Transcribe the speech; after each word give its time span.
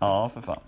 Ja, 0.00 0.28
för 0.34 0.40
fan. 0.40 0.60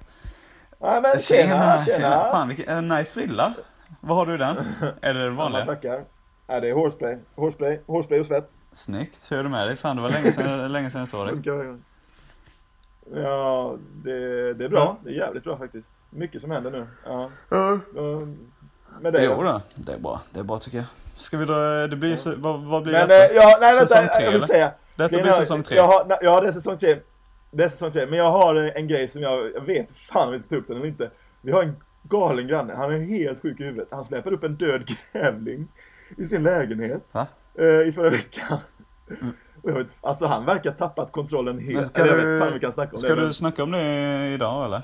Ja, 0.80 1.00
men 1.00 1.18
tjena, 1.18 1.84
tjena. 1.84 2.24
Fan 2.32 2.48
vilken 2.48 2.68
en 2.76 2.88
nice 2.88 3.12
frilla. 3.12 3.54
Vad 4.00 4.16
har 4.16 4.26
du 4.26 4.34
i 4.34 4.38
den? 4.38 4.56
Är 5.00 5.14
det 5.14 5.20
det 5.20 5.26
Ja, 5.26 5.30
vanliga? 5.32 5.66
tackar. 5.66 6.04
Ja, 6.46 6.60
det 6.60 6.68
är 6.68 6.72
hårspray. 6.74 7.16
Hårspray, 7.34 7.78
hårspray 7.86 8.20
och 8.20 8.26
svett. 8.26 8.50
Snyggt. 8.72 9.32
Hur 9.32 9.38
är 9.38 9.42
det 9.42 9.48
med 9.48 9.66
dig? 9.68 9.76
Fan 9.76 9.96
det 9.96 10.02
var 10.02 10.08
länge 10.08 10.32
sedan, 10.32 10.72
länge 10.72 10.90
sedan 10.90 11.00
jag 11.00 11.08
såg 11.08 11.26
dig. 11.26 11.78
Ja, 13.14 13.76
det, 14.04 14.54
det 14.54 14.64
är 14.64 14.68
bra. 14.68 14.96
Det 15.04 15.10
är 15.10 15.14
jävligt 15.14 15.44
bra 15.44 15.56
faktiskt. 15.58 15.88
Mycket 16.10 16.40
som 16.40 16.50
händer 16.50 16.70
nu. 16.70 16.86
Ja. 17.06 17.28
Ja, 17.50 17.78
Med 19.00 19.12
det. 19.12 19.24
Jo 19.24 19.42
då, 19.42 19.60
det 19.74 19.92
är 19.92 19.98
bra. 19.98 20.20
Det 20.32 20.40
är 20.40 20.44
bra 20.44 20.58
tycker 20.58 20.78
jag. 20.78 20.86
Ska 21.16 21.36
vi 21.36 21.44
dra, 21.44 21.86
det 21.86 21.96
blir 21.96 22.16
så, 22.16 22.34
vad, 22.36 22.60
vad 22.60 22.82
blir 22.82 22.92
Men 22.92 23.08
detta? 23.08 23.24
eh, 23.34 23.36
ja, 23.36 23.58
nej 23.60 23.72
Säsong 23.72 23.98
vänta, 23.98 24.12
tre, 24.14 24.24
jag 24.24 24.30
vill 24.32 24.36
eller? 24.42 24.46
säga. 24.46 24.72
Detta 24.96 25.22
blir 25.22 25.32
säsong 25.32 25.62
tre. 25.62 25.76
Jag 25.76 25.86
har, 25.88 26.04
nej, 26.04 26.18
ja, 26.22 26.40
det 26.40 26.52
säsong 26.52 26.78
tre. 26.78 26.98
Det 27.54 27.64
är 27.64 27.68
säsong 27.68 27.92
tre. 27.92 28.06
Men 28.06 28.18
jag 28.18 28.30
har 28.30 28.54
en 28.54 28.88
grej 28.88 29.08
som 29.08 29.22
jag, 29.22 29.52
jag 29.54 29.60
vet 29.60 29.88
fan 29.90 30.26
om 30.28 30.32
vi 30.32 30.40
ska 30.40 30.48
ta 30.48 30.54
upp 30.56 30.68
den 30.68 30.76
eller 30.76 30.86
inte. 30.86 31.10
Vi 31.40 31.52
har 31.52 31.62
en 31.62 31.76
galen 32.02 32.46
granne. 32.48 32.74
Han 32.74 32.92
är 32.92 32.98
helt 32.98 33.42
sjuk 33.42 33.60
i 33.60 33.64
huvudet. 33.64 33.88
Han 33.90 34.04
släpper 34.04 34.32
upp 34.32 34.44
en 34.44 34.54
död 34.54 34.96
grävling 35.12 35.68
i 36.16 36.26
sin 36.26 36.42
lägenhet. 36.42 37.02
Eh, 37.54 37.64
I 37.66 37.92
förra 37.94 38.10
veckan. 38.10 38.58
Och 39.62 39.70
jag 39.70 39.74
vet, 39.74 39.86
alltså 40.00 40.26
han 40.26 40.44
verkar 40.44 40.70
ha 40.70 40.76
tappat 40.78 41.12
kontrollen 41.12 41.58
helt. 41.58 41.74
Men 41.74 41.84
ska 41.84 42.02
Eller 42.02 42.12
jag 42.16 42.24
du, 42.26 42.32
vet 42.34 42.42
fan 42.44 42.52
vi 42.54 42.60
kan 42.60 42.72
snacka 42.72 42.90
om 42.92 42.96
ska 42.98 43.08
det. 43.08 43.14
du 43.14 43.22
men- 43.22 43.32
snacka 43.32 43.62
om 43.62 43.70
det 43.70 44.28
idag 44.34 44.64
eller? 44.64 44.82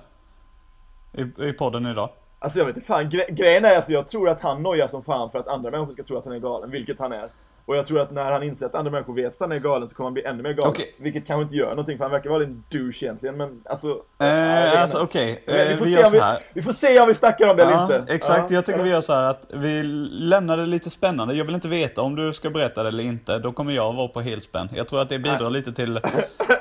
I, 1.12 1.48
i 1.48 1.52
podden 1.52 1.86
idag? 1.86 2.10
Alltså 2.38 2.58
jag 2.58 2.66
vet 2.66 2.76
inte 2.76 2.86
fan, 2.86 3.10
gre 3.10 3.26
grejen 3.30 3.64
är 3.64 3.76
alltså 3.76 3.92
jag 3.92 4.08
tror 4.08 4.28
att 4.28 4.40
han 4.40 4.62
nojar 4.62 4.88
som 4.88 5.02
fan 5.02 5.30
för 5.30 5.38
att 5.38 5.48
andra 5.48 5.70
människor 5.70 5.92
ska 5.92 6.02
tro 6.02 6.16
att 6.18 6.24
han 6.24 6.34
är 6.34 6.38
galen, 6.38 6.70
vilket 6.70 6.98
han 6.98 7.12
är. 7.12 7.28
Och 7.68 7.76
jag 7.76 7.86
tror 7.86 8.00
att 8.00 8.10
när 8.10 8.32
han 8.32 8.42
inser 8.42 8.66
att 8.66 8.74
andra 8.74 8.90
människor 8.90 9.14
vet 9.14 9.32
att 9.32 9.40
han 9.40 9.52
är 9.52 9.58
galen 9.58 9.88
så 9.88 9.94
kommer 9.94 10.06
han 10.06 10.14
bli 10.14 10.24
ännu 10.24 10.42
mer 10.42 10.52
galen. 10.52 10.70
Okej. 10.70 10.94
Vilket 10.98 11.26
kanske 11.26 11.42
inte 11.42 11.54
gör 11.54 11.70
någonting 11.70 11.96
för 11.96 12.04
han 12.04 12.12
verkar 12.12 12.30
vara 12.30 12.42
en 12.42 12.64
douche 12.68 13.02
egentligen 13.02 13.36
men 13.36 13.62
alltså... 13.64 14.02
Eh, 14.18 14.82
alltså 14.82 14.98
okej, 14.98 15.42
Men 15.46 15.56
eh, 15.56 15.68
vi, 15.68 15.76
får 15.76 15.84
vi 15.84 15.94
se 15.94 16.00
gör 16.00 16.10
vi, 16.10 16.20
vi 16.52 16.62
får 16.62 16.72
se 16.72 17.00
om 17.00 17.08
vi 17.08 17.14
snackar 17.14 17.48
om 17.48 17.56
det 17.56 17.62
eller 17.62 17.72
Ja, 17.72 17.96
inte. 17.96 18.14
exakt. 18.14 18.50
Ja, 18.50 18.54
Jag 18.54 18.66
tycker 18.66 18.82
vi 18.82 18.90
gör 18.90 19.00
så 19.00 19.14
här 19.14 19.30
att 19.30 19.46
vi 19.48 19.82
lämnar 19.82 20.56
det 20.56 20.66
lite 20.66 20.90
spännande. 20.90 21.34
Jag 21.34 21.44
vill 21.44 21.54
inte 21.54 21.68
veta 21.68 22.02
om 22.02 22.16
du 22.16 22.32
ska 22.32 22.50
berätta 22.50 22.82
det 22.82 22.88
eller 22.88 23.04
inte. 23.04 23.38
Då 23.38 23.52
kommer 23.52 23.72
jag 23.72 23.92
vara 23.92 24.08
på 24.08 24.20
helspänn. 24.20 24.68
Jag 24.74 24.88
tror 24.88 25.00
att 25.00 25.08
det 25.08 25.18
bidrar 25.18 25.50
lite 25.50 25.72
till, 25.72 26.00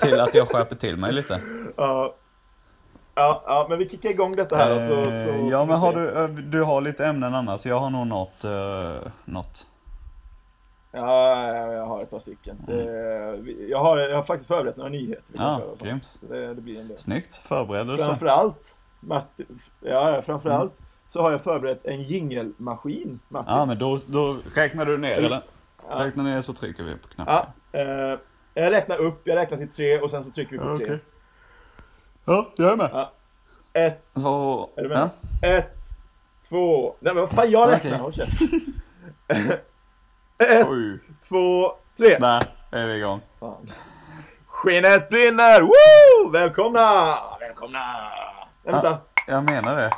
till 0.02 0.20
att 0.20 0.36
jag 0.36 0.48
skärper 0.48 0.76
till 0.76 0.98
mig 0.98 1.14
lite. 1.14 1.42
Ja, 1.78 2.16
ja, 3.16 3.44
ja, 3.45 3.66
men 3.70 3.80
vi 3.80 3.89
kickar 3.89 4.10
igång 4.10 4.36
detta 4.36 4.56
här 4.56 4.76
och 4.76 4.82
så... 4.82 5.12
så 5.12 5.17
Eh, 5.17 5.48
ja, 5.50 5.66
men 5.66 5.78
har 5.78 5.94
du, 5.94 6.10
eh, 6.10 6.28
du 6.28 6.64
har 6.64 6.82
lite 6.82 7.06
ämnen 7.06 7.36
annars. 7.36 7.66
Jag 7.66 7.78
har 7.78 7.89
nog 7.89 8.08
något. 8.08 8.45
Uh, 8.45 9.12
något. 9.26 9.66
Ja, 11.02 11.56
ja, 11.56 11.73
jag 11.73 11.86
har 11.86 12.02
ett 12.02 12.09
par 12.09 12.20
stycken. 12.20 12.58
Vi- 12.67 13.67
jag, 13.72 13.80
har, 13.80 13.98
jag 13.98 14.16
har 14.16 14.23
faktiskt 14.23 14.48
förberett 14.48 14.78
några 14.78 14.90
nyheter. 14.90 15.23
Ja, 15.38 15.62
grymt. 15.81 16.17
Det, 16.30 16.54
det 16.54 16.62
blir 16.62 16.80
en 16.81 16.88
del. 16.88 16.98
Snyggt. 16.98 17.36
Förberedelse. 17.36 18.06
Framförallt, 18.06 18.76
Martin, 19.00 19.59
ja, 19.80 20.12
ja, 20.16 20.22
framförallt 20.22 20.73
så 21.09 21.22
har 21.22 21.31
jag 21.31 21.42
förberett 21.42 21.86
en 21.86 22.02
jingelmaskin, 22.04 23.20
Martin. 23.28 23.54
Ja, 23.54 23.66
men 23.66 23.80
då, 23.80 24.00
då 24.06 24.38
räknar 24.56 24.86
du 24.86 24.98
ner 24.98 25.17
eller? 25.17 25.42
Ja. 25.89 26.06
Räknar 26.06 26.23
ner 26.23 26.42
så 26.42 26.54
trycker 26.54 26.84
vi 26.84 26.95
på 26.95 27.08
knappen. 27.08 27.34
Ja, 27.72 27.80
eh, 27.80 28.20
jag 28.54 28.72
räknar 28.72 28.98
upp, 28.98 29.22
jag 29.28 29.36
räknar 29.36 29.58
till 29.58 29.70
tre 29.70 30.00
och 30.00 30.11
sen 30.11 30.23
så 30.23 30.32
trycker 30.32 30.52
vi 30.52 30.58
på 30.58 30.78
tre. 30.78 30.86
Okej. 30.86 31.00
Ja, 32.26 32.48
jag 32.56 32.72
är 32.72 32.76
med. 32.78 32.89
Ja. 32.94 33.11
Ett, 33.73 34.04
Så, 34.16 34.70
är 34.76 34.84
du 34.84 34.89
med? 34.89 35.09
ja. 35.42 35.48
Ett, 35.48 35.73
två, 36.50 36.95
nej 37.00 37.14
men 37.14 37.22
vad 37.22 37.30
fan 37.32 37.52
jag 37.52 37.70
räknar, 37.72 38.02
Okej. 38.08 38.28
Ett, 40.40 40.68
Oj. 40.70 41.00
två, 41.30 41.72
tre. 41.98 42.18
Där 42.20 42.44
är 42.72 42.86
vi 42.86 42.94
igång. 42.98 43.22
Fan. 43.40 43.72
Skinnet 44.48 45.10
brinner! 45.10 45.62
Woo! 45.62 46.30
Välkomna! 46.32 47.18
Välkomna! 47.40 47.86
Vänta. 48.64 48.90
Ja, 48.90 48.98
jag 49.34 49.44
menar 49.44 49.76
det. 49.76 49.92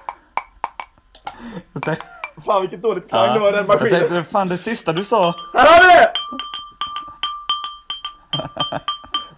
Jag 1.74 1.84
tänkte- 1.84 2.06
Fan 2.46 2.62
vilket 2.62 2.82
dåligt 2.82 3.10
klang 3.10 3.34
det 3.34 3.40
var 3.40 3.48
i 3.50 3.52
den 3.52 3.60
jag 3.60 3.68
maskinen. 3.68 4.00
tänkte, 4.00 4.24
fan 4.32 4.48
det 4.48 4.58
sista 4.58 4.94
du 4.94 5.04
sa. 5.04 5.34
Här 5.54 5.66
har 5.66 5.88
vi 5.90 5.96
det! 5.96 6.12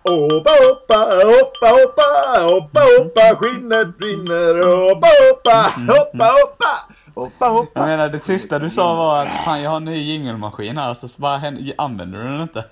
Hoppa, 0.03 0.51
hoppa, 0.51 0.97
hoppa, 1.25 1.67
hoppa, 1.69 2.41
hoppa, 2.41 2.81
hoppa, 2.97 3.35
skinnet 3.41 3.97
brinner, 3.97 4.53
hoppa, 4.67 5.07
hoppa, 5.29 5.71
hoppa, 5.93 6.25
hoppa, 6.25 6.79
hoppa, 7.15 7.45
Jag 7.45 7.51
hoppa. 7.51 7.85
menar 7.85 8.09
det 8.09 8.19
sista 8.19 8.59
du 8.59 8.69
sa 8.69 8.95
var 8.95 9.27
att 9.27 9.43
fan 9.45 9.61
jag 9.61 9.69
har 9.69 9.77
en 9.77 9.85
ny 9.85 9.97
jingelmaskin 9.97 10.77
här 10.77 10.93
så 10.93 11.21
bara 11.21 11.37
hän- 11.37 11.73
använder 11.77 12.23
du 12.23 12.29
den 12.29 12.41
inte. 12.41 12.65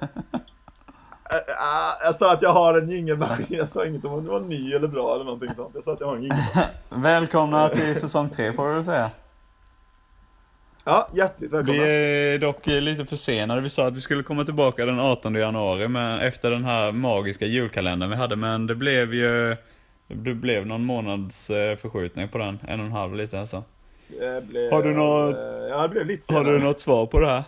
Jag 2.04 2.16
sa 2.16 2.34
att 2.34 2.42
jag 2.42 2.54
har 2.54 2.78
en 2.82 2.90
jingelmaskin, 2.90 3.46
jag 3.58 3.70
sa 3.70 3.86
inget 3.86 4.06
om 4.06 4.26
det 4.26 4.32
var 4.32 4.40
ny 4.40 4.74
eller 4.74 4.88
bra 4.88 5.16
eller 5.16 5.26
någonting 5.26 5.50
sånt. 5.56 5.72
Jag 5.76 5.84
sa 5.84 5.94
att 5.94 6.00
jag 6.00 6.08
har 6.08 6.16
en 6.16 6.22
jingelmaskin. 6.24 6.64
Välkomna 6.90 7.70
till 7.70 7.96
säsong 8.00 8.30
tre 8.30 8.54
får 8.54 8.68
vi 8.68 8.74
väl 8.74 8.84
säga. 8.84 9.12
Ja, 10.84 11.08
hjärtligt 11.14 11.52
Vi 11.52 11.56
välkomna. 11.58 11.84
är 11.86 12.38
dock 12.38 12.68
lite 12.68 13.06
försenade. 13.06 13.62
Vi 13.62 13.70
sa 13.70 13.88
att 13.88 13.96
vi 13.98 14.02
skulle 14.02 14.24
komma 14.24 14.44
tillbaka 14.44 14.86
den 14.86 15.00
18 15.00 15.36
januari 15.36 15.88
men 15.88 16.20
efter 16.20 16.52
den 16.52 16.66
här 16.66 16.92
magiska 16.92 17.46
julkalendern 17.46 18.10
vi 18.10 18.16
hade 18.16 18.36
men 18.36 18.68
det 18.68 18.76
blev 18.76 19.14
ju 19.14 19.58
det 20.08 20.34
blev 20.34 20.68
någon 20.68 20.86
månads 20.86 21.50
eh, 21.50 21.76
förskjutning 21.76 22.28
på 22.30 22.38
den, 22.38 22.60
en 22.68 22.80
och 22.80 22.86
en 22.86 22.92
halv 22.92 23.16
lite 23.16 23.40
alltså. 23.40 23.64
Blev, 24.42 24.72
Har 24.72 24.84
du 24.84 24.94
något- 24.94 25.36
eh, 25.36 25.42
Ja, 25.70 25.81
det 25.81 25.90
blev 25.90 26.06
lite 26.06 26.34
Har 26.34 26.40
senare. 26.44 26.58
du 26.58 26.64
något 26.64 26.80
svar 26.80 27.06
på 27.06 27.20
det 27.20 27.28
här? 27.28 27.44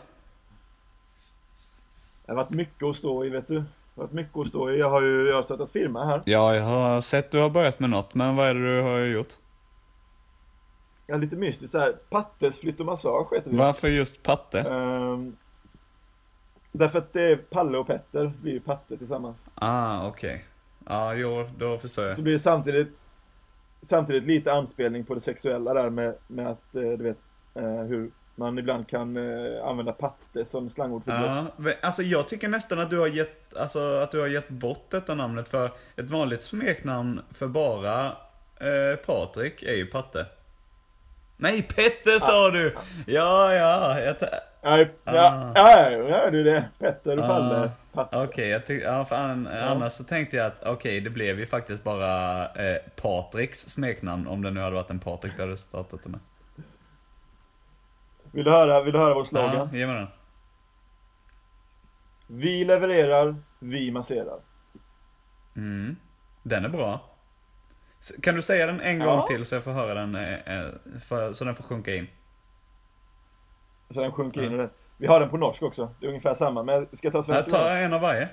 Det 2.26 2.32
har 2.32 2.36
varit 2.36 2.50
mycket 2.50 2.84
att 2.84 2.96
stå 2.96 3.26
i, 3.26 3.30
vet 3.30 3.48
du. 3.48 3.56
Det 3.56 3.64
har 3.96 4.04
varit 4.04 4.12
mycket 4.14 4.38
att 4.38 4.48
stå 4.48 4.72
i. 4.72 4.80
Jag 4.80 4.90
har 4.90 5.02
ju 5.02 5.28
jag 5.30 5.36
har 5.36 5.44
startat 5.44 5.72
firma 5.72 6.06
här. 6.06 6.22
Ja, 6.26 6.56
jag 6.56 6.64
har 6.64 7.02
sett 7.02 7.32
du 7.32 7.40
har 7.40 7.50
börjat 7.50 7.80
med 7.80 7.90
något, 7.90 8.14
men 8.16 8.36
vad 8.36 8.48
är 8.48 8.54
det 8.54 8.76
du 8.76 8.82
har 8.82 9.00
gjort? 9.00 9.34
Är 11.08 11.18
lite 11.18 11.36
mystiskt 11.36 11.72
så 11.72 11.80
här. 11.80 11.92
Pattes 12.10 12.60
flytt 12.60 12.80
och 12.80 12.86
massage 12.86 13.34
heter 13.34 13.50
det. 13.52 13.58
Varför 13.58 13.88
just 13.88 14.24
patte? 14.24 14.60
Ehm, 14.62 15.36
därför 16.72 16.98
att 17.00 17.14
det 17.14 17.22
är 17.32 17.36
Palle 17.36 17.78
och 17.78 17.88
Petter 17.88 18.32
blir 18.42 18.54
ju 18.54 18.60
Patte 18.60 18.98
tillsammans. 18.98 19.38
Ah, 19.56 20.08
okej. 20.08 20.46
Ja, 20.90 21.14
jo, 21.14 21.50
då 21.58 21.78
förstår 21.78 22.06
jag. 22.06 22.16
Så 22.16 22.22
blir 22.22 22.34
det 22.34 22.40
samtidigt, 22.40 22.88
samtidigt 23.90 24.24
lite 24.24 24.52
anspelning 24.52 25.06
på 25.06 25.14
det 25.16 25.22
sexuella 25.22 25.74
där 25.74 25.90
med, 25.90 26.16
med 26.28 26.48
att, 26.48 26.76
eh, 26.76 26.82
du 26.82 27.04
vet, 27.04 27.18
eh, 27.56 27.64
hur 27.82 28.12
man 28.36 28.58
ibland 28.60 28.88
kan 28.88 29.18
eh, 29.18 29.64
använda 29.68 29.92
patte 29.94 30.46
som 30.46 30.70
slangord 30.70 31.04
för. 31.04 31.12
Ja, 31.12 31.46
men 31.58 31.74
alltså 31.82 32.04
jag 32.04 32.28
tycker 32.28 32.48
nästan 32.48 32.80
att 32.80 32.90
du 32.90 33.00
har 33.00 33.08
gett, 33.08 33.54
alltså 33.58 33.96
att 33.96 34.12
du 34.12 34.20
har 34.20 34.28
gett 34.28 34.50
bort 34.50 34.86
detta 34.90 35.16
namnet 35.16 35.48
för 35.48 35.66
ett 35.96 36.10
vanligt 36.12 36.42
smeknamn 36.42 37.22
för 37.34 37.48
bara 37.48 38.06
eh, 38.60 38.96
Patrik 39.06 39.64
är 39.64 39.74
ju 39.74 39.86
Patte. 39.86 40.26
Nej, 41.38 41.62
Petter 41.62 42.20
sa 42.20 42.50
du! 42.50 42.76
Ja, 43.08 43.54
ja, 43.54 44.00
jag 44.00 44.20
ta- 44.20 44.26
Ja, 44.62 44.78
ja, 44.80 44.88
Ah. 45.04 45.52
ja, 45.56 45.92
ja, 45.92 45.98
ja, 46.10 46.30
du 46.32 46.44
det. 46.44 46.66
Petter 46.80 47.18
och 47.20 47.24
Ah. 47.26 47.28
Palle. 47.28 47.72
Okej, 47.94 48.48
jag 48.50 48.62
tyck- 48.66 48.84
ja, 48.84 49.08
an- 49.18 49.48
annars 49.48 49.94
så 49.94 50.04
tänkte 50.04 50.36
jag 50.38 50.46
att 50.46 50.64
okej, 50.64 51.02
det 51.02 51.10
blev 51.10 51.40
ju 51.40 51.46
faktiskt 51.46 51.84
bara 51.84 52.46
eh, 52.54 52.78
Patriks 52.96 53.60
smeknamn 53.60 54.28
om 54.28 54.42
det 54.42 54.52
nu 54.52 54.60
hade 54.60 54.76
varit 54.76 54.90
en 54.90 55.00
Patrik 55.00 55.34
du 55.36 55.42
hade 55.42 55.58
startat 55.58 56.04
det 56.04 56.10
med. 56.10 56.20
Vill 58.32 58.46
du 58.46 58.52
höra, 58.52 58.82
vill 58.84 58.94
du 58.94 59.00
höra 59.00 59.14
vår 59.14 59.24
slogan? 59.26 59.56
Ja, 59.72 59.78
ge 59.78 59.88
mig 59.88 59.96
den. 59.96 60.08
Vi 62.28 62.66
levererar, 62.66 63.36
vi 63.60 63.92
masserar. 63.92 64.40
Mm. 65.56 65.96
Den 66.44 66.66
är 66.66 66.70
bra. 66.70 67.00
Kan 68.22 68.36
du 68.36 68.42
säga 68.42 68.66
den 68.68 68.82
en 68.82 69.00
Ja. 69.00 69.06
gång 69.16 69.28
till 69.28 69.46
så 69.46 69.56
jag 69.56 69.64
får 69.64 69.72
höra 69.72 69.94
den, 69.94 70.16
eh, 70.16 70.60
eh, 70.60 70.70
för, 71.08 71.34
så 71.34 71.46
den 71.46 71.56
får 71.56 71.64
sjunka 71.64 71.96
in? 71.96 72.08
Så 73.90 74.02
den 74.02 74.12
sjunker 74.12 74.44
in 74.44 74.58
det. 74.58 74.70
Vi 75.02 75.08
har 75.08 75.20
den 75.20 75.30
på 75.30 75.38
norsk 75.38 75.64
också. 75.64 75.90
Det 76.00 76.06
är 76.06 76.08
ungefär 76.10 76.34
samma. 76.36 76.64
Men 76.64 76.86
ska 76.94 76.98
jag 77.08 77.12
ta 77.14 77.18
Jag 77.18 77.26
svenska? 77.26 77.50
tar 77.58 77.70
då? 77.70 77.76
en 77.76 77.94
av 77.94 78.02
varje. 78.02 78.30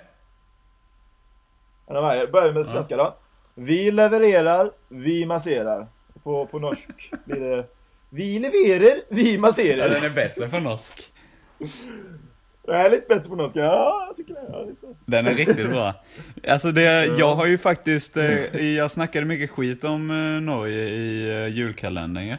En 1.86 1.96
av 1.96 2.02
varje. 2.02 2.26
Börjar 2.26 2.52
med 2.52 2.62
det 2.64 2.68
svenska 2.70 2.96
då. 2.96 3.14
Vi 3.54 3.90
levererar, 3.90 4.70
vi 4.88 5.26
masserar. 5.26 5.86
På, 6.22 6.46
på 6.46 6.58
norsk 6.58 7.10
blir 7.24 7.40
det 7.40 7.64
Vi 8.10 8.38
levererar, 8.38 9.00
vi 9.08 9.34
Ja, 9.34 9.40
masserar. 9.40 9.88
den 9.90 10.04
är 10.04 10.10
bättre 10.10 10.48
för 10.48 10.60
norsk. 10.60 11.12
Det 12.66 12.72
är 12.74 12.90
lite 12.90 13.06
bättre 13.08 13.28
på 13.28 13.36
norska. 13.36 13.60
Ja, 13.60 14.04
jag 14.08 14.16
tycker 14.16 14.34
det. 14.34 14.46
Ja, 14.52 14.62
lite. 14.64 14.86
Den 15.06 15.26
är 15.26 15.34
riktigt 15.34 15.68
bra. 15.70 15.94
Alltså 16.48 16.70
det, 16.72 17.04
jag 17.18 17.34
har 17.34 17.46
ju 17.46 17.58
faktiskt, 17.58 18.16
eh, 18.16 18.60
jag 18.76 18.90
snackade 18.90 19.26
mycket 19.26 19.50
skit 19.50 19.84
om 19.84 20.10
eh, 20.10 20.42
Norge 20.42 20.84
i 20.84 21.30
eh, 21.30 21.46
julkalendern 21.48 22.26
ju. 22.26 22.36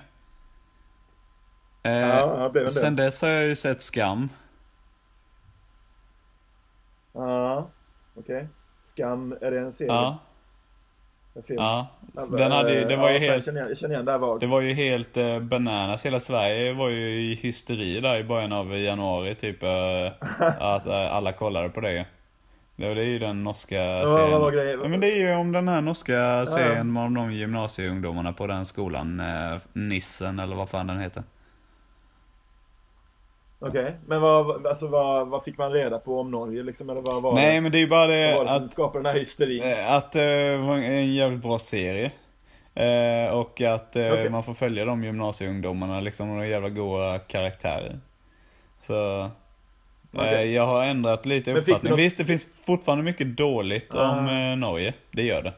Eh, 1.84 1.92
Ja, 1.92 2.52
det. 2.54 2.70
Sen 2.70 2.96
dess 2.96 3.22
har 3.22 3.30
jag 3.30 3.46
ju 3.48 3.56
sett 3.56 3.82
Skam. 3.82 4.30
Ja, 7.14 7.70
okej. 8.16 8.48
Skam, 8.86 9.36
är 9.42 9.52
det 9.52 9.60
en 9.60 9.74
serie? 9.74 9.92
Ja, 9.92 10.18
En 11.36 11.44
film? 11.44 11.58
ja. 11.60 11.88
Ja, 12.16 12.26
Den 12.38 12.52
hade 12.52 12.74
ju, 12.74 12.86
det 12.86 12.96
var 12.96 13.10
ju 13.10 13.14
ja, 13.18 13.20
helt, 13.32 13.46
Jag 13.48 13.56
känner 13.56 13.76
känner 13.76 14.04
det 14.04 14.18
vagt. 14.18 14.42
det 14.42 14.48
var 14.48 14.62
ju 14.62 14.74
helt 14.74 15.18
eh, 15.18 15.40
bananas. 15.40 16.06
Hela 16.06 16.20
Sverige 16.20 16.74
var 16.74 16.90
ju 16.90 17.10
i 17.22 17.36
hysteri 17.36 18.00
där 18.02 18.18
i 18.20 18.24
början 18.24 18.52
av 18.54 18.78
januari 18.78 19.36
typ. 19.36 19.64
Eh, 19.64 20.12
att 20.60 20.86
eh, 20.86 21.16
alla 21.16 21.32
kollade 21.34 21.70
på 21.70 21.82
det. 21.82 22.06
Det 22.76 22.86
är 22.88 22.96
ju 22.96 23.20
den 23.20 23.44
norska 23.44 23.76
Ja, 23.76 24.08
serien. 24.08 24.32
vad 24.32 24.42
var? 24.42 24.54
Ja, 24.54 24.88
men 24.88 25.00
det 25.00 25.08
är 25.12 25.18
ju 25.18 25.36
om 25.36 25.52
den 25.52 25.68
här 25.68 25.82
norska 25.82 26.46
serien 26.46 26.98
om 26.98 27.14
de 27.14 27.34
gymnasieungdomarna 27.34 28.34
på 28.34 28.48
den 28.48 28.66
skolan. 28.66 29.22
Nissen 29.74 30.40
eller 30.40 30.56
vad 30.56 30.70
fan 30.70 30.88
den 30.88 31.00
heter. 31.00 31.24
Okej, 33.62 33.96
men 34.08 34.22
vad, 34.22 34.68
alltså, 34.68 34.88
vad, 34.88 35.28
vad 35.28 35.44
fick 35.44 35.58
man 35.58 35.72
reda 35.72 36.00
på 36.00 36.20
om 36.20 36.32
Norge 36.32 36.64
liksom? 36.64 36.90
Eller 36.90 37.02
vad 37.02 37.22
var 37.22 37.34
Nej 37.36 37.56
det, 37.56 37.62
men 37.62 37.72
det 37.72 37.78
är 37.78 37.80
ju 37.80 37.88
bara 37.88 38.08
vad 38.08 38.10
det 38.18 38.36
var 38.36 38.44
det 38.44 38.50
som 38.56 38.66
att, 38.66 38.72
skapade 38.72 39.00
den 39.04 39.14
här 39.14 39.20
hysterin? 39.20 39.64
eh, 39.64 39.94
att 39.94 40.16
eh, 40.16 40.22
det 40.22 40.58
var 40.58 40.76
en 40.78 41.14
jävligt 41.14 41.42
bra 41.42 41.60
serie. 41.60 42.12
Eh, 42.76 43.38
och 43.40 43.62
att 43.62 43.96
eh, 43.96 44.12
Okej. 44.12 44.30
man 44.30 44.44
får 44.44 44.54
följa 44.54 44.86
de 44.86 45.04
gymnasieungdomarna 45.04 46.00
liksom. 46.00 46.30
Och 46.32 46.38
de 46.42 46.48
jävla 46.48 46.70
goa 46.70 47.20
karaktärer. 47.20 48.00
Så. 48.82 49.30
Okej. 50.14 50.54
jag 50.54 50.66
har 50.66 50.84
ändrat 50.86 51.26
lite 51.26 51.54
Men 51.54 51.60
uppfattning. 51.62 51.90
något- 51.90 52.00
Visst 52.00 52.18
det 52.18 52.26
finns 52.26 52.48
fortfarande 52.66 53.04
mycket 53.04 53.38
dåligt 53.38 53.94
om 53.96 54.02
Ah. 54.28 54.56
Norge. 54.56 54.94
Det 55.12 55.24
gör 55.24 55.44
det. 55.44 55.54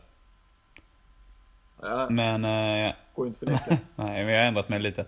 Ja, 1.81 2.07
Men 2.09 2.45
eh, 2.85 2.91
går 3.15 3.27
inte 3.27 3.39
förneka. 3.39 3.65
Nej, 3.95 4.25
men 4.25 4.33
jag 4.33 4.39
har 4.41 4.47
ändrat 4.47 4.69
mig 4.69 4.79
lite. 4.79 5.05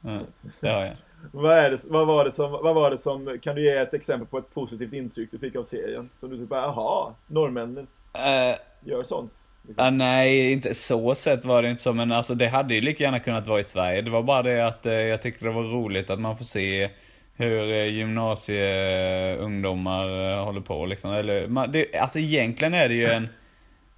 Ja, 0.00 0.20
det 0.60 0.68
har 0.68 0.84
jag. 0.84 0.96
Vad, 1.32 1.52
är 1.52 1.70
det, 1.70 1.78
vad, 1.84 2.06
var 2.06 2.24
det 2.24 2.32
som, 2.32 2.50
vad 2.50 2.74
var 2.74 2.90
det 2.90 2.98
som, 2.98 3.38
kan 3.42 3.54
du 3.54 3.64
ge 3.64 3.76
ett 3.76 3.94
exempel 3.94 4.26
på 4.26 4.38
ett 4.38 4.54
positivt 4.54 4.92
intryck 4.92 5.30
du 5.30 5.38
fick 5.38 5.56
av 5.56 5.64
serien? 5.64 6.10
Som 6.20 6.30
du 6.30 6.38
typ 6.38 6.48
bara, 6.48 6.60
jaha, 6.60 7.14
norrmännen 7.26 7.86
Uh, 8.16 8.56
gör 8.90 9.04
sånt. 9.04 9.32
Liksom. 9.68 9.86
ah, 9.86 9.90
nej, 9.90 10.52
inte 10.52 10.74
så 10.74 11.14
sett 11.14 11.44
var 11.44 11.62
det 11.62 11.70
inte 11.70 11.82
så, 11.82 11.92
men 11.92 12.12
alltså 12.12 12.34
det 12.34 12.48
hade 12.48 12.74
ju 12.74 12.80
lika 12.80 13.04
gärna 13.04 13.18
kunnat 13.18 13.46
vara 13.46 13.60
i 13.60 13.64
Sverige. 13.64 14.02
Det 14.02 14.10
var 14.10 14.22
bara 14.22 14.42
det 14.42 14.66
att 14.66 14.86
eh, 14.86 14.92
jag 14.92 15.22
tyckte 15.22 15.44
det 15.44 15.50
var 15.50 15.62
roligt 15.62 16.10
att 16.10 16.20
man 16.20 16.36
får 16.36 16.44
se 16.44 16.90
hur 17.34 17.70
eh, 17.70 17.86
gymnasieungdomar 17.86 20.44
håller 20.44 20.60
på 20.60 20.86
liksom. 20.86 21.12
Eller, 21.12 21.48
man, 21.48 21.72
det, 21.72 21.96
alltså 21.96 22.18
egentligen 22.18 22.74
är 22.74 22.88
det 22.88 22.94
ju 22.94 23.06
en 23.06 23.28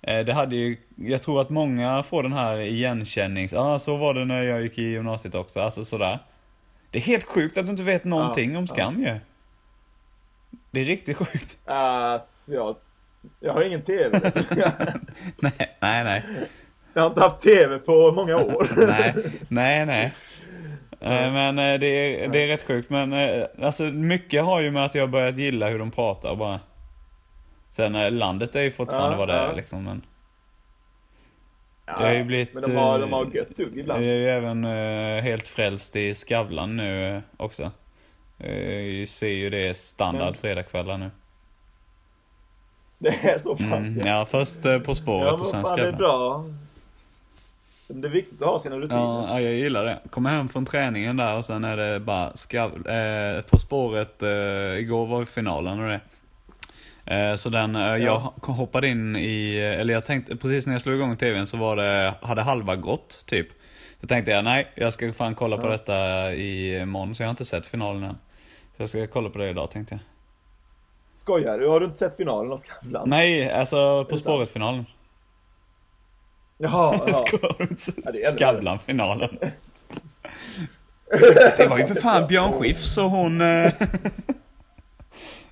det 0.00 0.32
hade 0.32 0.56
ju, 0.56 0.76
jag 0.96 1.22
tror 1.22 1.40
att 1.40 1.50
många 1.50 2.02
får 2.02 2.22
den 2.22 2.32
här 2.32 2.58
igenkännings, 2.58 3.52
ja 3.52 3.74
ah, 3.74 3.78
så 3.78 3.96
var 3.96 4.14
det 4.14 4.24
när 4.24 4.42
jag 4.42 4.62
gick 4.62 4.78
i 4.78 4.82
gymnasiet 4.82 5.34
också, 5.34 5.60
alltså 5.60 5.84
sådär. 5.84 6.19
Det 6.90 6.99
är 6.99 7.02
helt 7.02 7.25
sjukt 7.25 7.58
att 7.58 7.67
du 7.67 7.70
inte 7.70 7.82
vet 7.82 8.05
någonting 8.05 8.56
om 8.56 8.67
skam 8.67 9.00
ju. 9.00 9.19
Det 10.70 10.81
är 10.81 10.85
riktigt 10.85 11.17
sjukt. 11.17 11.58
Alltså, 11.64 12.52
jag, 12.52 12.76
jag 13.40 13.52
har 13.52 13.62
ingen 13.62 13.82
TV. 13.82 14.20
nej, 15.38 15.76
nej, 15.81 16.05
nej. 16.05 16.25
jag 16.94 17.02
har 17.02 17.08
inte 17.08 17.20
haft 17.20 17.43
TV 17.43 17.79
på 17.79 18.12
många 18.12 18.37
år. 18.37 18.69
nej, 18.87 19.14
nej, 19.49 19.87
nej. 19.87 20.12
Eh, 21.00 21.32
Men 21.32 21.58
eh, 21.58 21.79
det 21.81 21.87
är, 21.87 22.29
det 22.29 22.38
är 22.38 22.46
rätt 22.46 22.67
sjukt. 22.67 22.91
Men 22.91 23.12
eh, 23.12 23.44
alltså 23.62 23.82
mycket 23.82 24.44
har 24.44 24.61
ju 24.61 24.70
med 24.70 24.84
att 24.84 24.94
jag 24.94 25.11
börjat 25.11 25.38
gilla 25.38 25.69
hur 25.69 25.79
de 25.79 25.91
pratar 25.91 26.37
bara. 26.37 26.61
Sen 27.70 28.19
landet 28.19 28.56
är 28.56 28.62
ju 28.62 28.70
fortfarande 28.70 29.14
Ja, 29.14 29.19
vad 29.19 29.29
det 29.29 29.34
är 29.34 29.46
ja. 29.46 29.52
liksom. 29.52 29.84
Men 29.84 30.02
Ja, 31.88 32.00
jag 32.02 32.08
har 32.08 32.14
ju 32.14 32.25
blivit, 32.25 32.55
men 32.55 32.62
de 32.62 32.76
har, 32.76 32.94
eh, 32.94 33.00
de 33.00 33.12
har 33.12 33.26
gött 33.35 33.56
tugg 33.56 33.69
jag 33.73 33.79
ibland. 33.79 34.05
är 34.05 34.14
ju 34.14 34.29
även 34.29 34.64
eh, 34.64 35.23
helt 35.23 35.46
frälst 35.49 35.96
i 35.96 36.14
Skavlan 36.14 36.76
nu 36.76 37.17
eh, 37.17 37.20
också. 37.37 37.70
Eh, 38.38 38.81
Jag 38.81 39.08
ser 39.08 39.29
ju 39.29 39.50
det 39.50 39.76
standard 39.79 40.25
Men- 40.25 40.35
fredagskvällar 40.35 40.99
nu. 40.99 41.11
Det 42.99 43.08
är 43.08 43.38
så 43.38 43.50
pass 43.56 43.61
Mm, 43.61 43.99
ja. 44.05 44.08
ja, 44.08 44.25
först 44.25 44.64
eh, 44.67 44.79
På 44.79 44.94
spåret 44.94 45.26
Ja, 45.29 45.32
och 45.32 45.46
sen 45.46 45.62
fan 45.64 45.76
det 45.76 45.82
är 45.82 45.93
Skavlan. 45.93 45.99
bra. 45.99 46.44
Det 47.91 48.08
är 48.08 48.11
viktigt 48.12 48.43
att 48.43 48.49
ha 48.49 48.61
sina 48.61 48.76
rutiner. 48.76 49.00
Ja, 49.00 49.26
ja, 49.31 49.41
jag 49.41 49.52
gillar 49.55 49.84
det. 49.84 49.99
Kommer 50.11 50.31
hem 50.31 50.49
från 50.49 50.64
träningen 50.67 51.17
där 51.17 51.37
och 51.37 51.44
sen 51.44 51.64
är 51.64 51.76
det 51.76 52.00
bara 52.00 52.37
skav, 52.37 52.87
eh, 52.88 53.41
På 53.43 53.58
spåret, 53.58 54.23
eh, 54.23 54.29
igår 54.79 55.06
var 55.06 55.25
finalen 55.25 55.81
och 55.81 55.88
det. 55.88 56.00
Eh, 57.10 57.34
så 57.34 57.49
den, 57.49 57.76
eh, 57.76 57.82
jag 57.82 58.00
Ja. 58.00 58.34
hoppade 58.40 58.88
in 58.88 59.16
i, 59.16 59.56
eller 59.58 59.94
jag 59.94 60.05
tänkte, 60.05 60.37
precis 60.37 60.66
när 60.66 60.75
jag 60.75 60.82
slog 60.82 60.96
igång 60.96 61.16
tvn 61.16 61.46
så 61.46 61.56
var 61.56 61.76
det, 61.76 62.14
hade 62.22 62.43
halva 62.43 62.76
gått 62.76 63.22
typ. 63.26 63.49
Så 64.00 64.06
tänkte 64.06 64.31
jag, 64.31 64.44
nej, 64.44 64.69
jag 64.75 64.93
ska 64.93 65.12
fan 65.12 65.34
kolla 65.34 65.56
på 65.58 65.69
detta 65.69 65.94
i 66.34 66.78
imorgon, 66.81 67.14
så 67.14 67.22
jag 67.22 67.28
har 67.28 67.31
inte 67.31 67.44
sett 67.44 67.66
finalen 67.66 68.02
än. 68.02 68.19
Så 68.76 68.82
jag 68.82 68.88
ska 68.88 69.06
kolla 69.06 69.31
på 69.31 69.38
det 69.38 69.50
idag 69.50 69.70
tänkte 69.70 69.94
jag. 69.94 70.00
Skojar 71.14 71.58
du? 71.58 71.69
Har 71.69 71.81
du 71.81 71.87
inte 71.87 71.99
sett 71.99 72.16
finalen 72.16 72.52
av 72.52 72.58
Skavlan? 72.58 73.08
Nej, 73.10 73.52
alltså 73.52 74.05
På 74.10 74.16
spåret-finalen. 74.16 74.87
Jaha, 76.58 76.94
jaha. 76.99 77.12
Ska 77.12 77.37
du 77.58 77.64
inte 77.64 77.93
Ja, 78.25 78.32
Skavlan-finalen? 78.37 79.38
Det 81.56 81.66
var 81.70 81.78
ju 81.78 81.87
för 81.87 81.94
fan 81.94 82.26
Björn 82.26 82.52
Skifs 82.52 82.99
och 82.99 83.10
hon... 83.10 83.40
eh, 83.40 83.72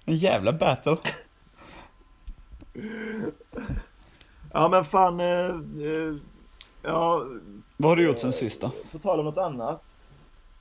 En 0.04 0.16
jävla 0.16 0.52
battle. 0.52 0.96
Ja 4.52 4.68
men 4.68 4.84
fan, 4.84 5.20
eh, 5.20 5.26
eh, 5.86 6.14
ja, 6.82 7.24
Vad 7.76 7.90
har 7.90 7.96
du 7.96 8.04
gjort 8.06 8.18
sen 8.18 8.32
sist 8.32 8.60
då? 8.60 8.70
på 8.92 8.98
tal 8.98 9.18
om 9.18 9.24
något 9.24 9.38
annat. 9.38 9.82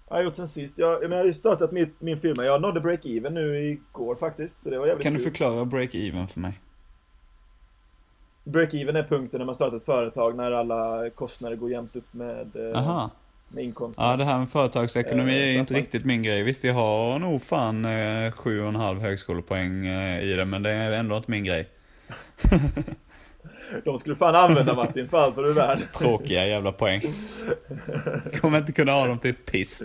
Jag 0.09 0.15
har 0.15 0.23
gjort 0.23 0.35
sen 0.35 0.47
sist, 0.47 0.77
jag, 0.77 1.01
men 1.01 1.11
jag 1.11 1.17
har 1.17 1.25
ju 1.25 1.33
startat 1.33 1.71
mitt, 1.71 2.01
min 2.01 2.19
firma. 2.19 2.43
Jag 2.45 2.61
nådde 2.61 2.79
break-even 2.79 3.29
nu 3.29 3.69
igår 3.69 4.15
faktiskt, 4.15 4.63
så 4.63 4.69
det 4.69 4.79
var 4.79 4.87
jävligt 4.87 5.03
Kan 5.03 5.13
du 5.13 5.19
kul. 5.19 5.23
förklara 5.31 5.63
break-even 5.65 6.27
för 6.27 6.39
mig? 6.39 6.59
Break-even 8.43 8.97
är 8.97 9.03
punkten 9.03 9.37
när 9.39 9.45
man 9.45 9.55
startar 9.55 9.77
ett 9.77 9.85
företag 9.85 10.35
när 10.35 10.51
alla 10.51 11.09
kostnader 11.09 11.55
går 11.55 11.71
jämnt 11.71 11.95
upp 11.95 12.13
med, 12.13 12.55
eh, 12.55 12.77
Aha. 12.79 13.09
med 13.47 13.63
inkomsten. 13.63 14.05
Ja, 14.05 14.17
det 14.17 14.25
här 14.25 14.39
med 14.39 14.49
företagsekonomi 14.49 15.31
Eh, 15.49 15.55
är 15.55 15.59
inte 15.59 15.73
riktigt 15.73 16.05
min 16.05 16.23
grej. 16.23 16.43
Visst, 16.43 16.63
jag 16.63 16.73
har 16.73 17.19
nog 17.19 17.41
fan 17.43 17.85
eh, 17.85 18.31
sju 18.31 18.61
och 18.61 18.67
en 18.69 18.75
halv 18.75 18.99
högskolepoäng 19.01 19.85
eh, 19.87 20.23
i 20.23 20.33
det, 20.33 20.45
men 20.45 20.63
det 20.63 20.69
är 20.71 20.91
ändå 20.91 21.17
inte 21.17 21.31
min 21.31 21.43
grej. 21.43 21.69
De 23.83 23.99
skulle 23.99 24.15
fan 24.15 24.35
använda 24.35 24.73
Martin 24.75 25.07
för 25.07 25.17
allt 25.17 25.35
vad 25.35 25.45
du 25.45 25.49
är 25.49 25.53
värd. 25.55 25.79
Tråkiga 25.97 26.47
jävla 26.47 26.71
poäng. 26.71 27.01
Kommer 28.41 28.57
inte 28.57 28.71
kunna 28.71 28.91
ha 28.91 29.07
dem 29.07 29.19
till 29.19 29.33
piss. 29.35 29.83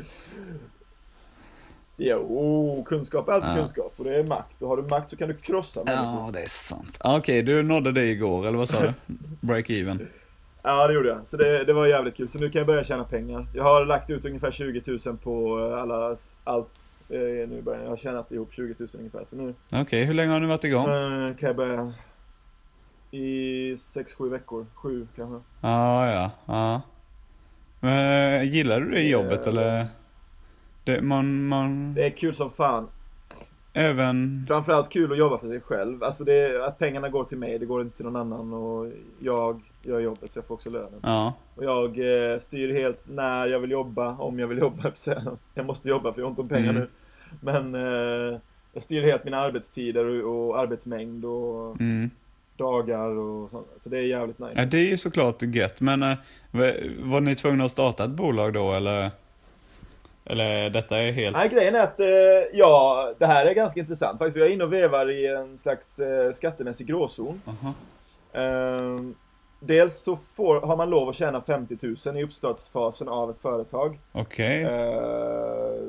Jo, 1.97 2.85
kunskap 2.89 3.29
är 3.29 3.33
alltid 3.33 3.51
Ja. 3.51 3.57
kunskap 3.57 3.93
och 3.97 4.05
det 4.05 4.17
är 4.19 4.25
makt. 4.25 4.63
Och 4.63 4.69
har 4.69 4.77
du 4.77 4.83
makt 4.83 5.11
så 5.11 5.17
kan 5.17 5.29
du 5.29 5.35
krossa 5.35 5.85
människor. 5.85 6.05
Ja, 6.07 6.31
det 6.33 6.41
är 6.41 6.49
sant. 6.49 6.99
Ah, 7.01 7.19
Okej, 7.19 7.43
du 7.43 7.63
nådde 7.63 7.93
det 7.93 8.05
igår, 8.05 8.47
eller 8.47 8.59
vad 8.59 8.69
sa 8.69 8.81
du? 8.81 8.93
Break-even. 9.41 10.07
Ja, 10.63 10.87
det 10.87 10.95
gjorde 10.95 11.09
jag. 11.09 11.27
Så 11.27 11.37
det, 11.37 11.65
det 11.65 11.73
var 11.73 11.87
jävligt 11.87 12.17
kul. 12.17 12.29
Så 12.29 12.39
nu 12.39 12.51
kan 12.51 12.59
jag 12.59 12.67
börja 12.67 12.85
tjäna 12.85 13.05
pengar. 13.05 13.47
Jag 13.55 13.63
har 13.65 13.85
lagt 13.85 14.11
ut 14.11 14.25
ungefär 14.25 14.51
20 14.51 14.83
000 15.07 15.17
på 15.17 15.59
alla, 15.83 16.17
allt. 16.45 16.69
Eh, 17.09 17.19
nu 17.19 17.57
i 17.59 17.63
början. 17.63 17.83
Jag 17.83 17.91
har 17.91 17.97
tjänat 17.97 18.33
ihop 18.33 18.53
20 18.53 18.75
000 18.79 18.89
ungefär. 18.99 19.25
Så 19.31 19.37
nu 19.37 19.55
Okej, 19.73 20.05
hur 20.05 20.15
länge 20.15 20.33
har 20.33 20.41
ni 20.41 20.47
varit 20.47 20.65
igång? 20.65 20.87
eh, 20.91 21.35
kan 21.37 21.47
jag 21.47 21.57
börja 21.57 21.93
i 23.11 23.75
6-7 23.95 24.29
veckor. 24.31 24.67
7 24.75 25.07
kanske. 25.17 25.41
Ja, 25.61 26.13
ja, 26.13 26.31
ja. 26.47 26.81
Men 27.81 28.35
eh, 28.35 28.43
gillar 28.55 28.81
du 28.81 28.91
det 28.91 29.03
jobbet 29.03 29.47
Eh, 29.47 29.53
eller? 29.53 29.87
Det, 30.85 31.03
man, 31.03 31.47
man, 31.49 31.95
Det 31.95 32.07
är 32.07 32.11
kul 32.11 32.35
som 32.35 32.51
fan. 32.51 32.89
även, 33.73 34.45
Framförallt 34.49 34.89
kul 34.91 35.13
att 35.13 35.19
jobba 35.19 35.39
för 35.39 35.47
sig 35.49 35.61
själv. 35.61 36.05
Alltså 36.05 36.25
det, 36.25 36.67
att 36.67 36.79
pengarna 36.79 37.09
går 37.09 37.25
till 37.25 37.39
mig, 37.39 37.59
det 37.59 37.67
går 37.67 37.81
inte 37.83 37.97
till 37.97 38.07
någon 38.07 38.17
annan. 38.17 38.53
Och 38.53 38.93
jag 39.19 39.61
gör 39.83 40.01
jobbet 40.01 40.31
så 40.33 40.39
jag 40.39 40.45
får 40.47 40.55
också 40.55 40.71
lönen. 40.71 41.01
ja. 41.03 41.35
Och 41.55 41.65
jag 41.65 41.89
eh, 42.33 42.39
styr 42.39 42.75
helt 42.75 43.09
när 43.09 43.47
jag 43.47 43.61
vill 43.61 43.71
jobba, 43.71 44.17
om 44.17 44.39
jag 44.39 44.47
vill 44.47 44.59
jobba. 44.59 44.93
Jag 45.55 45.67
måste 45.67 45.89
jobba 45.89 46.13
för 46.13 46.21
jag 46.21 46.27
har 46.27 46.31
inte 46.31 46.43
om 46.43 46.49
pengar 46.49 46.71
Mm. 46.71 46.75
nu. 46.83 46.89
Men 47.41 47.75
eh, 47.75 48.39
jag 48.73 48.83
styr 48.83 49.03
helt 49.03 49.25
mina 49.25 49.37
arbetstider 49.41 50.05
och, 50.25 50.49
och 50.49 50.59
arbetsmängd 50.59 51.25
och 51.25 51.81
Mm. 51.81 52.11
Dagar 52.61 53.09
och 53.19 53.51
sånt. 53.51 53.67
Så 53.83 53.89
det 53.89 53.99
är 53.99 54.03
jävligt 54.03 54.39
nice. 54.39 54.53
Ja, 54.57 54.65
det 54.65 54.79
är 54.79 54.87
ju 54.91 54.97
såklart 54.97 55.43
gött, 55.43 55.81
men 55.81 56.03
eh, 56.03 56.17
var, 56.99 57.21
ni 57.21 57.35
tvungna 57.35 57.65
att 57.65 57.71
starta 57.71 58.05
ett 58.05 58.11
bolag 58.11 58.53
då 58.53 58.73
eller? 58.73 59.11
Eller 60.25 60.71
detta 60.71 60.99
är 60.99 61.13
helt... 61.13 61.37
Nej, 61.37 61.49
grejen 61.49 61.75
är 61.75 61.81
att, 61.81 62.01
eh, 62.01 62.07
ja, 62.53 63.13
det 63.19 63.27
här 63.27 63.47
är 63.47 63.55
ganska 63.55 63.81
intressant 63.81 64.19
faktiskt. 64.19 64.37
Vi 64.37 64.43
är 64.43 64.49
inne 64.53 64.65
och 64.65 64.73
vevar 64.73 65.11
i 65.11 65.27
en 65.27 65.59
slags 65.59 65.99
eh, 65.99 66.33
skattemässig 66.33 66.87
gråzon. 66.87 67.43
Aha. 67.47 67.73
Ehm, 68.33 69.15
dels 69.61 70.03
så 70.03 70.19
får, 70.35 70.61
har 70.61 70.77
man 70.77 70.91
lov 70.91 71.09
att 71.09 71.17
tjäna 71.17 71.41
50 71.41 71.79
000 72.07 72.17
i 72.19 72.23
uppstartsfasen 72.25 73.09
av 73.09 73.31
ett 73.31 73.39
företag. 73.39 73.99
Okej, 74.13 74.63
eh, 74.63 75.83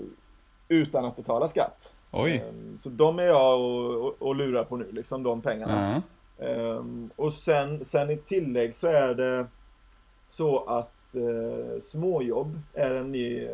utan 0.68 1.06
att 1.06 1.16
betala 1.16 1.48
skatt. 1.48 1.90
oj. 2.12 2.44
Ehm, 2.50 2.80
Så 2.84 2.90
de 2.90 3.20
är 3.20 3.24
jag 3.24 3.60
och, 3.60 4.06
och, 4.06 4.16
och 4.20 4.36
lurar 4.36 4.64
på 4.64 4.78
nu, 4.78 4.88
liksom 4.92 5.24
de 5.24 5.42
pengarna. 5.42 5.74
Ja. 5.90 5.96
Ehm, 5.96 6.02
och 7.16 7.34
sen, 7.34 7.86
sen 7.86 8.10
i 8.12 8.18
tillägg 8.18 8.76
så 8.76 8.88
är 8.88 9.14
det 9.14 9.46
så 10.28 10.60
att 10.64 11.16
eh, 11.16 11.82
småjobb 11.82 12.60
är 12.74 12.92
en 12.92 13.12
ny 13.12 13.44
eh, 13.46 13.52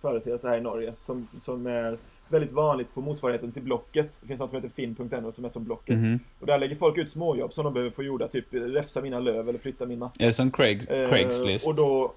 företeelse 0.00 0.48
här 0.48 0.56
i 0.56 0.60
Norge 0.60 0.92
som, 0.98 1.28
som 1.42 1.66
är 1.66 1.98
väldigt 2.28 2.52
vanligt 2.52 2.94
på 2.94 3.00
motsvarigheten 3.00 3.52
till 3.52 3.62
Blocket. 3.62 4.10
Det 4.20 4.26
finns 4.26 4.40
något 4.40 4.50
som 4.50 4.56
heter 4.62 4.74
finn.no 4.74 5.32
som 5.32 5.44
är 5.44 5.48
som 5.48 5.64
Blocket. 5.64 5.96
Mhm. 5.96 6.18
Och 6.40 6.46
där 6.46 6.58
lägger 6.58 6.76
folk 6.76 6.98
ut 6.98 7.10
småjobb 7.12 7.52
som 7.52 7.64
de 7.64 7.72
behöver 7.74 7.90
få 7.90 8.02
gjorda, 8.02 8.28
typ 8.28 8.46
räfsa 8.50 9.00
mina 9.00 9.20
löv 9.20 9.48
eller 9.48 9.58
flytta 9.58 9.86
min 9.86 9.98
matta. 9.98 10.24
Är 10.24 10.26
det 10.26 10.32
som 10.32 10.50
Craigs, 10.50 10.86
Eh, 10.88 11.08
Craigslist? 11.08 11.68
Och 11.68 11.76
då... 11.76 12.12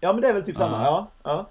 Ja 0.00 0.12
men 0.12 0.22
det 0.22 0.28
är 0.28 0.32
väl 0.32 0.42
typ 0.44 0.56
samma, 0.56 0.82
Ja. 0.84 1.08
ja. 1.22 1.46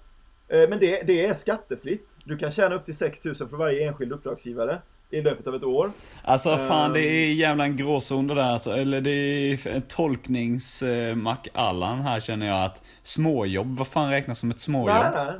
ja. 0.47 0.57
Eh, 0.57 0.69
Men 0.69 0.79
det, 0.79 1.01
det 1.03 1.25
är 1.25 1.33
skattefritt. 1.33 2.07
Du 2.25 2.37
kan 2.37 2.51
tjäna 2.51 2.75
upp 2.75 2.85
till 2.85 2.97
6 2.97 3.23
000 3.23 3.35
för 3.35 3.45
varje 3.45 3.87
enskild 3.87 4.11
uppdragsgivare. 4.11 4.81
I 5.13 5.21
löpet 5.21 5.47
av 5.47 5.55
ett 5.55 5.63
år. 5.63 5.91
Alltså 6.23 6.57
fan 6.57 6.93
det 6.93 6.99
är 7.01 7.31
Ehm. 7.31 7.37
jävla 7.37 7.63
en 7.63 7.77
gråzon 7.77 8.27
det 8.27 8.35
där 8.35 8.41
alltså. 8.41 8.71
Eller 8.71 9.01
det 9.01 9.11
är 9.11 9.67
en 9.67 9.81
tolknings-Mac 9.81 11.37
Allan 11.53 12.01
här 12.01 12.19
känner 12.19 12.47
jag 12.47 12.63
att 12.65 12.83
småjobb, 13.03 13.77
vad 13.77 13.87
fan 13.87 14.09
räknas 14.11 14.39
som 14.39 14.51
ett 14.51 14.59
småjobb? 14.59 14.97
Nej, 15.13 15.25
nej. 15.25 15.33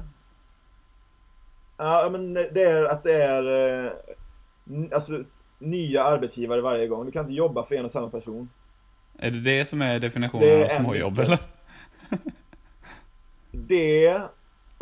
Ja, 1.78 2.10
men 2.12 2.34
det 2.34 2.64
är 2.64 2.84
att 2.84 3.04
det 3.04 3.24
är 3.24 3.44
eh, 3.86 3.92
alltså, 4.92 5.24
nya 5.60 6.04
arbetsgivare 6.04 6.62
varje 6.62 6.88
gång. 6.88 7.06
Du 7.06 7.12
kan 7.12 7.22
inte 7.22 7.34
jobba 7.34 7.66
för 7.66 7.76
en 7.76 7.86
och 7.86 7.92
samma 7.92 8.10
person. 8.10 8.50
Är 9.20 9.32
det 9.32 9.40
det 9.40 9.66
som 9.66 9.82
är 9.82 10.00
definitionen 10.00 10.44
är 10.50 10.64
av 10.64 10.68
småjobb 10.70 11.20
eller? 11.20 11.38
Det 13.52 14.22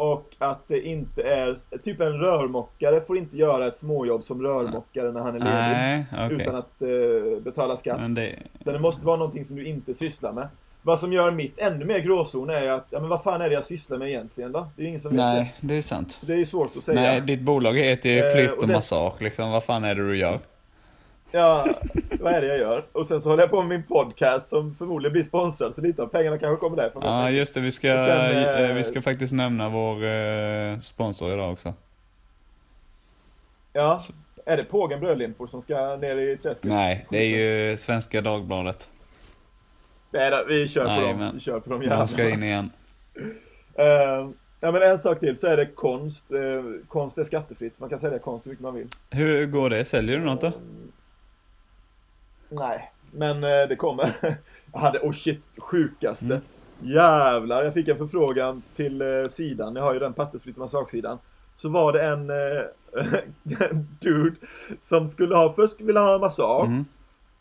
och 0.02 0.36
att 0.38 0.68
det 0.68 0.82
inte 0.82 1.24
är, 1.24 1.58
typ 1.84 2.02
en 2.02 2.20
rörmokare 2.20 3.02
får 3.02 3.18
inte 3.18 3.38
göra 3.38 3.68
ett 3.68 3.78
småjobb 3.78 4.24
som 4.24 4.42
rörmokare 4.44 5.12
när 5.12 5.20
han 5.22 5.36
är 5.36 5.40
ledig. 5.40 5.52
Nej, 5.52 6.06
okej. 6.26 6.42
Utan 6.42 6.56
att 6.56 6.82
eh, 6.82 7.42
betala 7.44 7.78
skatt. 7.78 8.00
Men 8.00 8.14
det, 8.14 8.36
Utan 8.60 8.74
det 8.74 8.80
måste 8.80 9.06
vara 9.06 9.18
någonting 9.18 9.46
som 9.46 9.56
du 9.56 9.66
inte 9.66 9.94
sysslar 9.94 10.34
med. 10.34 10.48
Vad 10.82 11.00
som 11.00 11.14
gör 11.14 11.32
mitt 11.32 11.60
ännu 11.60 11.86
mer 11.86 12.00
gråzon 12.00 12.50
är 12.50 12.70
att, 12.70 12.88
ja 12.90 13.00
men 13.00 13.10
vad 13.10 13.24
fan 13.24 13.42
är 13.42 13.50
det 13.50 13.56
jag 13.56 13.66
sysslar 13.66 13.98
med 13.98 14.10
egentligen 14.10 14.52
då? 14.52 14.68
Det 14.76 14.82
är 14.82 14.84
ju 14.84 14.90
ingen 14.90 15.02
som 15.02 15.12
vet 15.12 15.18
det. 15.18 15.24
nej, 15.24 15.56
det 15.62 15.74
är 15.78 15.82
sant. 15.82 16.12
Så 16.12 16.26
det 16.26 16.34
är 16.34 16.38
ju 16.38 16.46
svårt 16.46 16.78
att 16.78 16.84
säga. 16.84 17.02
Nej, 17.02 17.22
ditt 17.22 17.42
bolag 17.42 17.74
heter 17.78 18.10
ju 18.10 18.20
Eh, 18.20 18.34
flytt 18.34 18.52
och 18.52 18.64
och 18.64 18.70
massage 18.70 19.22
liksom. 19.22 19.52
Vad 19.52 19.64
fan 19.64 19.84
är 19.84 19.96
det 19.96 20.08
du 20.08 20.18
gör? 20.18 20.40
Ja, 21.32 21.66
vad 22.20 22.34
är 22.34 22.42
det 22.42 22.48
jag 22.48 22.58
gör? 22.58 22.86
Och 22.92 23.08
sen 23.08 23.22
så 23.22 23.30
håller 23.30 23.44
jag 23.44 23.50
på 23.50 23.62
med 23.62 23.70
min 23.70 23.84
podcast 23.88 24.50
som 24.50 24.76
förmodligen 24.76 25.14
blir 25.14 25.24
sponsrad, 25.24 25.76
så 25.76 25.82
lite 25.82 26.02
av 26.02 26.08
pengarna 26.08 26.38
kanske 26.38 26.60
kommer 26.60 26.78
därifrån. 26.78 27.02
Ja, 27.06 27.30
just 27.30 27.54
det. 27.54 27.60
Vi 27.62 27.72
ska, 27.72 27.88
sen, 27.88 28.38
eh, 28.38 28.62
eh, 28.70 28.76
vi 28.76 28.84
ska 28.84 29.02
faktiskt 29.02 29.34
nämna 29.34 29.70
vår 29.70 30.04
eh, 30.06 30.78
sponsor 30.80 31.34
idag 31.34 31.52
också. 31.52 31.74
Ja, 33.74 34.00
är 34.46 34.58
det 34.58 34.64
Pågen 34.64 35.00
Brödlimpor 35.00 35.48
som 35.48 35.62
ska 35.62 35.96
ner 35.96 36.16
i 36.16 36.38
träsket? 36.38 36.64
Nej, 36.64 37.06
det 37.10 37.18
är 37.18 37.38
ju 37.70 37.78
Svenska 37.78 38.22
Dagbladet. 38.22 38.90
Nej 40.12 40.32
då, 40.32 40.44
vi 40.48 40.68
kör 40.68 40.84
på 40.84 40.90
Nej, 40.90 41.02
dem. 41.08 41.18
men- 41.20 41.34
Vi 41.36 41.40
kör 41.40 41.60
på 41.60 41.70
dem 41.70 41.80
De 41.80 41.86
jävlarna. 41.86 42.08
ska 42.08 42.30
in 42.30 42.44
igen. 42.44 42.70
Eh, 43.76 43.86
ja 44.60 44.72
men 44.72 44.82
en 44.82 45.00
sak 45.00 45.20
till 45.20 45.38
så 45.40 45.48
är 45.48 45.58
det 45.58 45.66
konst. 45.66 46.26
Konst 46.88 47.18
är 47.18 47.24
skattefritt, 47.24 47.76
så 47.78 47.84
man 47.84 47.90
kan 47.90 48.00
sälja 48.00 48.20
konst 48.20 48.46
hur 48.46 48.50
mycket 48.50 48.64
man 48.64 48.74
vill. 48.76 48.88
Hur 49.10 49.46
går 49.46 49.70
det? 49.70 49.86
Säljer 49.86 50.18
du 50.18 50.24
något 50.26 50.42
då? 50.42 50.52
Nej, 52.52 52.92
men 53.12 53.44
eh, 53.44 53.68
det 53.70 53.76
kommer. 53.76 54.14
Jag 54.74 54.80
hade, 54.80 55.00
oh 55.00 55.14
shit, 55.14 55.42
sjukaste. 55.58 56.26
Mm. 56.26 56.42
Jävlar, 56.80 57.64
jag 57.64 57.74
fick 57.74 57.88
en 57.88 57.98
förfrågan 57.98 58.64
till 58.76 59.02
eh, 59.02 59.32
sidan. 59.32 59.76
Jag 59.76 59.84
har 59.84 59.94
ju 59.94 60.00
den 60.00 60.14
Pattesfritt 60.14 60.58
massagesidan. 60.58 61.18
Så 61.58 61.70
var 61.70 61.94
det 61.94 62.04
en, 62.04 62.30
eh, 62.30 62.66
dude 64.00 64.36
som 64.82 65.08
skulle 65.08 65.36
ha, 65.36 65.54
först 65.54 65.82
ville 65.82 66.00
han 66.00 66.08
ha 66.08 66.16
en 66.16 66.22
massage. 66.22 66.68
Mm. 66.68 66.86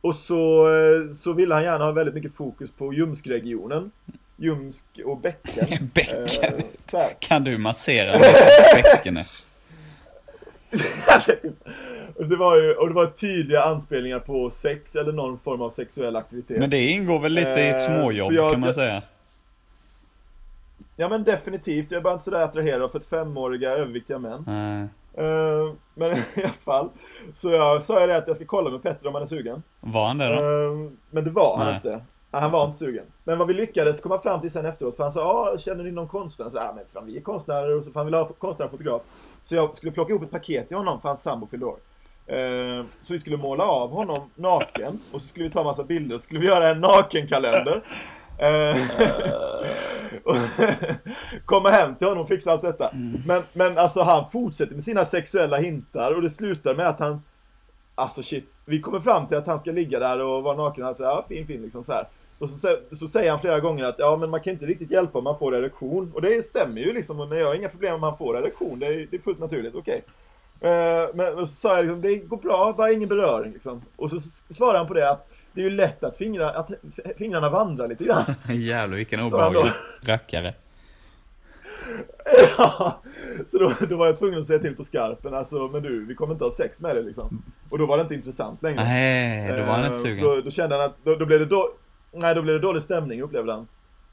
Och 0.01 0.15
så, 0.15 0.69
så 1.17 1.33
ville 1.33 1.55
han 1.55 1.65
gärna 1.65 1.85
ha 1.85 1.93
väldigt 1.93 2.15
mycket 2.15 2.35
fokus 2.35 2.71
på 2.73 2.93
ljumskregionen. 2.93 3.91
Ljumsk 4.37 4.85
och 5.05 5.21
bäcken. 5.21 5.91
Bäcken? 5.95 6.63
Eh. 6.93 7.01
Kan 7.19 7.45
du 7.45 7.59
massera 7.59 8.19
mitt 8.19 8.83
bäcken? 8.85 9.17
och 9.17 9.27
det 12.29 12.37
var 12.37 12.57
ju 12.57 12.75
och 12.75 12.89
det 12.89 12.95
var 12.95 13.07
tydliga 13.07 13.63
anspelningar 13.65 14.19
på 14.19 14.51
sex 14.51 14.97
eller 14.97 15.13
någon 15.13 15.39
form 15.39 15.63
av 15.63 15.71
sexuell 15.71 16.17
aktivitet. 16.17 16.59
Men 16.59 16.71
det 16.71 16.87
ingår 16.87 17.19
väl 17.19 17.33
lite 17.33 17.61
i 17.61 17.69
Eh, 17.69 17.75
ett 17.75 17.83
småjobb 17.83 18.29
så 18.29 18.35
jag- 18.35 18.51
kan 18.53 18.61
man 18.61 18.75
säga. 18.75 19.03
Ja 20.97 21.09
men 21.09 21.25
definitivt, 21.25 21.91
jag 21.91 21.99
är 21.99 22.03
bara 22.03 22.13
inte 22.13 22.25
sådär 22.25 22.43
attraherad 22.43 22.83
av 22.83 22.91
45-åriga 22.93 23.71
överviktiga 23.71 24.19
män. 24.19 24.45
Nej. 24.47 24.89
Eh, 25.27 25.73
men 25.95 26.11
i 26.35 26.43
alla 26.45 26.53
fall, 26.65 26.89
så 27.35 27.51
jag 27.51 27.83
sa 27.83 28.01
ju 28.01 28.07
det 28.07 28.17
att 28.17 28.27
jag 28.27 28.37
ska 28.37 28.45
kolla 28.45 28.71
med 28.71 28.83
Petter 28.83 29.07
om 29.09 29.15
han 29.15 29.23
är 29.23 29.27
sugen. 29.27 29.63
Var 29.81 30.07
han 30.07 30.19
det 30.19 30.29
då? 30.29 30.35
Eh, 30.43 30.91
men 31.11 31.25
det 31.25 31.31
var 31.31 31.57
han 31.57 31.67
Nej. 31.67 31.75
inte. 31.77 32.01
Nej, 32.33 32.43
Han 32.43 32.51
var 32.51 32.67
inte 32.67 32.79
sugen. 32.79 33.05
Men 33.25 33.39
vad 33.39 33.49
vi 33.49 33.55
lyckades 33.55 34.01
komma 34.01 34.19
fram 34.19 34.41
till 34.41 34.51
sen 34.51 34.67
efteråt, 34.67 34.97
för 34.97 35.03
han 35.03 35.13
sa 35.13 35.21
ah, 35.55 35.59
känner 35.59 35.85
ni 35.85 35.91
någon 35.91 36.09
konstnär? 36.09 36.51
Så, 36.51 36.59
ah, 36.59 36.73
men 36.77 36.85
fan, 36.93 37.07
vi 37.07 37.17
är 37.17 37.21
konstnärer, 37.21 37.77
och 37.79 37.85
så 37.85 37.91
för 37.91 38.01
han 38.01 38.07
ville 38.07 38.17
ha 38.17 38.25
konstnär 38.29 38.65
och 38.67 38.71
fotograf. 38.73 39.03
Så 39.45 39.55
jag 39.55 39.77
skulle 39.77 39.93
plocka 39.93 40.11
ihop 40.13 40.23
ett 40.23 40.31
paket 40.31 40.69
till 40.69 40.77
honom 40.77 41.01
för 41.01 41.09
hans 41.09 41.23
sambo 41.23 41.47
fyllde 41.47 41.67
år. 41.67 41.77
Eh, 42.31 42.85
Så 43.03 43.13
vi 43.13 43.21
skulle 43.21 43.37
måla 43.37 43.65
av 43.65 43.91
honom 43.91 44.31
naken 44.35 44.99
och 45.13 45.23
så 45.23 45.29
skulle 45.29 45.45
vi 45.45 45.51
ta 45.51 45.65
massa 45.65 45.85
bilder 45.85 46.15
och 46.15 46.21
så 46.21 46.25
skulle 46.25 46.41
vi 46.41 46.47
göra 46.47 46.69
en 46.69 46.81
nakenkalender. 46.81 47.83
Eh, 48.39 48.77
Komma 51.45 51.71
hem 51.71 51.95
till 51.95 52.07
honom 52.07 52.23
och 52.23 52.29
fixa 52.29 52.53
allt 52.53 52.63
detta. 52.63 52.91
Men, 53.27 53.43
men 53.53 53.79
alltså 53.79 54.03
han 54.03 54.31
fortsätter 54.31 54.75
med 54.75 54.85
sina 54.85 55.05
sexuella 55.05 55.57
hintar 55.57 56.13
och 56.15 56.23
det 56.23 56.31
slutar 56.31 56.75
med 56.75 56.89
att 56.89 56.99
han 56.99 57.23
Alltså 57.95 58.23
shit, 58.23 58.45
vi 58.65 58.81
kommer 58.81 59.01
fram 59.01 59.27
till 59.27 59.37
att 59.37 59.47
han 59.47 59.59
ska 59.59 59.73
ligga 59.73 59.99
där 59.99 60.21
och 60.21 60.43
vara 60.43 60.57
naken 60.57 60.83
och 60.83 60.87
han 60.87 60.97
säger 60.97 61.11
ja 61.11 61.25
fin 61.29 61.47
fin 61.47 61.63
liksom 61.63 61.85
så 61.85 61.93
här. 61.93 62.09
Och 62.39 62.51
så, 62.51 62.77
så 62.99 63.09
säger 63.09 63.31
han 63.31 63.41
flera 63.41 63.61
gånger 63.61 63.85
att 63.85 63.99
ja 63.99 64.17
men 64.17 64.31
man 64.31 64.41
kan 64.41 64.53
inte 64.53 64.67
riktigt 64.67 64.91
hjälpa 64.91 65.19
om 65.19 65.25
man 65.25 65.39
får 65.39 65.55
erektion. 65.55 66.13
Och 66.15 66.23
det 66.23 66.47
stämmer 66.47 66.81
ju 66.81 66.93
liksom, 66.93 67.21
och 67.21 67.37
jag 67.37 67.47
har 67.47 67.55
inga 67.55 67.69
problem 67.69 67.95
om 67.95 68.01
man 68.01 68.17
får 68.17 68.39
erektion, 68.39 68.79
det 68.79 68.87
är, 68.87 69.07
det 69.11 69.17
är 69.17 69.21
fullt 69.21 69.39
naturligt, 69.39 69.75
okej. 69.75 70.03
Eh, 70.03 70.09
men 71.15 71.35
och 71.39 71.49
så 71.49 71.55
sa 71.55 71.77
jag 71.77 71.85
liksom, 71.85 72.01
det 72.01 72.17
går 72.17 72.37
bra, 72.37 72.75
bara 72.77 72.93
ingen 72.93 73.09
beröring 73.09 73.53
liksom. 73.53 73.83
Och 73.97 74.11
så 74.11 74.21
svarade 74.55 74.79
han 74.79 74.87
på 74.87 74.95
det 74.95 75.11
att 75.11 75.29
det 75.53 75.61
är 75.61 75.65
ju 75.65 75.71
lätt 75.71 76.05
att, 76.05 76.17
fingra, 76.17 76.51
att 76.51 76.71
fingrarna 77.19 77.51
vandrar 77.51 77.89
lite 77.89 78.05
grann. 78.05 78.25
Jävlar 78.55 78.97
vilken 78.97 79.21
obehaglig 79.21 79.73
rackare. 80.03 80.55
Ja, 82.59 83.01
så 83.47 83.59
då, 83.59 83.73
då 83.89 83.97
var 83.97 84.07
jag 84.07 84.19
tvungen 84.19 84.41
att 84.41 84.47
säga 84.47 84.59
till 84.59 84.77
på 84.77 84.85
skarpen, 84.85 85.35
alltså 85.35 85.69
men 85.69 85.83
du, 85.83 86.05
vi 86.05 86.15
kommer 86.15 86.33
inte 86.33 86.45
ha 86.45 86.53
sex 86.53 86.81
med 86.81 86.97
dig 86.97 87.05
liksom. 87.05 87.43
Och 87.71 87.79
då 87.79 87.87
var 87.87 87.97
det 87.97 88.03
inte 88.03 88.15
intressant 88.15 88.63
längre. 88.63 88.85
Nej, 88.85 89.49
då 89.53 89.65
var 89.65 89.73
han 89.73 89.81
inte 89.81 89.93
Eh, 89.93 89.97
sugen. 89.97 90.25
Då, 90.25 90.41
då 90.41 90.51
kände 90.51 90.77
han 90.77 90.85
att, 90.85 90.97
då, 91.05 91.15
då 91.15 91.27
blev 91.27 91.39
det 91.41 91.47
då, 91.47 91.71
nej 92.13 92.35
då 92.35 92.43
blev 92.43 92.55
det 92.55 92.61
dålig 92.67 92.83
stämning 92.83 93.23
upplevde 93.23 93.53
han. 93.53 93.61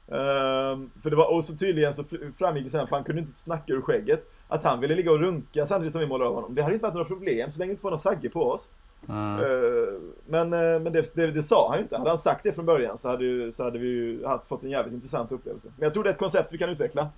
Ehm, 0.08 0.90
för 1.02 1.10
det 1.10 1.16
var, 1.16 1.32
och 1.34 1.44
så 1.44 1.56
tydligen 1.56 1.94
så 1.94 2.02
fr- 2.02 2.32
framgick 2.38 2.64
det 2.64 2.70
sen, 2.70 2.86
för 2.88 2.96
han 2.96 3.04
kunde 3.04 3.20
inte 3.22 3.32
snacka 3.32 3.72
ur 3.72 3.80
skägget, 3.80 4.30
att 4.48 4.64
han 4.64 4.80
ville 4.80 4.94
ligga 4.94 5.12
och 5.12 5.20
runka 5.20 5.66
samtidigt 5.66 5.92
som 5.92 6.00
vi 6.00 6.06
målade 6.06 6.28
av 6.30 6.34
honom. 6.34 6.54
Det 6.54 6.62
hade 6.62 6.74
inte 6.74 6.82
varit 6.82 6.94
några 6.94 7.08
problem 7.08 7.52
så 7.52 7.58
länge 7.58 7.68
vi 7.68 7.72
inte 7.72 7.82
får 7.82 7.90
någon 7.90 8.00
sagge 8.00 8.28
på 8.28 8.50
oss. 8.50 8.68
Ehm, 9.08 10.12
men 10.26 10.52
eh, 10.52 10.80
men 10.80 10.92
det, 10.92 11.14
det, 11.14 11.26
det 11.26 11.42
sa 11.42 11.68
han 11.68 11.78
ju 11.78 11.82
inte. 11.82 11.96
Hade 11.98 12.10
han 12.10 12.18
sagt 12.18 12.42
det 12.42 12.52
från 12.52 12.66
början 12.66 12.98
så 12.98 13.08
hade, 13.08 13.52
så 13.52 13.64
hade 13.64 13.78
vi 13.78 13.86
ju 13.88 14.26
haft, 14.26 14.48
fått 14.48 14.62
en 14.62 14.70
jävligt 14.70 14.94
intressant 14.94 15.32
upplevelse. 15.32 15.68
Men 15.76 15.84
jag 15.84 15.92
tror 15.92 16.04
det 16.04 16.10
är 16.10 16.12
ett 16.12 16.18
koncept 16.18 16.52
vi 16.52 16.58
kan 16.58 16.70
utveckla. 16.70 17.08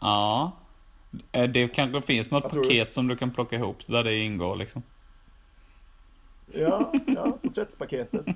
ja. 0.00 0.52
Eh, 1.32 1.50
Det 1.50 1.68
kanske 1.68 2.02
finns 2.02 2.30
något 2.30 2.50
paket 2.50 2.92
som 2.92 3.08
du 3.08 3.16
kan 3.16 3.30
plocka 3.30 3.56
ihop 3.56 3.76
där 3.88 4.04
det 4.04 4.16
ingår 4.16 4.56
liksom. 4.56 4.82
Ja, 6.54 6.92
ja, 7.06 7.38
porträttspaketet. 7.42 8.26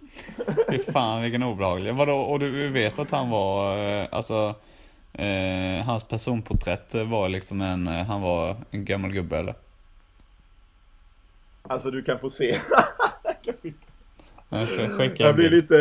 Fy 0.70 0.78
fan 0.78 1.22
vilken 1.22 1.42
obehaglig. 1.42 1.94
Vadå, 1.94 2.14
och 2.16 2.38
du 2.38 2.70
vet 2.70 2.98
att 2.98 3.10
han 3.10 3.30
var, 3.30 3.76
alltså, 4.10 4.54
eh, 5.14 5.84
hans 5.86 6.04
personporträtt 6.08 6.94
var 6.94 7.28
liksom 7.28 7.60
en, 7.60 7.86
eh, 7.88 8.04
han 8.06 8.20
var 8.22 8.56
en 8.70 8.84
gammal 8.84 9.12
gubbe 9.12 9.38
eller? 9.38 9.54
Alltså 11.62 11.90
du 11.90 12.02
kan 12.02 12.18
få 12.18 12.30
se. 12.30 12.60
Jag 15.16 15.34
blir 15.34 15.50
lite 15.50 15.76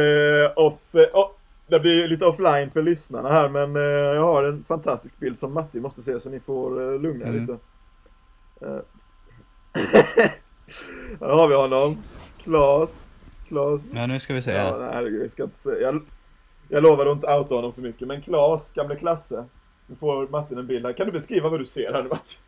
eh, 0.55 0.63
off, 0.63 0.79
oh, 1.13 1.31
det 1.67 1.79
blir 1.79 2.07
lite 2.07 2.25
offline 2.25 2.71
för 2.71 2.81
lyssnarna 2.81 3.29
här 3.29 3.49
men 3.49 3.75
jag 4.15 4.21
har 4.23 4.43
en 4.43 4.63
fantastisk 4.67 5.19
bild 5.19 5.37
som 5.37 5.53
Matti 5.53 5.79
måste 5.79 6.01
se 6.01 6.19
så 6.19 6.29
ni 6.29 6.39
får 6.39 6.99
lugna 6.99 7.25
er 7.25 7.29
Mm. 7.29 7.41
lite. 7.41 7.57
Här 11.19 11.29
har 11.29 11.47
vi 11.47 11.55
honom. 11.55 11.97
Klas. 12.43 13.05
Klas. 13.47 13.81
Ja 13.93 14.05
nu 14.07 14.19
ska 14.19 14.33
vi 14.33 14.41
se 14.41 14.51
Ja, 14.51 14.77
nej, 15.01 15.13
jag 15.21 15.31
ska 15.31 15.43
inte 15.43 15.57
säga. 15.57 15.81
Jag, 15.81 16.01
jag 16.73 16.83
lovar 16.83 17.05
att 17.05 17.15
inte 17.15 17.27
outa 17.27 17.55
honom 17.55 17.73
för 17.73 17.81
mycket 17.81 18.07
men 18.07 18.21
Klas, 18.21 18.73
gamle 18.73 18.95
Klasse. 18.95 19.45
Nu 19.87 19.95
får 19.95 20.27
Martin 20.27 20.57
en 20.57 20.67
bild 20.67 20.85
här. 20.85 20.93
Kan 20.93 21.05
du 21.05 21.11
beskriva 21.11 21.49
vad 21.49 21.59
du 21.59 21.65
ser 21.65 21.93
här 21.93 22.03
nu 22.03 22.09
Martin? 22.09 22.39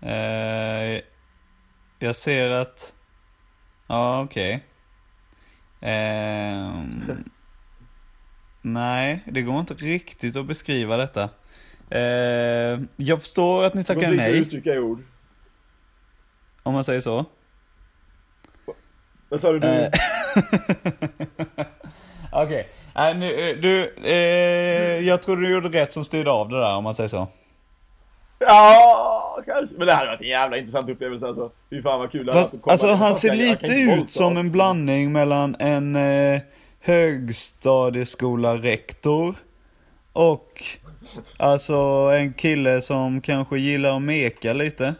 Eh, 0.00 1.02
jag 1.98 2.16
ser 2.16 2.50
att, 2.50 2.92
ja 3.86 4.22
okej. 4.24 4.64
Ehm, 5.80 7.24
nej, 8.62 9.24
det 9.26 9.42
går 9.42 9.60
inte 9.60 9.74
riktigt 9.74 10.36
att 10.36 10.46
beskriva 10.46 10.96
detta. 10.96 11.28
Eh, 11.90 12.80
jag 12.96 13.20
förstår 13.20 13.64
att 13.64 13.74
ni 13.74 13.82
Det 13.82 13.94
går 13.94 14.00
tackar 14.00 14.12
inte 14.12 14.24
att 14.24 14.30
nej, 14.30 14.38
uttrycka 14.38 14.74
i 14.74 14.78
ord. 14.78 15.02
om 16.62 16.74
man 16.74 16.84
säger 16.84 17.00
så. 17.00 17.24
Vad 19.28 19.40
sa 19.40 19.52
du? 19.52 19.58
du? 19.58 19.90
Okej, 22.44 22.68
Nej, 22.94 23.14
nu, 23.14 23.50
eh, 23.50 23.56
du, 23.56 23.94
eh, 24.04 25.06
jag 25.08 25.22
tror 25.22 25.36
du 25.36 25.50
gjorde 25.50 25.68
rätt 25.68 25.92
som 25.92 26.04
styrde 26.04 26.30
av 26.30 26.48
det 26.48 26.60
där 26.60 26.76
om 26.76 26.84
man 26.84 26.94
säger 26.94 27.08
så. 27.08 27.28
Ja, 28.38 29.42
kanske. 29.46 29.74
Men 29.78 29.86
det 29.86 29.92
hade 29.92 30.06
varit 30.06 30.20
en 30.20 30.28
jävla 30.28 30.56
intressant 30.56 30.90
upplevelse 30.90 31.26
alltså. 31.26 31.50
Fy 31.70 31.82
fan 31.82 31.98
vad 32.00 32.12
kul 32.12 32.26
det 32.26 32.32
Fast, 32.32 32.54
alltså 32.62 32.86
han 32.86 33.14
ser 33.14 33.32
lite 33.32 33.72
ut 33.72 34.12
som 34.12 34.32
oss. 34.32 34.38
en 34.38 34.52
blandning 34.52 35.12
mellan 35.12 35.56
en 35.58 35.96
eh, 35.96 36.40
högstadieskola-rektor 36.80 39.34
och 40.12 40.64
alltså 41.36 41.74
en 42.14 42.32
kille 42.32 42.80
som 42.80 43.20
kanske 43.20 43.58
gillar 43.58 43.96
att 43.96 44.02
meka 44.02 44.52
lite. 44.52 44.94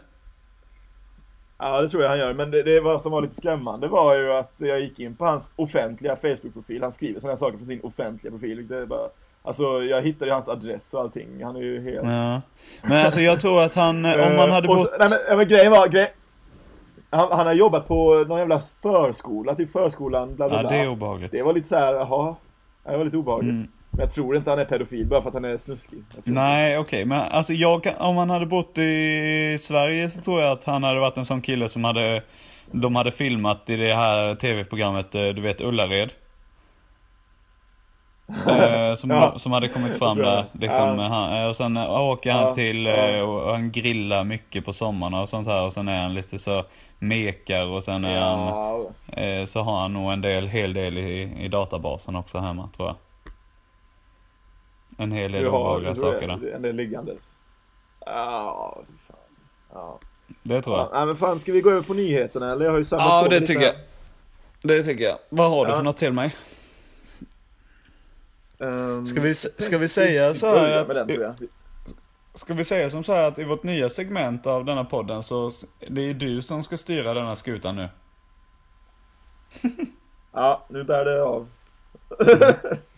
Ja, 1.61 1.81
det 1.81 1.89
tror 1.89 2.03
jag 2.03 2.09
han 2.09 2.19
gör. 2.19 2.33
Men 2.33 2.51
det, 2.51 2.63
det 2.63 2.79
var, 2.79 2.99
som 2.99 3.11
var 3.11 3.21
lite 3.21 3.35
skrämmande 3.35 3.87
var 3.87 4.15
ju 4.15 4.33
att 4.33 4.53
jag 4.57 4.79
gick 4.79 4.99
in 4.99 5.15
på 5.15 5.25
hans 5.25 5.51
offentliga 5.55 6.15
Facebook-profil. 6.15 6.81
Han 6.81 6.91
skriver 6.91 7.19
sådana 7.19 7.33
här 7.33 7.39
saker 7.39 7.57
på 7.57 7.65
sin 7.65 7.81
offentliga 7.83 8.31
profil. 8.31 8.67
Det 8.67 8.77
är 8.77 8.85
bara, 8.85 9.07
alltså, 9.43 9.63
jag 9.83 10.01
hittade 10.01 10.25
ju 10.25 10.33
hans 10.33 10.47
adress 10.47 10.81
och 10.93 11.01
allting. 11.01 11.43
Han 11.43 11.55
är 11.55 11.61
ju 11.61 11.81
helt... 11.83 12.07
Ja. 12.07 12.41
Men 12.81 13.05
alltså 13.05 13.21
jag 13.21 13.39
tror 13.39 13.61
att 13.63 13.73
han, 13.73 14.05
om 14.05 14.35
man 14.35 14.51
hade 14.51 14.67
Eh, 14.67 14.71
och, 14.71 14.77
bott... 14.77 14.89
Nej, 14.99 15.07
men, 15.09 15.19
ja, 15.29 15.35
men 15.35 15.47
grejen 15.47 15.71
var, 15.71 15.87
grej, 15.87 16.13
han, 17.09 17.31
han 17.31 17.45
har 17.45 17.53
jobbat 17.53 17.87
på 17.87 18.25
någon 18.27 18.39
jävla 18.39 18.61
förskola, 18.81 19.55
typ 19.55 19.71
förskolan, 19.71 20.35
bla 20.35 20.47
bla 20.49 20.57
Ja, 20.57 20.61
bla. 20.61 20.69
det 20.69 20.77
är 20.77 20.87
obehagligt. 20.89 21.31
Det 21.31 21.43
var 21.43 21.53
lite 21.53 21.67
så 21.69 21.75
här, 21.75 21.93
jaha. 21.93 22.35
Det 22.83 22.97
var 22.97 23.05
lite 23.05 23.17
obehagligt. 23.17 23.51
Mm. 23.51 23.67
Men 23.91 23.99
jag 23.99 24.11
tror 24.13 24.35
inte 24.37 24.49
han 24.49 24.59
är 24.59 24.65
pedofil 24.65 25.05
bara 25.05 25.21
för 25.21 25.27
att 25.27 25.33
han 25.33 25.45
är 25.45 25.57
snuskig. 25.57 26.03
Nej, 26.23 26.77
okej, 26.77 27.05
men 27.05 27.19
alltså 27.21 27.53
jag, 27.53 27.87
om 27.99 28.17
han 28.17 28.29
hade 28.29 28.45
bott 28.45 28.77
i 28.77 29.57
Sverige 29.59 30.09
så 30.09 30.21
tror 30.21 30.41
jag 30.41 30.51
att 30.51 30.63
han 30.63 30.83
hade 30.83 30.99
varit 30.99 31.17
en 31.17 31.25
sån 31.25 31.41
kille 31.41 31.69
som 31.69 31.83
hade, 31.83 32.23
de 32.71 32.95
hade 32.95 33.11
filmat 33.11 33.69
i 33.69 33.75
det 33.75 33.93
här 33.95 34.35
tv-programmet, 34.35 35.15
eh, 35.15 35.21
du 35.27 35.41
vet 35.41 35.61
Ullared. 35.61 36.13
Eh, 38.47 38.93
som, 38.95 39.09
Ja. 39.09 39.39
som 39.39 39.51
hade 39.51 39.67
kommit 39.67 39.97
fram 39.97 40.17
där, 40.17 40.45
liksom, 40.51 40.99
Ja. 40.99 41.03
han, 41.07 41.49
och 41.49 41.55
sen 41.55 41.77
eh, 41.77 42.01
åker 42.01 42.31
han 42.31 42.41
Ja, 42.47 42.53
till, 42.53 42.87
eh, 42.87 43.19
och 43.19 43.51
han 43.51 43.71
grillar 43.71 44.23
mycket 44.23 44.65
på 44.65 44.73
sommarna 44.73 45.21
och 45.21 45.29
sånt 45.29 45.47
här 45.47 45.65
och 45.65 45.73
sen 45.73 45.87
är 45.87 46.01
han 46.01 46.13
lite 46.13 46.39
så 46.39 46.63
mekar 46.99 47.67
och 47.67 47.83
sen 47.83 48.05
är 48.05 48.21
han, 48.21 48.47
eh, 49.07 49.45
så 49.45 49.61
har 49.61 49.79
han 49.81 49.93
nog 49.93 50.11
en 50.13 50.21
del, 50.21 50.47
hel 50.47 50.73
del 50.73 50.97
i, 50.97 51.21
i 51.39 51.47
databasen 51.47 52.15
också 52.15 52.37
hemma 52.39 52.69
tror 52.77 52.87
jag. 52.87 52.95
En 54.97 55.11
hel 55.11 55.31
del 55.31 55.43
du 55.43 55.49
obehagliga 55.49 55.93
du 55.93 55.99
saker 55.99 56.29
en 56.55 56.61
del 56.61 56.75
liggandes. 56.75 57.19
Ja, 58.05 58.83
fy 58.87 58.93
fan. 59.07 59.17
Ja. 59.73 59.99
Det 60.43 60.61
tror 60.61 60.77
jag. 60.77 60.89
Ja, 60.91 61.05
men 61.05 61.15
fan, 61.15 61.39
ska 61.39 61.51
vi 61.51 61.61
gå 61.61 61.71
över 61.71 61.81
på 61.81 61.93
nyheterna 61.93 62.51
eller? 62.51 62.65
Jag 62.65 62.71
har 62.71 62.79
ju 62.79 62.85
samlat 62.85 63.07
Ja, 63.07 63.27
det 63.29 63.39
lite 63.39 63.45
tycker 63.53 63.65
jag. 63.65 63.75
Det 64.61 64.83
tycker 64.83 65.03
jag. 65.03 65.17
Vad 65.29 65.49
har 65.49 65.65
du 65.65 65.71
Ja. 65.71 65.77
för 65.77 65.83
något 65.83 65.97
till 65.97 66.13
mig? 66.13 66.35
Ehm, 68.59 69.05
Ska 69.07 69.21
vi, 69.21 69.33
ska 69.35 69.77
vi 69.77 69.87
säga 69.87 70.33
så 70.33 70.47
här 70.47 70.77
att, 70.77 71.07
den. 71.07 71.35
Ska 72.33 72.53
vi 72.53 72.63
säga 72.63 72.89
som 72.89 73.03
så 73.03 73.13
här 73.13 73.27
att 73.27 73.39
i 73.39 73.43
vårt 73.43 73.63
nya 73.63 73.89
segment 73.89 74.47
av 74.47 74.65
denna 74.65 74.83
podden 74.85 75.23
så 75.23 75.51
det 75.87 76.09
är 76.09 76.13
du 76.13 76.41
som 76.41 76.63
ska 76.63 76.77
styra 76.77 77.13
denna 77.13 77.35
skutan 77.35 77.75
nu. 77.75 77.89
Ja, 80.33 80.65
nu 80.69 80.83
bär 80.83 81.05
det 81.05 81.23
av. 81.23 81.47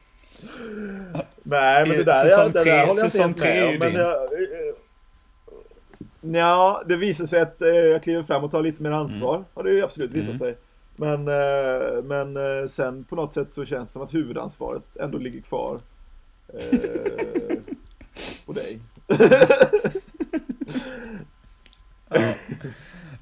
Nej, 1.43 1.85
men 1.87 1.97
det 1.97 2.03
där, 2.03 2.11
säsong 2.13 2.43
jag, 2.43 2.53
det 2.53 2.63
tre- 2.63 2.71
där 2.71 2.79
håller 2.85 2.99
jag 2.99 3.05
inte 3.05 3.09
säsong 3.09 3.33
tre 3.33 3.49
med 3.49 3.67
om. 3.73 3.79
Men 3.79 3.93
jag, 3.93 4.23
eh, 4.23 4.75
ja, 6.39 6.83
det 6.85 6.95
visar 6.97 7.25
sig 7.25 7.41
att 7.41 7.61
eh, 7.61 7.67
jag 7.69 8.03
kliver 8.03 8.23
fram 8.23 8.43
och 8.43 8.51
tar 8.51 8.61
lite 8.63 8.83
mer 8.83 8.91
ansvar. 8.91 9.35
Mm. 9.35 9.45
Har 9.53 9.63
det 9.63 9.71
ju 9.71 9.83
absolut 9.83 10.11
visat 10.11 10.27
Mm. 10.29 10.39
sig. 10.39 10.55
Men, 10.95 11.27
eh, 11.27 12.03
men 12.03 12.37
eh, 12.37 12.69
sen 12.69 13.03
på 13.03 13.15
något 13.15 13.33
sätt 13.33 13.51
så 13.53 13.65
känns 13.65 13.89
det 13.89 13.93
som 13.93 14.01
att 14.01 14.13
huvudansvaret 14.13 14.83
ändå 14.99 15.17
ligger 15.17 15.41
kvar 15.41 15.79
eh, 16.53 16.59
på 18.45 18.53
dig. 18.53 18.79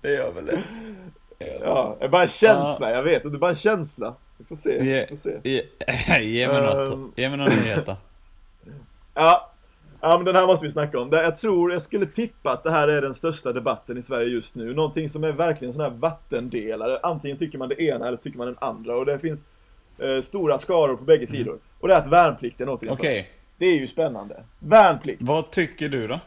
Det 0.02 0.14
gör 0.14 0.32
väl 0.32 0.46
det. 0.46 0.64
Ja, 1.62 1.96
det 2.00 2.06
är 2.06 2.10
bara 2.10 2.24
en 2.24 2.30
känsla, 2.30 2.92
jag 2.92 3.04
vet. 3.04 3.24
Det 3.24 3.30
är 3.30 3.32
bara 3.38 3.50
en 3.52 3.56
känsla. 3.58 4.14
Vi 4.38 4.46
får 4.46 4.56
se. 4.56 4.86
Ge, 4.86 5.02
Vi 5.02 5.08
får 5.08 5.16
se. 5.18 5.40
ge, 5.44 5.64
ge 6.22 6.48
mig 6.48 6.62
något. 6.62 6.90
Ehm. 6.94 7.12
Ge 7.16 7.30
mig 7.30 7.38
några 7.38 7.52
nyheter. 7.56 7.96
Ja. 9.14 9.52
ja, 10.02 10.18
men 10.18 10.26
den 10.26 10.36
här 10.36 10.48
måste 10.48 10.66
vi 10.66 10.72
snacka 10.72 11.00
om. 11.00 11.10
Det- 11.10 11.24
Jag 11.24 11.38
tror, 11.38 11.74
jag 11.74 11.82
skulle 11.82 12.06
tippa 12.06 12.52
att 12.52 12.64
det 12.64 12.72
här 12.72 12.88
är 12.88 13.02
den 13.02 13.14
största 13.14 13.54
debatten 13.54 13.98
i 13.98 14.02
Sverige 14.02 14.28
just 14.28 14.56
nu. 14.56 14.74
Någonting 14.74 15.10
som 15.10 15.24
är 15.24 15.32
verkligen 15.32 15.74
sån 15.74 15.82
här 15.82 15.90
vattendelare. 15.90 17.00
Antingen 17.04 17.38
tycker 17.38 17.58
man 17.58 17.70
det 17.70 17.82
ena 17.84 18.08
eller 18.08 18.18
så 18.18 18.24
tycker 18.24 18.38
man 18.38 18.48
den 18.48 18.58
andra. 18.62 18.96
Och 18.96 19.06
det 19.06 19.20
finns 19.20 19.44
eh, 19.98 20.22
stora 20.24 20.58
skaror 20.60 20.96
på 20.96 21.04
bägge 21.04 21.28
sidor. 21.28 21.58
Och 21.80 21.88
det 21.88 21.94
är 21.94 21.98
att 21.98 22.08
värnplikten 22.08 22.70
återinförs. 22.70 23.00
Okej, 23.00 23.30
Det 23.58 23.66
är 23.66 23.76
ju 23.80 23.88
spännande. 23.88 24.44
Värnplikt. 24.60 25.22
vad 25.22 25.52
tycker 25.52 25.90
du 25.90 26.08
då? 26.08 26.20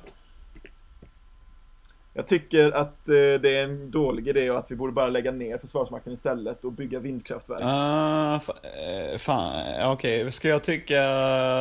Jag 2.17 2.27
tycker 2.27 2.73
att 2.73 3.09
eh, 3.09 3.15
det 3.15 3.57
är 3.57 3.65
en 3.65 3.91
dålig 3.91 4.29
idé 4.29 4.51
och 4.51 4.59
att 4.59 4.71
vi 4.71 4.77
borde 4.77 4.93
bara 4.93 5.09
lägga 5.09 5.31
ner 5.31 5.59
Försvarsmakten 5.59 6.13
istället 6.13 6.65
och 6.65 6.73
bygga 6.73 6.99
vindkraftverk. 6.99 7.61
Uh, 7.61 9.19
fan, 9.19 9.75
eh, 9.81 9.93
okej. 9.93 10.33
Ska 10.33 10.49
jag 10.49 10.65
tycka, 10.65 11.01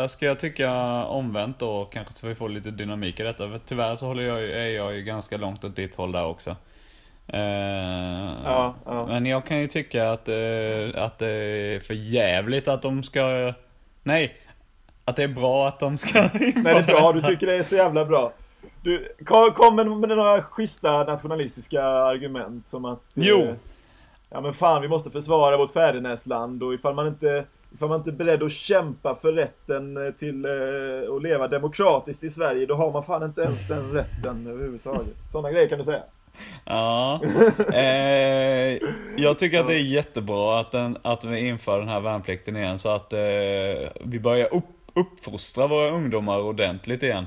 ska 0.10 0.26
jag 0.26 0.39
tycka 0.39 1.04
omvänt 1.06 1.60
då 1.60 1.86
kanske 1.86 2.13
så 2.13 2.28
vi 2.28 2.36
får 2.36 2.50
lite 2.50 2.72
dynamik 2.72 3.20
i 3.20 3.24
detta. 3.24 3.50
För 3.50 3.60
tyvärr 3.66 3.96
så 3.96 4.06
håller 4.06 4.24
jag, 4.24 4.44
är 4.44 4.68
jag 4.68 4.96
ju 4.96 5.02
ganska 5.02 5.38
långt 5.38 5.63
åt 5.63 5.76
ditt 5.76 5.96
håll 5.96 6.12
där 6.12 6.26
också. 6.26 6.56
Eh, 7.28 7.39
Ja, 8.44 8.76
ja. 8.86 9.06
Men 9.08 9.26
jag 9.26 9.46
kan 9.46 9.60
ju 9.60 9.68
tycka 9.68 10.12
att, 10.12 10.28
eh, 10.28 11.04
att 11.04 11.20
det 11.20 11.30
är 11.30 11.80
för 11.80 11.94
jävligt 11.94 12.68
att 12.68 12.82
de 12.82 13.04
ska, 13.04 13.54
nej, 14.04 14.38
att 15.06 15.16
det 15.16 15.24
är 15.24 15.28
bra 15.28 15.68
att 15.68 15.80
de 15.80 15.98
ska 15.98 16.22
Nej, 16.34 16.54
det 16.56 16.70
är 16.70 16.84
bra. 16.84 17.13
Du 17.13 17.22
tycker 17.22 17.48
det 17.48 17.56
är 17.56 17.63
så 17.63 17.76
jävla 17.76 18.06
bra. 18.06 18.34
Du, 18.84 19.08
kom, 19.56 19.76
med, 19.76 19.88
med 19.88 20.10
några 20.10 20.41
schyssta 20.43 21.04
nationalistiska 21.04 21.84
argument 21.84 22.67
som 22.67 22.86
att... 22.86 23.00
eh, 23.17 23.24
Jo. 23.28 23.56
Ja 24.30 24.41
men 24.41 24.54
fan, 24.54 24.82
vi 24.82 24.88
måste 24.88 25.10
försvara 25.12 25.58
vårt 25.58 25.72
fädernesland 25.72 26.63
och 26.63 26.74
ifall 26.74 26.93
man 26.96 27.08
inte... 27.08 27.46
Ifall 27.74 27.89
man 27.89 27.98
inte 27.98 28.10
är 28.10 28.12
beredd 28.12 28.43
att 28.43 28.52
kämpa 28.52 29.15
för 29.15 29.32
rätten 29.34 30.08
eh, 30.08 30.12
till 30.13 30.46
eh, 30.46 31.15
att 31.15 31.24
leva 31.24 31.48
demokratiskt 31.48 32.24
i 32.24 32.30
Sverige, 32.30 32.65
då 32.65 32.76
har 32.76 32.91
man 32.91 33.04
fan 33.04 33.24
inte 33.24 33.41
ens 33.41 33.67
den 33.67 33.91
rätten 33.91 34.48
överhuvudtaget. 34.48 35.15
Sådana 35.32 35.52
grejer 35.52 35.67
kan 35.67 35.78
du 35.78 35.84
säga. 35.84 36.04
Ja. 36.65 37.22
Eh, 37.74 38.80
jag 39.17 39.39
tycker 39.39 39.60
att 39.60 39.67
det 39.67 39.76
är 39.76 39.80
jättebra 39.84 40.60
att, 40.60 40.72
den, 40.72 40.98
att 41.02 41.24
vi 41.24 41.48
inför 41.48 41.80
den 41.80 41.89
här 41.89 42.02
värnplikten 42.02 42.56
igen 42.58 42.80
så 42.80 42.89
att 42.89 43.13
eh, 43.13 43.19
vi 44.02 44.19
börjar 44.19 44.54
upp, 44.54 44.65
uppfostra 44.93 45.67
våra 45.67 45.89
ungdomar 45.89 46.41
ordentligt 46.41 47.04
igen. 47.04 47.26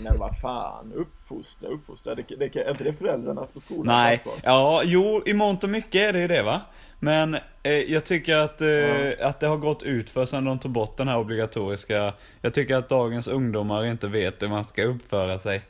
Men 0.00 0.18
vad 0.18 0.40
fan, 0.40 0.92
uppfostra, 0.96 1.68
uppfostra. 1.68 2.14
Det, 2.14 2.22
det, 2.38 2.56
är 2.56 2.70
inte 2.70 2.84
det 2.84 2.92
föräldrarnas 2.92 3.48
och 3.56 3.62
skolans 3.62 3.86
Nej, 3.86 4.14
ansvar? 4.14 4.34
ja, 4.44 4.82
jo, 4.84 5.22
i 5.26 5.34
mångt 5.34 5.64
och 5.64 5.70
mycket 5.70 6.08
är 6.08 6.12
det 6.12 6.20
ju 6.20 6.28
det 6.28 6.42
va. 6.42 6.60
Men 7.00 7.34
eh, 7.62 7.72
jag 7.72 8.04
tycker 8.04 8.36
att, 8.36 8.60
eh, 8.60 9.26
att 9.28 9.40
det 9.40 9.46
har 9.46 9.56
gått 9.56 9.82
ut 9.82 10.10
för 10.10 10.26
sen 10.26 10.44
de 10.44 10.58
tog 10.58 10.70
bort 10.70 10.96
den 10.96 11.08
här 11.08 11.18
obligatoriska. 11.18 12.12
Jag 12.40 12.54
tycker 12.54 12.76
att 12.76 12.88
dagens 12.88 13.28
ungdomar 13.28 13.84
inte 13.84 14.08
vet 14.08 14.42
hur 14.42 14.48
man 14.48 14.64
ska 14.64 14.82
uppföra 14.84 15.38
sig. 15.38 15.62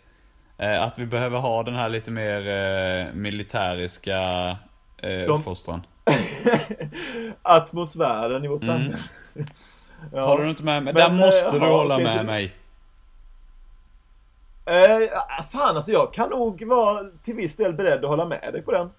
Eh, 0.58 0.82
att 0.82 0.98
vi 0.98 1.06
behöver 1.06 1.38
ha 1.38 1.62
den 1.62 1.74
här 1.74 1.88
lite 1.88 2.10
mer 2.10 2.38
eh, 2.48 3.14
militäriska 3.14 4.20
eh, 4.96 5.08
De- 5.10 5.26
uppfostran. 5.26 5.82
Atmosfären 7.42 8.44
i 8.44 8.48
vårt 8.48 8.62
Mm. 8.62 8.74
samhälle. 8.76 8.98
Ja. 10.12 10.26
Håller 10.26 10.44
du 10.44 10.50
inte 10.50 10.62
med 10.64 10.82
mig? 10.82 10.94
Men, 10.94 11.02
Där 11.02 11.24
måste 11.26 11.46
eh, 11.56 11.62
du 11.62 11.66
hålla 11.68 11.98
med 11.98 12.26
mig. 12.26 12.52
Eh, 14.68 15.08
fan 15.50 15.76
alltså 15.76 15.92
jag 15.92 16.12
kan 16.12 16.30
nog 16.30 16.64
vara 16.64 17.04
till 17.24 17.34
viss 17.34 17.56
del 17.56 17.72
beredd 17.72 18.04
att 18.04 18.10
hålla 18.10 18.24
med 18.24 18.50
dig 18.52 18.62
på 18.62 18.72
den. 18.72 18.90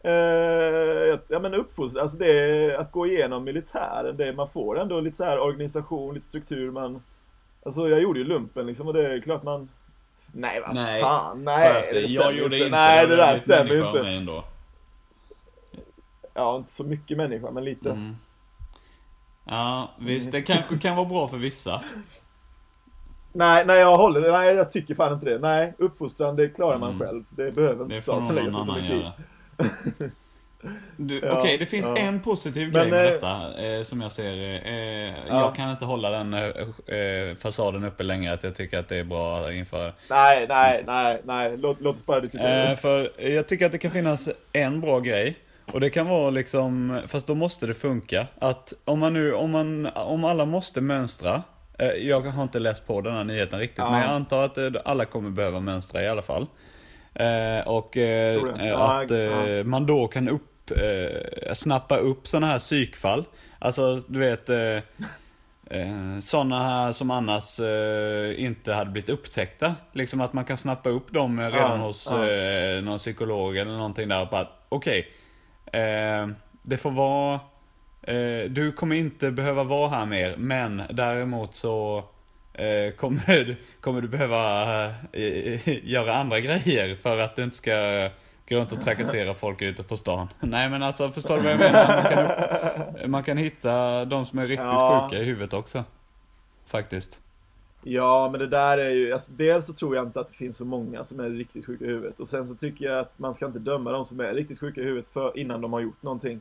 Eh, 0.00 1.18
ja 1.28 1.38
men 1.38 1.54
uppfostran, 1.54 2.02
alltså 2.02 2.16
det 2.16 2.76
att 2.76 2.92
gå 2.92 3.06
igenom 3.06 3.44
militären, 3.44 4.16
det, 4.16 4.32
man 4.32 4.48
får 4.48 4.78
ändå 4.80 5.00
lite 5.00 5.16
så 5.16 5.24
här 5.24 5.38
organisation, 5.38 6.14
lite 6.14 6.26
struktur, 6.26 6.70
man 6.70 7.02
Alltså 7.66 7.88
jag 7.88 8.00
gjorde 8.00 8.18
ju 8.18 8.24
lumpen 8.24 8.66
liksom 8.66 8.86
och 8.86 8.94
det 8.94 9.12
är 9.12 9.20
klart 9.20 9.42
man 9.42 9.68
Nej 10.32 10.60
vad 10.60 10.74
Nej, 10.74 11.02
fan, 11.02 11.44
nej 11.44 11.90
det 11.92 12.00
jag 12.00 12.34
gjorde 12.34 12.58
inte. 12.58 12.70
Nej 12.70 13.06
det 13.06 13.16
där 13.16 13.38
stämmer 13.38 13.74
ju 13.74 13.86
inte. 13.86 14.02
mig 14.02 14.16
ändå. 14.16 14.44
Ja 16.34 16.56
inte 16.56 16.72
så 16.72 16.84
mycket 16.84 17.16
människa 17.16 17.50
men 17.50 17.64
lite. 17.64 17.90
Mm. 17.90 18.16
Ja, 19.44 19.90
visst 19.98 20.32
det 20.32 20.42
kanske 20.42 20.78
kan 20.78 20.96
vara 20.96 21.08
bra 21.08 21.28
för 21.28 21.36
vissa. 21.36 21.84
Nej, 23.36 23.64
nej 23.66 23.78
jag 23.80 23.96
håller 23.96 24.32
nej 24.32 24.54
jag 24.54 24.72
tycker 24.72 24.94
fan 24.94 25.12
inte 25.12 25.26
det. 25.26 25.38
Nej, 25.38 25.72
uppfostran 25.78 26.36
det 26.36 26.48
klarar 26.48 26.78
man 26.78 26.90
Mm. 26.94 27.06
själv. 27.06 27.24
Det 27.30 27.50
behöver 27.54 27.84
inte 27.84 28.00
staten 28.02 28.34
lägga 28.34 28.52
sig 28.52 28.54
så 28.66 28.72
mycket 28.72 28.90
i. 28.92 30.10
Du, 30.96 31.20
Ja, 31.20 31.38
Okej, 31.38 31.58
det 31.58 31.66
finns 31.66 31.86
ja. 31.86 31.96
en 31.96 32.20
positiv 32.20 32.70
grej 32.72 32.90
med 32.90 33.04
eh, 33.06 33.12
detta 33.12 33.64
eh, 33.66 33.82
som 33.82 34.00
jag 34.00 34.12
ser 34.12 34.36
det. 34.36 34.58
Eh, 34.58 35.14
Ja. 35.28 35.40
Jag 35.40 35.54
kan 35.54 35.70
inte 35.70 35.84
hålla 35.84 36.10
den 36.10 36.34
eh, 36.34 36.40
eh, 36.44 37.36
fasaden 37.40 37.84
uppe 37.84 38.02
längre 38.02 38.32
att 38.32 38.42
jag 38.44 38.54
tycker 38.54 38.78
att 38.78 38.88
det 38.88 38.96
är 38.96 39.04
bra 39.04 39.38
att 39.38 39.52
införa. 39.52 39.92
Nej, 40.10 40.46
nej, 40.48 40.84
nej, 40.86 41.20
nej. 41.24 41.56
Låt, 41.56 41.80
låt 41.80 41.96
oss 41.96 42.06
bara 42.06 42.20
diskutera. 42.20 42.70
Eh, 42.70 42.76
för 42.76 43.10
jag 43.30 43.48
tycker 43.48 43.66
att 43.66 43.72
det 43.72 43.78
kan 43.78 43.90
finnas 43.90 44.28
en 44.52 44.80
bra 44.80 45.00
grej. 45.00 45.36
Och 45.72 45.80
det 45.80 45.90
kan 45.90 46.08
vara 46.08 46.30
liksom, 46.30 47.00
fast 47.06 47.26
då 47.26 47.34
måste 47.34 47.66
det 47.66 47.74
funka. 47.74 48.26
Att 48.38 48.72
om 48.84 48.98
man 49.00 49.12
nu, 49.12 49.34
om 49.34 49.50
man, 49.50 49.88
om 49.94 50.24
alla 50.24 50.44
måste 50.44 50.80
mönstra. 50.80 51.42
Eh, 51.78 51.88
jag 51.90 52.20
har 52.20 52.42
inte 52.42 52.58
läst 52.58 52.86
på 52.86 53.00
den 53.00 53.14
här 53.14 53.24
nyheten 53.24 53.58
riktigt, 53.58 53.78
Ja. 53.78 53.90
men 53.90 54.00
jag 54.00 54.10
antar 54.10 54.44
att 54.44 54.58
eh, 54.58 54.70
alla 54.84 55.04
kommer 55.04 55.30
behöva 55.30 55.60
mönstra 55.60 56.02
i 56.02 56.08
alla 56.08 56.22
fall. 56.22 56.46
Eh, 57.14 57.68
och 57.68 57.96
att 58.76 59.10
man 59.66 59.86
då 59.86 60.08
kan 60.08 60.28
upp, 60.28 60.70
snappa 61.52 61.96
upp 61.96 62.26
sådana 62.26 62.46
här 62.46 62.58
psykfall. 62.58 63.24
Alltså, 63.58 63.96
du 64.08 64.18
vet. 64.18 64.50
Sådana 66.22 66.92
som 66.92 67.10
annars 67.10 67.60
inte 68.36 68.72
hade 68.72 68.90
blivit 68.90 69.08
upptäckta. 69.10 69.74
Liksom 69.92 70.20
att 70.20 70.32
man 70.32 70.44
kan 70.44 70.56
snappa 70.56 70.88
upp 70.90 71.12
dem 71.12 71.40
redan 71.40 71.80
Ja, 71.80 71.86
hos 71.86 72.08
ja. 72.10 72.80
någon 72.80 72.98
psykolog 72.98 73.56
eller 73.56 73.72
någonting 73.72 74.08
där. 74.08 74.46
Okej, 74.68 75.08
eh, 75.72 76.28
det 76.62 76.76
får 76.76 76.90
vara, 76.90 77.40
du 78.50 78.72
kommer 78.76 78.96
inte 78.96 79.30
behöva 79.30 79.64
vara 79.64 79.88
här 79.88 80.06
mer, 80.06 80.36
men 80.36 80.82
däremot 80.90 81.54
så 81.54 82.04
eh, 82.52 82.94
kommer, 82.96 83.44
du, 83.44 83.56
kommer 83.80 84.00
du 84.00 84.08
behöva 84.08 84.62
eh, 85.12 85.68
göra 85.88 86.14
andra 86.14 86.40
grejer 86.40 86.96
för 86.96 87.18
att 87.18 87.36
du 87.36 87.44
inte 87.44 87.56
ska 87.56 88.08
gå 88.48 88.56
runt 88.56 88.72
och 88.72 88.80
trakassera 88.80 89.34
folk 89.34 89.62
ute 89.62 89.82
på 89.82 89.96
stan. 89.96 90.28
Nej 90.40 90.68
men 90.70 90.82
alltså, 90.82 91.10
förstår 91.10 91.36
du 91.36 91.42
vad 91.42 91.52
jag 91.52 91.58
menar? 91.58 92.02
Man 92.02 92.04
kan, 92.12 92.24
upp, 92.26 93.10
man 93.10 93.22
kan 93.22 93.36
hitta 93.36 94.04
de 94.04 94.24
som 94.26 94.38
är 94.38 94.46
riktigt 94.46 94.66
Ja. 94.66 95.08
sjuka 95.10 95.22
i 95.22 95.24
huvudet 95.24 95.52
också. 95.52 95.84
Faktiskt. 96.66 97.20
Ja, 97.82 98.28
men 98.30 98.40
det 98.40 98.46
där 98.46 98.78
är 98.78 98.90
ju, 98.90 99.12
alltså, 99.12 99.32
dels 99.32 99.66
så 99.66 99.72
tror 99.72 99.96
jag 99.96 100.06
inte 100.06 100.20
att 100.20 100.28
det 100.28 100.36
finns 100.36 100.56
så 100.56 100.64
många 100.64 101.04
som 101.04 101.20
är 101.20 101.30
riktigt 101.30 101.66
sjuka 101.66 101.84
i 101.84 101.88
huvudet. 101.88 102.20
Och 102.20 102.28
sen 102.28 102.48
så 102.48 102.54
tycker 102.54 102.84
jag 102.84 102.98
att 102.98 103.18
man 103.18 103.34
ska 103.34 103.46
inte 103.46 103.58
döma 103.58 103.90
de 103.92 104.04
som 104.04 104.20
är 104.20 104.34
riktigt 104.34 104.60
sjuka 104.60 104.80
i 104.80 104.84
huvudet 104.84 105.12
för, 105.12 105.38
innan 105.38 105.60
de 105.60 105.72
har 105.72 105.80
gjort 105.80 106.02
någonting. 106.02 106.40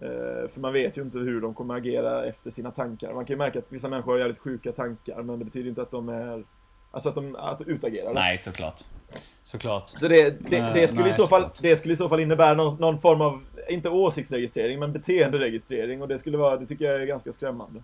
Eh, 0.00 0.50
för 0.52 0.60
man 0.60 0.72
vet 0.72 0.98
ju 0.98 1.02
inte 1.02 1.18
hur 1.18 1.40
de 1.40 1.54
kommer 1.54 1.74
agera 1.74 2.24
efter 2.24 2.50
sina 2.50 2.70
tankar. 2.70 3.14
Man 3.14 3.24
kan 3.24 3.34
ju 3.34 3.38
märka 3.38 3.58
att 3.58 3.72
vissa 3.72 3.88
människor 3.88 4.12
har 4.12 4.18
jävligt 4.18 4.38
sjuka 4.38 4.72
tankar, 4.72 5.22
men 5.22 5.38
det 5.38 5.44
betyder 5.44 5.68
inte 5.68 5.82
att 5.82 5.90
de 5.90 6.08
är, 6.08 6.44
alltså 6.90 7.08
att 7.08 7.14
de 7.14 7.36
att 7.36 7.62
utagerar. 7.62 8.14
Nej, 8.14 8.38
såklart. 8.38 8.80
Såklart. 9.42 9.88
Så 9.88 10.08
det, 10.08 10.30
det, 10.30 10.62
Nej, 10.62 10.80
det, 10.80 10.88
skulle 10.88 11.02
nej, 11.02 11.12
i 11.12 11.14
så 11.14 11.26
fall, 11.26 11.42
såklart. 11.42 11.62
det 11.62 11.76
skulle 11.76 11.94
i 11.94 11.96
så 11.96 12.08
fall 12.08 12.20
innebära 12.20 12.54
någon, 12.54 12.76
någon 12.80 13.00
form 13.00 13.20
av, 13.20 13.46
inte 13.68 13.88
åsiktsregistrering, 13.88 14.78
men 14.78 14.92
beteenderegistrering. 14.92 16.02
Och 16.02 16.08
det 16.08 16.18
skulle 16.18 16.36
vara, 16.38 16.56
det 16.56 16.66
tycker 16.66 16.84
jag 16.84 17.02
är 17.02 17.06
ganska 17.06 17.32
skrämmande. 17.32 17.82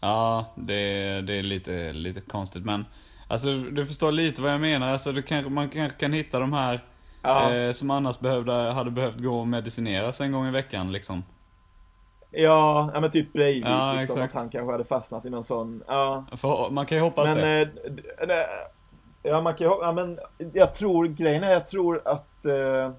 Ja, 0.00 0.46
det, 0.54 0.74
det 1.20 1.32
är 1.34 1.42
lite, 1.42 1.92
lite 1.92 2.20
konstigt 2.20 2.64
men 2.64 2.84
Alltså 3.28 3.56
du 3.56 3.86
förstår 3.86 4.12
lite 4.12 4.42
vad 4.42 4.52
jag 4.52 4.60
menar. 4.60 4.92
Alltså, 4.92 5.12
du 5.12 5.22
kan, 5.22 5.52
man 5.52 5.68
kanske 5.68 5.98
kan 5.98 6.12
hitta 6.12 6.40
de 6.40 6.52
här 6.52 6.80
Ja. 7.22 7.54
eh, 7.54 7.72
som 7.72 7.90
annars 7.90 8.18
behövde, 8.20 8.52
hade 8.52 8.90
behövt 8.90 9.18
gå 9.20 9.38
och 9.40 9.46
medicineras 9.48 10.20
en 10.20 10.32
gång 10.32 10.46
i 10.46 10.50
veckan 10.50 10.92
liksom. 10.92 11.24
Ja, 12.30 12.90
ja 12.94 13.00
men 13.00 13.10
typ 13.10 13.32
Breivik, 13.32 13.64
Ja, 13.66 13.92
liksom, 14.00 14.16
exakt. 14.16 14.34
att 14.34 14.40
han 14.40 14.50
kanske 14.50 14.72
hade 14.72 14.84
fastnat 14.84 15.24
i 15.24 15.30
någon 15.30 15.44
sån, 15.44 15.82
ja. 15.86 16.24
För, 16.36 16.70
man 16.70 16.86
kan 16.86 16.98
ju 16.98 17.02
hoppas 17.04 17.28
Men, 17.28 17.38
det. 17.38 17.62
eh, 18.20 19.30
ja 19.30 19.40
man 19.40 19.54
kan 19.54 19.66
ju, 19.66 19.72
ja 19.82 19.92
men 19.92 20.18
jag 20.52 20.74
tror, 20.74 21.06
grejen 21.06 21.44
är 21.44 21.52
jag 21.52 21.66
tror 21.66 22.02
att 22.04 22.44
eh, 22.44 22.90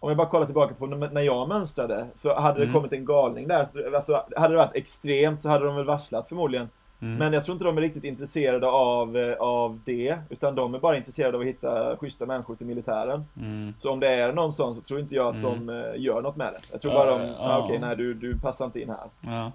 om 0.00 0.08
jag 0.08 0.16
bara 0.16 0.28
kollar 0.28 0.46
tillbaka 0.46 0.74
på 0.74 0.86
när 0.86 1.22
jag 1.22 1.48
mönstrade 1.48 2.06
så 2.16 2.40
hade 2.40 2.58
det 2.58 2.62
Mm. 2.64 2.74
kommit 2.74 2.92
en 2.92 3.04
galning 3.04 3.48
där. 3.48 3.68
Så, 3.72 3.96
Alltså, 3.96 4.24
hade 4.36 4.54
det 4.54 4.58
varit 4.58 4.74
extremt 4.76 5.42
så 5.42 5.48
hade 5.48 5.64
de 5.64 5.76
väl 5.76 5.84
varslat 5.84 6.28
förmodligen. 6.28 6.68
Mm. 7.02 7.18
Men 7.18 7.32
jag 7.32 7.44
tror 7.44 7.52
inte 7.52 7.64
de 7.64 7.76
är 7.78 7.82
riktigt 7.82 8.04
intresserade 8.04 8.66
av, 8.66 9.16
eh, 9.16 9.36
av 9.36 9.80
det. 9.84 10.18
Utan 10.30 10.54
de 10.54 10.74
är 10.74 10.78
bara 10.78 10.96
intresserade 10.96 11.34
av 11.36 11.40
att 11.40 11.46
hitta 11.46 11.96
schyssta 11.96 12.26
människor 12.26 12.54
till 12.56 12.66
militären. 12.66 13.24
Mm. 13.36 13.74
Så 13.80 13.90
om 13.90 14.00
det 14.00 14.08
är 14.08 14.32
någon 14.32 14.52
sån 14.52 14.74
så 14.74 14.80
tror 14.80 15.00
inte 15.00 15.14
jag 15.14 15.26
att 15.26 15.34
Mm. 15.44 15.66
de 15.66 15.80
eh, 15.82 16.00
gör 16.02 16.22
något 16.22 16.36
med 16.36 16.52
det. 16.52 16.60
Jag 16.72 16.80
tror 16.80 16.92
Ja, 16.94 16.98
bara 17.06 17.18
de, 17.18 17.26
ja. 17.26 17.34
ah, 17.38 17.58
okej 17.58 17.78
nej 17.78 17.96
du, 17.96 18.14
du 18.14 18.38
passar 18.38 18.64
inte 18.64 18.80
in 18.80 18.88
här. 18.88 19.32
Ja. 19.32 19.52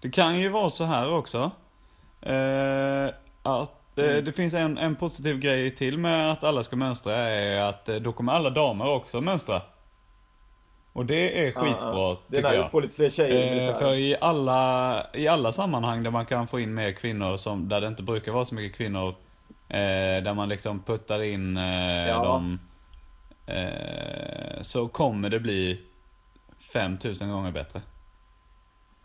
Det 0.00 0.10
kan 0.10 0.38
ju 0.40 0.48
vara 0.48 0.70
så 0.70 0.84
här 0.84 1.12
också. 1.14 1.50
Eh, 2.20 3.06
att 3.42 3.98
eh, 3.98 4.04
Mm. 4.10 4.24
det 4.24 4.32
finns 4.32 4.54
en, 4.54 4.78
en 4.78 4.96
positiv 4.96 5.38
grej 5.38 5.74
till 5.74 5.98
med 5.98 6.30
att 6.32 6.44
alla 6.44 6.62
ska 6.62 6.76
mönstra 6.76 7.14
är 7.14 7.60
att 7.68 7.86
då 7.86 8.12
kommer 8.12 8.32
alla 8.32 8.50
damer 8.50 8.88
också 8.94 9.20
mönstra. 9.20 9.62
Och 10.92 11.06
det 11.06 11.40
är 11.46 11.52
Ja, 11.54 11.60
skitbra 11.60 11.90
ja. 11.92 12.18
Är 12.30 12.34
tycker 12.34 12.52
jag. 12.52 12.70
får 12.70 12.82
lite 12.82 12.94
fler 12.94 13.10
tjejer 13.10 13.68
Eh, 13.68 13.78
för 13.78 13.94
i 13.94 14.16
alla, 14.20 15.06
i 15.14 15.28
alla 15.28 15.52
sammanhang 15.52 16.02
där 16.02 16.10
man 16.10 16.26
kan 16.26 16.46
få 16.48 16.60
in 16.60 16.74
mer 16.74 16.92
kvinnor, 16.92 17.36
som, 17.36 17.68
där 17.68 17.80
det 17.80 17.86
inte 17.86 18.02
brukar 18.02 18.32
vara 18.32 18.44
så 18.44 18.54
mycket 18.54 18.76
kvinnor, 18.76 19.08
eh, 19.68 20.22
där 20.24 20.34
man 20.34 20.48
liksom 20.48 20.82
puttar 20.82 21.22
in 21.22 21.56
eh, 21.56 22.08
Ja. 22.08 22.24
dem, 22.24 22.58
eh, 23.46 24.60
så 24.62 24.88
kommer 24.88 25.30
det 25.30 25.40
bli 25.40 25.80
5000 26.72 27.30
gånger 27.30 27.50
bättre. 27.52 27.80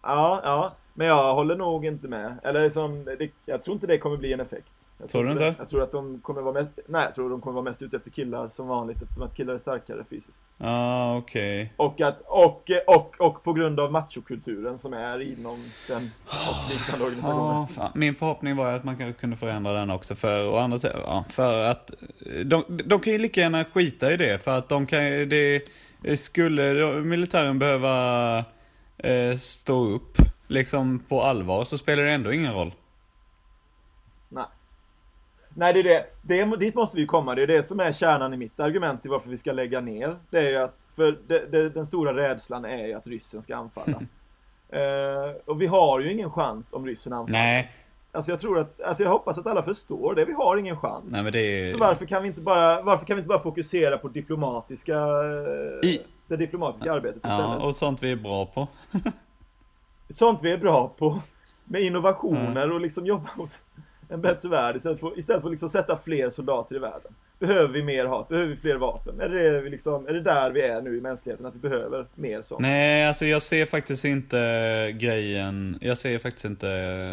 Ja, 0.04 0.42
ja. 0.44 0.74
Men 0.94 1.08
jag 1.08 1.34
håller 1.36 1.56
nog 1.56 1.86
inte 1.86 2.08
med. 2.08 2.38
Eller 2.44 2.70
som, 2.70 3.06
det, 3.06 3.30
jag 3.46 3.64
tror 3.64 3.74
inte 3.74 3.88
det 3.88 3.98
kommer 3.98 4.18
bli 4.18 4.34
en 4.34 4.40
effekt. 4.40 4.73
Jag 5.04 5.10
Tror 5.10 5.24
du 5.24 5.32
inte? 5.32 5.56
Jag 5.58 5.70
tror 5.70 5.84
att 5.84 5.92
de 5.92 6.20
kommer 6.20 6.42
vara 6.42 6.54
mest, 6.54 6.80
nej 6.88 7.04
jag 7.06 7.16
tror 7.16 7.30
de 7.30 7.42
kommer 7.42 7.54
vara 7.54 7.64
mest 7.64 7.82
ute 7.82 7.98
efter 7.98 8.12
killar 8.12 8.50
som 8.56 8.68
vanligt 8.68 9.02
eftersom 9.02 9.24
att 9.24 9.36
killar 9.36 9.54
är 9.54 9.58
starkare 9.58 10.04
fysiskt. 10.10 10.42
Ah, 10.58 11.18
okej. 11.18 11.74
Och 11.78 12.02
att, 12.02 12.22
och, 12.26 12.72
och, 12.88 13.16
och 13.20 13.44
på 13.44 13.54
grund 13.54 13.80
av 13.80 13.92
machokulturen 13.92 14.80
som 14.80 14.94
är 14.94 15.22
inom 15.22 15.64
den 15.88 16.12
och 16.28 16.72
liknande 16.72 17.06
organisationer. 17.06 17.54
Ja, 17.54 17.68
fan. 17.72 17.92
Min 17.96 18.16
förhoppning 18.16 18.56
var 18.56 18.72
att 18.74 18.84
man 18.84 18.98
kanske 18.98 19.20
kunde 19.20 19.36
förändra 19.36 19.74
den 19.74 19.90
också 19.92 20.16
för, 20.16 20.50
å 20.50 20.56
andra 20.58 20.78
ja, 20.84 21.26
för 21.30 21.64
att 21.64 21.92
de, 22.46 22.64
de 22.68 23.00
kan 23.00 23.14
ju 23.14 23.20
lika 23.20 23.42
gärna 23.42 23.66
skita 23.66 24.14
i 24.14 24.18
det 24.18 24.44
för 24.44 24.58
att 24.58 24.70
de 24.70 24.86
kan 24.86 25.30
det 25.30 25.62
skulle 26.16 26.74
militären 27.02 27.60
behöva 27.60 28.38
eh, 28.98 29.38
stå 29.38 29.86
upp 29.86 30.18
liksom 30.48 31.00
på 31.00 31.22
allvar 31.22 31.64
så 31.64 31.78
spelar 31.78 32.04
det 32.04 32.12
ändå 32.12 32.34
ingen 32.34 32.54
roll. 32.54 32.72
Nej. 35.56 35.74
Det 35.74 35.80
är 35.80 35.84
det. 35.84 36.06
det. 36.22 36.58
Dit 36.58 36.76
måste 36.76 36.98
vi 36.98 37.06
komma. 37.06 37.36
Det 37.36 37.44
är 37.44 37.48
det 37.48 37.68
som 37.68 37.80
är 37.80 37.92
kärnan 37.94 38.34
i 38.34 38.38
mitt 38.38 38.60
argument 38.60 39.02
till 39.02 39.12
varför 39.12 39.30
vi 39.30 39.38
ska 39.38 39.52
lägga 39.52 39.82
ner. 39.82 40.16
Det 40.30 40.38
är 40.40 40.50
ju 40.50 40.58
att, 40.58 40.78
för 40.96 41.18
det, 41.28 41.52
det, 41.52 41.70
den 41.70 41.86
stora 41.86 42.14
rädslan 42.16 42.66
är 42.66 42.88
ju 42.88 42.94
att 42.94 43.08
ryssen 43.08 43.44
ska 43.44 43.56
anfalla. 43.56 44.02
Eh, 44.70 45.32
och 45.46 45.62
vi 45.62 45.66
har 45.68 46.00
ju 46.00 46.12
ingen 46.12 46.32
chans 46.32 46.74
om 46.74 46.86
ryssen 46.86 47.14
anfaller. 47.14 47.40
Nej, 47.40 47.72
Alltså 48.12 48.32
jag 48.32 48.40
tror 48.40 48.60
att, 48.60 48.82
alltså 48.82 49.04
jag 49.04 49.10
hoppas 49.10 49.38
att 49.38 49.48
alla 49.48 49.64
förstår 49.64 50.16
det. 50.16 50.26
Vi 50.26 50.34
har 50.34 50.58
ingen 50.58 50.78
chans. 50.78 51.06
nej 51.08 51.24
men 51.24 51.34
det 51.34 51.40
är... 51.40 51.72
Så 51.72 51.78
varför 51.78 52.06
kan 52.06 52.22
vi 52.22 52.28
inte 52.28 52.42
bara, 52.42 52.82
varför 52.82 53.06
kan 53.06 53.16
vi 53.16 53.20
inte 53.20 53.28
bara 53.28 53.40
fokusera 53.40 53.98
på 53.98 54.08
diplomatiska, 54.08 54.94
eh, 54.98 55.90
I- 55.90 56.02
det 56.28 56.36
diplomatiska 56.38 56.94
arbetet 56.94 57.22
Ja, 57.24 57.40
istället? 57.44 57.64
och 57.64 57.76
sånt 57.76 58.04
vi 58.04 58.12
är 58.12 58.16
bra 58.16 58.46
på. 58.46 58.68
Sånt 60.10 60.40
vi 60.44 60.52
är 60.52 60.58
bra 60.58 60.88
på. 60.98 61.22
Med 61.66 61.82
innovationer 61.82 62.72
och 62.72 62.82
liksom 62.82 63.06
jobba 63.06 63.30
hos 63.38 63.52
en 64.14 64.22
bättre 64.22 64.50
värld 64.50 64.76
istället 64.76 65.00
för, 65.00 65.20
istället 65.20 65.42
för 65.42 65.50
att 65.50 65.52
liksom 65.52 65.70
sätta 65.70 66.00
fler 66.06 66.30
soldater 66.30 66.76
i 66.76 66.80
världen. 66.80 67.14
Behöver 67.40 67.68
vi 67.68 67.84
mer 67.84 68.06
hat? 68.06 68.28
Behöver 68.28 68.50
vi 68.50 68.56
fler 68.56 68.76
vapen? 68.76 69.22
Är 69.22 69.30
det, 69.30 69.70
liksom, 69.70 70.08
är 70.08 70.14
det 70.14 70.22
där 70.22 70.52
vi 70.52 70.62
är 70.62 70.82
nu 70.82 70.98
i 70.98 71.02
mänskligheten? 71.02 71.46
Att 71.46 71.56
vi 71.56 71.60
behöver 71.60 72.06
mer 72.16 72.42
sånt? 72.46 72.62
Nej, 72.62 73.08
alltså 73.08 73.26
jag 73.26 73.42
ser 73.42 73.66
faktiskt 73.66 74.06
inte 74.06 74.38
grejen, 74.96 75.78
jag 75.82 75.98
ser 75.98 76.20
faktiskt 76.20 76.46
inte 76.46 76.68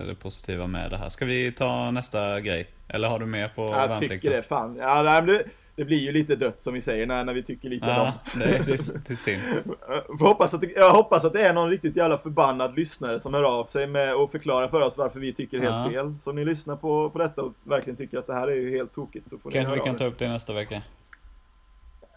det 0.05 0.15
positiva 0.15 0.67
med 0.67 0.91
det 0.91 0.97
här. 0.97 1.09
Ska 1.09 1.25
vi 1.25 1.53
ta 1.53 1.91
nästa 1.91 2.41
grej? 2.41 2.67
Eller 2.89 3.09
har 3.09 3.19
du 3.19 3.27
mer 3.27 3.49
på 3.49 3.63
jag 3.63 3.89
värnplikten? 3.89 4.21
tycker 4.21 4.37
det, 4.37 4.43
fan. 4.43 4.77
Ja, 4.81 5.03
nej, 5.03 5.23
men 5.23 5.27
det, 5.27 5.45
det 5.81 5.85
blir 5.85 5.99
ju 5.99 6.13
lite 6.13 6.37
dött 6.37 6.63
som 6.63 6.75
vi 6.75 6.81
säger 6.81 7.07
när, 7.07 7.25
när 7.25 7.33
vi 7.35 7.43
tycker 7.43 7.69
Ja, 7.69 7.75
likadant. 7.75 8.35
det, 8.35 8.45
det, 8.47 8.73
är- 8.73 8.99
det 9.07 9.11
är 9.11 9.15
synd. 9.15 9.43
Får 10.19 10.27
hoppas 10.27 10.55
att 10.55 10.61
det, 10.61 10.73
jag 10.77 10.91
hoppas 10.91 11.25
att 11.25 11.33
det 11.33 11.43
är 11.47 11.53
någon 11.55 11.71
riktigt 11.71 11.97
jävla 11.97 12.19
förbannad 12.19 12.77
lyssnare 12.77 13.21
som 13.21 13.35
hör 13.35 13.43
av 13.43 13.65
sig 13.65 13.87
med 13.87 14.15
och 14.15 14.31
förklarar 14.31 14.69
för 14.69 14.81
oss 14.81 14.97
varför 14.99 15.21
vi 15.21 15.33
tycker 15.33 15.59
helt 15.61 15.71
Ja. 15.75 15.89
fel. 15.91 16.15
Så 16.25 16.31
om 16.31 16.37
ni 16.37 16.45
lyssnar 16.45 16.77
på, 16.77 17.11
på 17.11 17.19
detta 17.19 17.43
och 17.43 17.53
verkligen 17.65 17.97
tycker 17.97 18.19
att 18.19 18.27
det 18.27 18.35
här 18.35 18.49
är 18.49 18.55
ju 18.55 18.71
helt 18.71 18.95
tokigt 18.95 19.31
så 19.31 19.39
får 19.39 19.51
ni 19.51 19.55
Kanske 19.55 19.69
höra 19.71 19.83
vi 19.83 19.85
kan 19.89 19.97
ta 19.97 20.05
upp 20.07 20.19
det 20.19 20.29
nästa 20.29 20.53
vecka. 20.55 20.83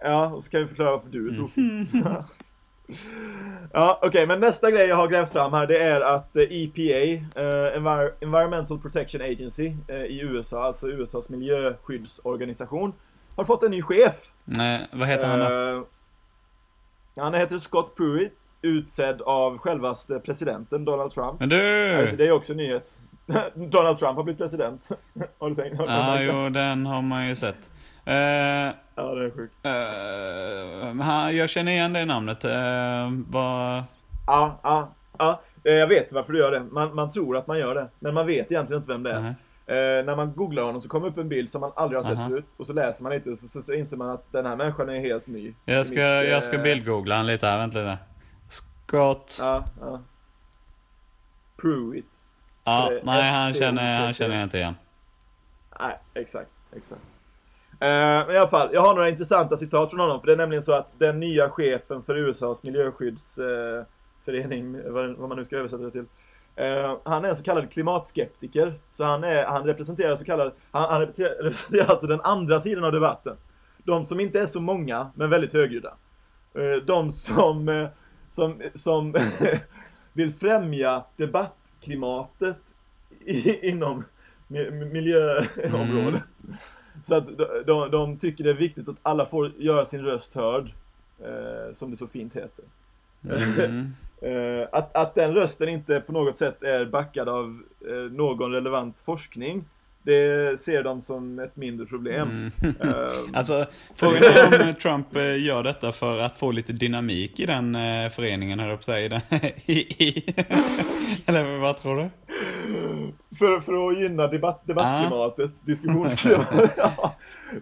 Ja, 0.03 0.25
och 0.27 0.43
så 0.43 0.49
kan 0.49 0.61
vi 0.61 0.67
förklara 0.67 0.91
varför 0.91 1.09
du 1.09 1.29
är 1.29 1.35
tokig. 1.37 1.57
Mm. 1.57 1.85
ja, 3.73 3.99
okej, 4.01 4.27
men 4.27 4.39
nästa 4.39 4.71
grej 4.71 4.87
jag 4.87 4.95
har 4.95 5.07
grävt 5.07 5.31
fram 5.31 5.53
här 5.53 5.67
det 5.67 5.77
är 5.83 6.01
att 6.01 6.35
eh, 6.35 6.43
EPA, 6.49 6.81
eh, 7.41 7.77
Envir- 7.79 8.11
Environmental 8.21 8.79
Protection 8.79 9.21
Agency 9.21 9.73
eh, 9.87 9.95
i 9.95 10.19
USA, 10.21 10.63
alltså 10.63 10.87
USAs 10.87 11.29
miljöskyddsorganisation, 11.29 12.93
har 13.35 13.43
fått 13.45 13.63
en 13.63 13.71
ny 13.71 13.81
chef. 13.81 14.15
Nej, 14.45 14.87
vad 14.91 15.07
heter 15.07 15.27
han 15.27 15.39
då? 15.39 15.45
Eh, 15.45 15.83
han 17.23 17.33
heter 17.33 17.59
Scott 17.59 17.95
Pruitt, 17.97 18.37
utsedd 18.61 19.21
av 19.21 19.57
självaste 19.57 20.19
presidenten 20.19 20.85
Donald 20.85 21.13
Trump. 21.13 21.39
Men 21.39 21.49
du! 21.49 21.57
Det 22.17 22.27
är 22.27 22.31
också 22.31 22.51
en 22.53 22.57
nyhet. 22.57 22.91
Donald 23.55 23.99
Trump 23.99 24.15
har 24.15 24.23
blivit 24.23 24.41
president. 24.41 24.89
har 25.39 25.49
du 25.49 25.55
tänkt? 25.55 25.77
Har 25.77 25.87
du 25.87 25.93
Ja, 25.93 26.21
jo, 26.21 26.49
den 26.49 26.85
har 26.85 27.01
man 27.01 27.27
ju 27.27 27.35
sett. 27.35 27.69
Eh, 28.05 28.13
Ja, 28.95 29.15
det 29.15 29.25
är 29.25 29.31
sjukt. 29.31 29.53
han- 31.03 31.35
jag 31.37 31.49
känner 31.49 31.71
igen 31.71 31.93
det 31.93 32.05
namnet. 32.05 32.45
Uh, 32.45 32.51
vad... 33.29 33.83
Ja, 34.27 34.59
ja, 34.63 34.89
ja. 35.17 35.41
Jag 35.63 35.87
vet 35.87 36.11
varför 36.11 36.33
du 36.33 36.39
gör 36.39 36.51
det. 36.51 36.63
Man, 36.71 36.95
man 36.95 37.11
tror 37.11 37.37
att 37.37 37.47
man 37.47 37.59
gör 37.59 37.75
det, 37.75 37.87
men 37.99 38.13
man 38.13 38.27
vet 38.27 38.51
egentligen 38.51 38.81
inte 38.81 38.91
vem 38.91 39.03
det 39.03 39.11
är. 39.11 39.21
Nej. 39.21 39.33
Eh, 39.65 39.75
när 39.75 40.15
man 40.15 40.33
googlar 40.33 40.63
honom 40.63 40.81
så 40.81 40.89
kommer 40.89 41.07
upp 41.07 41.17
en 41.17 41.29
bild 41.29 41.49
som 41.49 41.61
man 41.61 41.71
aldrig 41.75 42.01
har 42.01 42.09
sett 42.09 42.17
Aha. 42.17 42.29
förut. 42.29 42.45
Och 42.57 42.65
så 42.65 42.73
läser 42.73 43.03
man 43.03 43.11
lite 43.11 43.37
så, 43.37 43.47
så, 43.47 43.61
så 43.61 43.73
inser 43.73 43.97
man 43.97 44.09
att 44.09 44.31
den 44.31 44.45
här 44.45 44.55
människan 44.55 44.89
är 44.89 44.99
helt 44.99 45.27
ny. 45.27 45.53
Jag 45.65 45.85
ska, 45.85 45.95
Mycket, 45.95 46.29
jag 46.29 46.43
ska 46.43 46.55
eh, 46.55 46.63
bildgoogla 46.63 47.15
han 47.15 47.25
lite 47.25 47.47
här, 47.47 47.57
vänta 47.57 47.79
lite. 47.79 47.97
Scott. 48.49 49.37
Ja, 49.41 49.65
ja. 49.81 50.01
Pruitt. 51.57 52.05
Ja, 52.63 52.91
är 52.91 53.01
nej 53.03 53.31
han 53.31 53.53
känner, 53.53 53.99
han 53.99 54.13
känner 54.13 54.35
jag 54.35 54.43
inte 54.43 54.57
igen. 54.57 54.75
Nej, 55.79 55.97
exakt, 56.13 56.49
exakt. 56.75 57.01
Eh, 57.71 57.77
men 58.27 58.31
i 58.31 58.37
alla 58.37 58.49
fall, 58.49 58.69
jag 58.73 58.81
har 58.81 58.93
några 58.93 59.09
intressanta 59.09 59.57
citat 59.57 59.89
från 59.89 59.99
honom. 59.99 60.19
För 60.19 60.27
det 60.27 60.33
är 60.33 60.37
nämligen 60.37 60.63
så 60.63 60.73
att 60.73 60.87
den 60.97 61.19
nya 61.19 61.49
chefen 61.49 62.03
för 62.03 62.17
USAs 62.17 62.63
miljöskyddsförening, 62.63 64.75
eh, 64.75 64.91
vad 64.91 65.29
man 65.29 65.37
nu 65.37 65.45
ska 65.45 65.57
översätta 65.57 65.83
det 65.83 65.91
till, 65.91 66.05
Eh, 66.55 66.97
han 67.05 67.25
är 67.25 67.29
en 67.29 67.35
så 67.35 67.43
kallad 67.43 67.71
klimatskeptiker, 67.71 68.73
så 68.91 69.03
han, 69.03 69.23
är, 69.23 69.45
han 69.45 69.63
representerar 69.63 70.15
så 70.15 70.25
kallad, 70.25 70.51
han, 70.71 70.89
han 70.89 71.01
representerar, 71.39 71.85
alltså 71.85 72.07
den 72.07 72.21
andra 72.21 72.59
sidan 72.59 72.83
av 72.83 72.91
debatten. 72.91 73.37
De 73.83 74.05
som 74.05 74.19
inte 74.19 74.39
är 74.39 74.47
så 74.47 74.59
många, 74.61 75.11
men 75.15 75.29
väldigt 75.29 75.53
högljudda. 75.53 75.93
Eh, 76.53 76.85
de 76.85 77.11
som, 77.11 77.69
eh, 77.69 77.87
som, 78.29 78.61
som 78.75 79.15
vill 80.13 80.33
främja 80.33 81.03
debattklimatet 81.15 82.59
i, 83.25 83.69
inom 83.69 84.03
mi- 84.47 84.91
miljöområdet. 84.91 86.21
Så 87.03 87.15
att 87.15 87.27
de, 87.65 87.91
de, 87.91 88.17
tycker 88.17 88.43
det 88.43 88.49
är 88.49 88.53
viktigt 88.53 88.87
att 88.87 88.95
alla 89.01 89.25
får 89.25 89.51
göra 89.57 89.85
sin 89.85 90.01
röst 90.01 90.35
hörd, 90.35 90.73
som 91.73 91.91
det 91.91 91.97
så 91.97 92.07
fint 92.07 92.35
heter. 92.35 92.65
Mm. 93.29 93.93
Eh, 94.23 94.67
att, 94.71 94.95
att 94.95 95.15
den 95.15 95.33
rösten 95.33 95.69
inte 95.69 95.99
på 95.99 96.11
något 96.11 96.37
sätt 96.37 96.63
är 96.63 96.85
backad 96.85 97.29
av 97.29 97.61
eh, 97.89 98.11
någon 98.11 98.51
relevant 98.51 98.99
forskning, 99.05 99.65
det 100.03 100.59
ser 100.59 100.83
de 100.83 101.01
som 101.01 101.39
ett 101.39 101.55
mindre 101.55 101.85
problem. 101.85 102.51
Mm. 102.61 102.75
Eh, 102.81 103.11
Alltså, 103.33 103.65
frågan 103.95 104.23
är 104.23 104.67
om 104.67 104.73
Trump 104.73 105.15
eh, 105.15 105.45
gör 105.45 105.63
detta 105.63 105.91
för 105.91 106.19
att 106.19 106.35
få 106.35 106.51
lite 106.51 106.73
dynamik 106.73 107.39
i 107.39 107.45
den 107.45 107.75
eh, 107.75 108.09
föreningen, 108.09 108.59
höll 108.59 108.69
jag 108.69 108.79
på 108.79 108.83
säga. 108.83 109.21
eller 111.25 111.57
vad 111.59 111.77
tror 111.77 111.97
du? 111.97 112.09
för, 113.37 113.59
för 113.59 113.87
att 113.87 113.99
gynna 113.99 114.27
debatt, 114.27 114.61
debattklimatet, 114.65 115.51
diskussionsklimatet. 115.65 116.71
ja, 116.77 117.15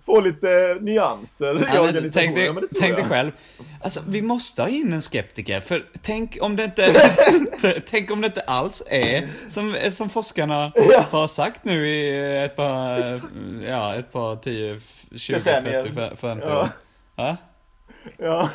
få 0.06 0.20
lite 0.22 0.78
nyanser 0.82 1.58
i 1.58 1.62
Ja, 1.62 1.66
tänk 1.68 1.80
organisationen. 1.80 2.34
dig, 2.36 2.46
Ja, 2.46 2.62
tänk 2.80 2.96
dig 2.96 3.06
själv. 3.06 3.32
Alltså, 3.84 4.00
vi 4.08 4.22
måste 4.22 4.62
ha 4.62 4.70
in 4.70 4.94
en 4.94 5.02
skeptiker, 5.02 5.60
för 5.60 5.86
tänk 6.02 6.38
om 6.42 6.56
det 6.56 6.64
inte, 6.64 6.94
tänk 7.86 8.12
om 8.12 8.22
det 8.22 8.28
inte 8.28 8.42
alls 8.42 8.84
är 8.90 9.30
som, 9.48 9.76
som 9.92 10.10
forskarna 10.10 10.72
Ja. 10.76 11.06
har 11.10 11.28
sagt 11.28 11.66
nu 11.66 11.88
i 11.90 12.44
ett 12.46 12.56
par, 12.56 13.22
ja, 13.68 13.96
ett 13.96 14.12
par 14.12 14.36
10, 14.36 14.80
20, 15.16 15.36
Decennier. 15.36 15.84
30, 15.84 16.16
50 16.16 16.48
Ja. 16.48 16.62
år. 16.62 16.70
Ja. 17.16 17.38
Ja. 18.18 18.50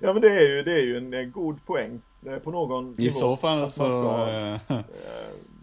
ja 0.00 0.12
men 0.12 0.22
det 0.22 0.28
är 0.28 0.48
ju, 0.48 0.62
det 0.62 0.72
är 0.72 0.82
ju 0.82 0.96
en, 0.96 1.14
en 1.14 1.32
god 1.32 1.66
poäng 1.66 2.00
eh, 2.26 2.36
på 2.36 2.50
någon 2.50 2.94
I 2.98 3.02
nivå 3.02 3.10
så 3.12 3.36
fall 3.36 3.70
så 3.70 3.84
ska- 4.66 4.74
eh, 4.74 4.80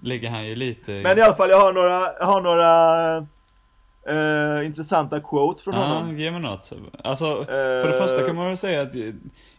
ligger 0.04 0.30
han 0.30 0.48
ju 0.48 0.56
lite 0.56 0.92
i... 0.94 1.04
Men 1.04 1.18
i 1.18 1.22
alla 1.22 1.36
fall, 1.36 1.50
jag 1.50 1.60
har 1.60 1.74
några, 1.74 2.14
jag 2.20 2.26
har 2.26 2.42
några 2.42 3.28
eh, 4.08 4.66
intressanta 4.66 5.20
quotes 5.20 5.64
från 5.64 5.74
Ja, 5.74 5.80
honom. 5.86 6.20
ge 6.20 6.32
mig 6.32 6.42
något. 6.42 6.72
Alltså, 7.04 7.46
för 7.46 7.88
det 7.88 7.98
Eh. 7.98 8.02
första 8.02 8.26
kan 8.26 8.36
man 8.36 8.48
väl 8.48 8.58
säga 8.58 8.82
att 8.82 8.94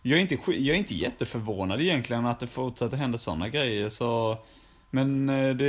jag 0.02 0.18
är 0.18 0.22
inte, 0.22 0.34
jag 0.46 0.74
är 0.74 0.78
inte 0.78 0.94
jätteförvånad 0.94 1.80
egentligen 1.80 2.26
att 2.26 2.40
det 2.40 2.46
fortsätter 2.46 2.96
hända 2.96 3.18
sådana 3.18 3.48
grejer, 3.48 3.88
så... 3.88 4.36
Men 4.94 5.28
eh, 5.28 5.54
det 5.54 5.66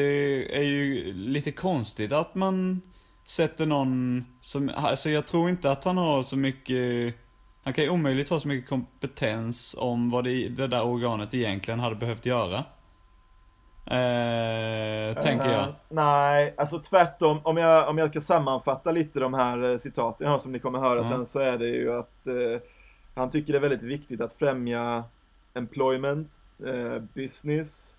är 0.58 0.64
ju 0.64 1.14
lite 1.14 1.52
konstigt 1.52 2.12
att 2.12 2.36
man 2.36 2.82
sätter 3.26 3.66
någon 3.66 4.26
som, 4.42 4.72
alltså 4.76 5.10
jag 5.10 5.28
tror 5.28 5.50
inte 5.50 5.72
att 5.72 5.84
han 5.84 5.98
har 5.98 6.24
så 6.24 6.36
mycket, 6.38 7.16
han 7.64 7.74
kan 7.74 7.84
ju 7.84 7.90
omöjligt 7.90 8.30
ha 8.30 8.40
så 8.40 8.48
mycket 8.48 8.70
kompetens 8.70 9.76
om 9.80 10.10
vad 10.12 10.24
det, 10.24 10.50
det 10.50 10.68
där 10.68 10.84
organet 10.86 11.34
egentligen 11.34 11.80
hade 11.80 11.96
behövt 11.96 12.26
göra. 12.26 12.64
Eh, 13.86 15.22
tänker 15.22 15.50
jag. 15.52 15.62
Eh, 15.62 15.68
nej, 15.90 16.54
alltså 16.58 16.80
tvärtom. 16.80 17.40
Om 17.44 17.58
jag, 17.58 17.90
om 17.90 17.98
jag 17.98 18.10
ska 18.10 18.22
sammanfatta 18.22 18.92
lite 18.92 19.20
de 19.20 19.34
här 19.34 19.72
eh, 19.72 19.78
citaten 19.78 20.26
jag 20.26 20.32
har 20.32 20.40
som 20.40 20.52
ni 20.52 20.60
kommer 20.60 20.80
höra 20.80 21.00
Ja. 21.00 21.10
sen 21.10 21.26
så 21.26 21.40
är 21.40 21.58
det 21.58 21.68
ju 21.68 21.94
att 21.94 22.28
eh, 22.28 22.62
han 23.16 23.30
tycker 23.32 23.54
det 23.54 23.60
är 23.60 23.62
väldigt 23.62 23.84
viktigt 23.84 24.22
att 24.22 24.34
främja 24.34 25.04
employment, 25.54 26.32
eh, 26.66 27.00
business, 27.14 27.94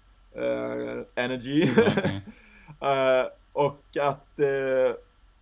energy 1.14 1.70
Okej. 1.76 2.20
eh, 2.80 3.26
och 3.52 3.96
att 4.00 4.40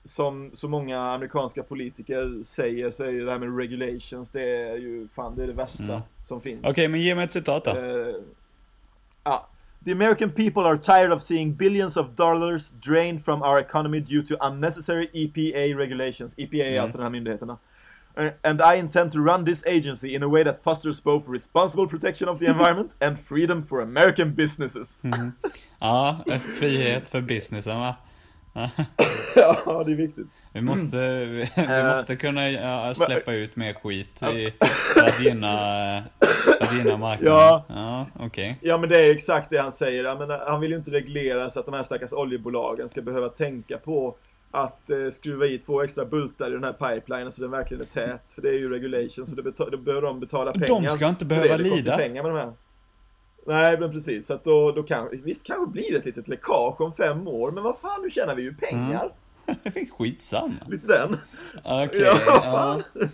som 0.05 0.51
så 0.55 0.69
många 0.69 1.01
amerikanska 1.13 1.63
politiker 1.63 2.45
säger 2.47 2.91
så 2.91 3.05
är 3.05 3.09
ju 3.11 3.25
det 3.25 3.31
här 3.31 3.39
med 3.39 3.57
regulations 3.59 4.31
det 4.31 4.43
är 4.43 4.77
ju 4.77 5.09
fan 5.15 5.37
det 5.37 5.43
är 5.43 5.47
det 5.47 5.53
värsta 5.53 5.83
Mm. 5.83 6.01
som 6.29 6.41
finns. 6.41 6.65
Okej, 6.65 6.89
men 6.89 7.01
ge 7.01 7.15
mig 7.15 7.25
ett 7.25 7.33
citat 7.33 7.65
då. 7.65 7.71
The 9.85 9.93
American 9.93 10.31
people 10.31 10.63
are 10.67 10.77
tired 10.79 11.13
of 11.13 11.23
seeing 11.23 11.53
billions 11.57 11.97
of 11.97 12.15
dollars 12.17 12.71
drained 12.81 13.25
from 13.25 13.43
our 13.43 13.59
economy 13.59 14.01
due 14.01 14.23
to 14.23 14.37
unnecessary 14.47 15.09
EPA 15.15 15.75
regulations. 15.77 16.35
EPA 16.37 16.65
Mm. 16.73 16.83
alltså 16.83 16.99
här 17.03 17.11
myndigheterna. 17.11 17.59
Uh, 18.19 18.31
and 18.43 18.61
I 18.61 18.77
intend 18.79 19.13
to 19.13 19.19
run 19.21 19.45
this 19.45 19.63
agency 19.67 20.15
in 20.15 20.23
a 20.23 20.29
way 20.29 20.45
that 20.45 20.63
fosters 20.63 21.01
both 21.03 21.29
responsible 21.29 21.87
protection 21.89 22.29
of 22.29 22.39
the 22.39 22.47
environment 22.51 22.91
and 23.01 23.19
freedom 23.19 23.63
for 23.63 23.81
American 23.81 24.35
businesses. 24.35 24.99
Ja, 25.81 26.25
frihet 26.59 27.07
för 27.09 27.21
businessen 27.21 27.79
va? 27.79 27.97
ja, 29.37 29.83
det 29.87 29.93
är 29.93 29.97
viktigt. 29.97 30.27
Vi 30.53 30.61
måste, 30.61 31.25
vi, 31.25 31.51
vi 31.57 31.63
Eh, 31.63 31.87
måste 31.93 32.17
kunna 32.17 32.51
ja, 32.51 32.95
släppa 32.95 33.33
ut 33.33 33.57
mer 33.57 33.73
skit 33.75 34.23
i, 34.23 34.53
för 34.95 35.01
att 35.09 35.21
gynna, 35.21 35.49
för 36.59 36.65
att 36.65 36.75
gynna 36.79 36.97
marknaden. 36.97 37.39
Ja. 37.39 37.65
Ja, 37.69 38.07
okej. 38.21 38.59
Ja 38.61 38.79
men 38.79 38.89
det 38.89 39.01
är 39.07 39.11
exakt 39.11 39.51
det 39.51 39.59
han 39.59 39.73
säger. 39.73 40.05
Jag 40.05 40.19
menar, 40.19 40.39
han 40.47 40.61
vill 40.61 40.71
ju 40.71 40.77
inte 40.77 40.91
reglera 40.91 41.51
så 41.51 41.61
att 41.61 41.67
de 41.67 41.75
här 41.75 41.83
stackars 41.83 42.13
oljebolagen 42.13 42.89
ska 42.89 43.03
behöva 43.03 43.29
tänka 43.29 43.79
på 43.79 44.15
att 44.51 44.91
eh, 44.91 45.11
skruva 45.13 45.47
i 45.47 45.59
två 45.59 45.83
extra 45.83 46.05
bultar 46.05 46.51
i 46.51 46.53
den 46.53 46.65
här 46.65 46.73
pipelinen 46.73 47.33
så 47.33 47.41
den 47.41 47.51
verkligen 47.51 47.81
är 47.81 47.87
tät. 47.87 48.23
För 48.35 48.43
det 48.43 48.49
är 48.49 48.59
ju 48.59 48.71
regulation 48.71 49.27
så 49.27 49.35
det 49.35 49.71
då 49.71 49.77
behöver 49.77 50.07
de 50.07 50.21
betala 50.21 50.53
De 50.53 50.61
pengar. 50.61 50.89
ska 50.89 51.09
inte 51.09 51.25
behöva 51.25 51.57
det. 51.57 51.63
det 51.65 51.71
lida. 51.77 51.97
pengar 51.97 52.23
med 52.23 52.33
de 52.33 52.39
här. 52.39 52.53
Nej 53.47 53.79
men 53.81 53.93
precis, 53.93 54.27
så 54.27 54.35
att 54.35 54.45
då, 54.45 54.73
då 54.73 54.83
kan, 54.83 55.09
visst 55.25 55.47
kanske 55.47 55.73
blir 55.73 55.93
det 55.93 55.99
ett 55.99 56.05
litet 56.05 56.29
läckage 56.29 56.81
om 56.81 56.93
fem 56.93 57.29
år, 57.29 57.51
men 57.51 57.65
vad 57.65 57.77
fan 57.79 58.03
nu 58.03 58.11
tjänar 58.11 58.35
vi 58.35 58.43
ju 58.43 58.55
pengar. 58.55 59.11
Skitsamma. 59.99 60.55
Lite 60.69 60.87
den. 60.87 61.19
Okej, 61.65 62.01
Ja, 62.01 62.19
ja. 62.27 62.41
fan. 62.43 62.83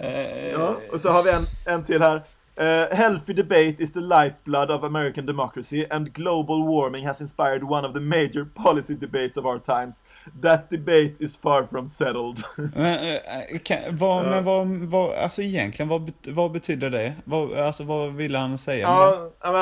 Eh, 0.00 0.50
Ja, 0.52 0.76
och 0.92 1.00
så 1.00 1.08
har 1.08 1.22
vi 1.22 1.30
en, 1.30 1.46
en 1.66 1.84
till 1.84 2.02
här. 2.02 2.22
Eh, 2.56 2.96
healthy 2.96 3.32
debate 3.32 3.74
is 3.78 3.92
the 3.92 4.00
lifeblood 4.00 4.70
of 4.70 4.84
American 4.84 5.26
democracy 5.26 5.86
and 5.90 6.12
global 6.12 6.62
warming 6.66 7.06
has 7.06 7.20
inspired 7.20 7.62
one 7.62 7.86
of 7.88 7.94
the 7.94 8.00
major 8.00 8.46
policy 8.54 8.94
debates 8.94 9.36
of 9.36 9.44
our 9.44 9.58
times. 9.58 10.02
That 10.42 10.70
debate 10.70 11.12
is 11.18 11.36
far 11.36 11.66
from 11.70 11.88
settled. 11.88 12.44
Men, 12.74 13.08
eh, 13.14 13.58
kan, 13.64 13.78
vad, 13.90 14.24
Ja. 14.26 14.30
men 14.30 14.44
vad, 14.44 14.66
vad, 14.68 15.14
alltså 15.14 15.42
egentligen, 15.42 15.88
vad, 15.88 16.12
vad 16.28 16.52
betyder 16.52 16.90
det? 16.90 17.14
Vad, 17.24 17.58
alltså 17.58 17.84
vad 17.84 18.12
ville 18.14 18.38
han 18.38 18.58
säga 18.58 18.80
ja, 18.80 19.30
ja, 19.40 19.52
men, 19.52 19.60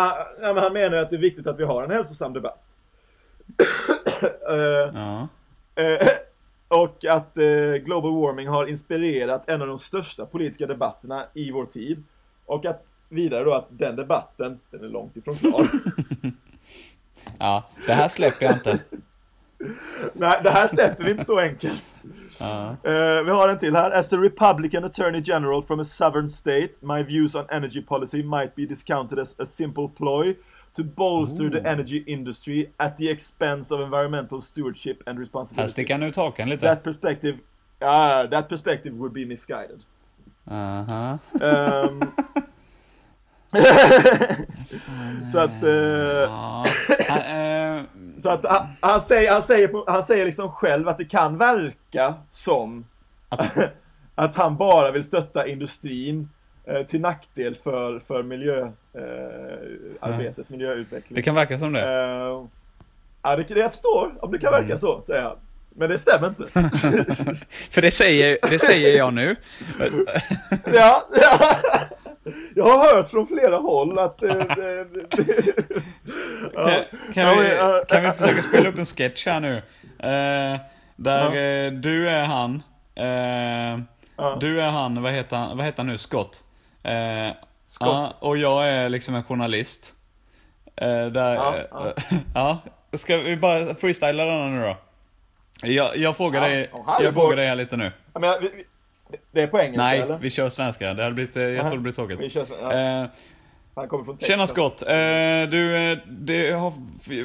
ja, 0.48 0.54
men 0.54 0.62
han 0.62 0.72
menar 0.72 0.96
att 0.96 1.10
det 1.10 1.16
är 1.16 1.20
viktigt 1.20 1.46
att 1.46 1.58
vi 1.58 1.64
har 1.64 1.82
en 1.82 1.90
hälsosam 1.90 2.32
debatt. 2.32 2.62
Ja. 4.94 5.28
Eh, 5.74 6.08
och 6.68 7.04
att 7.04 7.38
eh, 7.38 7.74
global 7.84 8.12
warming 8.12 8.48
har 8.48 8.66
inspirerat 8.66 9.48
en 9.48 9.62
av 9.62 9.68
de 9.68 9.78
största 9.78 10.26
politiska 10.26 10.66
debatterna 10.66 11.26
i 11.34 11.50
vår 11.50 11.66
tid. 11.66 12.02
Och 12.46 12.64
att 12.64 12.86
vidare 13.10 13.44
då 13.44 13.54
att 13.54 13.66
den 13.68 13.96
debatten, 13.96 14.60
den 14.70 14.84
är 14.84 14.88
långt 14.88 15.16
ifrån 15.16 15.34
klar. 15.34 15.68
ja, 17.38 17.64
det 17.86 17.92
här 17.92 18.08
släpper 18.08 18.46
jag 18.46 18.54
inte. 18.54 18.80
Nej, 20.12 20.40
det 20.42 20.50
här 20.50 20.66
släpper 20.66 21.04
vi 21.04 21.10
inte 21.10 21.24
så 21.24 21.38
enkelt. 21.38 21.84
Ja. 22.38 22.70
Eh, 22.70 23.22
vi 23.22 23.30
har 23.30 23.48
en 23.48 23.58
till 23.58 23.76
här. 23.76 23.90
As 23.90 24.12
a 24.12 24.16
Republican 24.16 24.84
Attorney 24.84 25.22
General 25.24 25.62
from 25.62 25.80
a 25.80 25.84
southern 25.84 26.28
state, 26.28 26.68
my 26.80 27.02
views 27.02 27.34
on 27.34 27.46
energy 27.50 27.82
policy 27.82 28.22
might 28.22 28.54
be 28.54 28.66
discounted 28.66 29.18
as 29.18 29.34
a 29.38 29.46
simple 29.46 29.88
ploy 29.88 30.34
to 30.76 30.84
bolster 30.84 31.50
the 31.50 31.58
Ooh. 31.60 31.66
energy 31.72 32.04
industry 32.06 32.70
at 32.76 32.96
the 32.96 33.10
expense 33.10 33.74
of 33.74 33.80
environmental 33.80 34.40
stewardship 34.42 35.02
and 35.06 35.18
Här 35.18 35.20
responsibility. 35.22 35.68
sticker 35.72 35.94
han 35.94 36.02
ut 36.02 36.16
hakan 36.16 36.48
lite. 36.48 36.66
That 36.66 36.82
perspective, 36.82 37.38
ah, 37.80 38.26
that 38.30 38.48
perspective 38.48 38.94
would 38.96 39.12
be 39.12 39.26
misguided. 39.26 39.80
Aha. 40.46 41.18
Ehm, 41.40 42.00
så 45.32 45.38
att, 45.38 45.62
eh, 45.62 45.70
Ja. 45.70 46.66
Han, 47.08 47.18
eh, 47.78 47.84
så 48.18 48.28
att 48.28 48.44
han, 48.46 48.66
han 48.80 49.02
säger, 49.02 49.32
han 49.32 49.42
säger, 49.42 49.68
på, 49.68 49.84
han 49.88 50.04
säger 50.04 50.26
liksom 50.26 50.52
själv 50.52 50.88
att 50.88 50.98
det 50.98 51.04
kan 51.04 51.38
verka 51.38 52.14
som 52.30 52.84
att 54.14 54.36
han 54.36 54.56
bara 54.56 54.90
vill 54.90 55.04
stötta 55.04 55.46
industrin 55.46 56.28
till 56.88 57.00
nackdel 57.00 57.56
för, 57.64 57.98
för 58.06 58.22
miljöarbetet, 58.22 58.76
eh, 58.94 60.08
arbetet, 60.10 60.48
miljöutveckling. 60.50 61.14
det 61.16 61.22
kan 61.22 61.34
verka 61.34 61.58
som 61.58 61.72
det. 61.72 61.80
Eh, 61.80 62.46
ja, 63.22 63.36
det, 63.36 63.50
jag 63.50 63.70
förstår 63.70 64.12
om 64.20 64.32
det 64.32 64.38
kan 64.38 64.52
verka 64.52 64.78
så, 64.78 65.02
säger 65.06 65.22
han. 65.22 65.36
Men 65.74 65.90
det 65.90 65.98
stämmer 65.98 66.28
inte. 66.28 66.48
För 67.70 67.82
det 67.82 67.90
säger, 67.90 68.38
det 68.50 68.58
säger 68.58 68.98
jag 68.98 69.14
nu. 69.14 69.36
ja, 70.74 71.06
ja. 71.22 71.56
Jag 72.54 72.64
har 72.64 72.94
hört 72.94 73.10
från 73.10 73.26
flera 73.26 73.56
håll 73.56 73.98
att... 73.98 74.22
Eh, 74.22 74.30
ja. 74.38 74.44
Kan, 76.54 76.72
kan, 77.14 77.26
Ja, 77.26 77.34
vi, 77.40 77.54
ja, 77.56 77.84
kan 77.88 78.02
vi 78.02 78.12
försöka 78.12 78.42
spela 78.42 78.68
upp 78.68 78.78
en 78.78 78.84
sketch 78.86 79.26
här 79.26 79.40
nu? 79.40 79.56
Eh, 79.98 80.60
där 80.96 81.34
Ja. 81.34 81.66
eh, 81.66 81.72
du 81.72 82.08
är 82.08 82.24
han. 82.24 82.62
Eh, 82.94 83.80
Ja. 84.16 84.36
Du 84.40 84.60
är 84.62 84.68
han, 84.68 85.02
vad 85.02 85.12
heter 85.12 85.36
han, 85.36 85.56
vad 85.56 85.66
heter 85.66 85.78
han 85.78 85.86
nu? 85.86 85.98
Scott. 85.98 86.44
Eh. 86.82 87.32
Ja, 87.80 88.12
och 88.18 88.36
jag 88.36 88.68
är 88.68 88.88
liksom 88.88 89.14
en 89.14 89.22
journalist. 89.22 89.94
Eh, 90.76 91.06
där, 91.06 91.34
Ja, 91.34 91.56
ja, 91.70 91.92
ja. 92.10 92.18
ja. 92.90 92.98
Ska 92.98 93.16
vi 93.16 93.36
bara 93.36 93.74
freestyla 93.74 94.24
denna 94.24 94.46
nu 94.48 94.62
då? 94.62 94.76
Jag, 95.62 95.96
jag 95.96 96.16
frågar 96.16 96.40
dig, 96.40 96.70
jag 97.00 97.14
frågar 97.14 97.36
dig 97.36 97.46
här 97.46 97.56
lite 97.56 97.76
nu. 97.76 97.92
Men, 98.14 98.42
vi, 98.42 98.48
vi, 98.54 98.64
det 99.32 99.42
är 99.42 99.46
på 99.46 99.58
engelska 99.60 99.82
Nej, 99.82 100.00
eller? 100.00 100.18
vi 100.18 100.30
kör 100.30 100.48
svenska. 100.48 100.94
Det 100.94 101.02
hade 101.02 101.14
blivit, 101.14 101.36
eh, 101.36 101.42
jag 101.42 101.58
Aha. 101.58 101.68
tror 101.68 101.76
det 101.78 101.82
blir 101.82 101.92
tråkigt. 101.92 102.20
Vi 102.20 102.30
kör 102.30 102.46
ja. 102.62 103.08
Han 103.80 103.88
kommer 103.88 104.04
från 104.04 104.18
Tjena 104.18 104.42
Texas. 104.42 104.50
Scott, 104.50 104.82
eh, 104.82 105.50
du, 105.50 105.76
eh, 105.76 105.98
det 106.06 106.50
har 106.50 106.72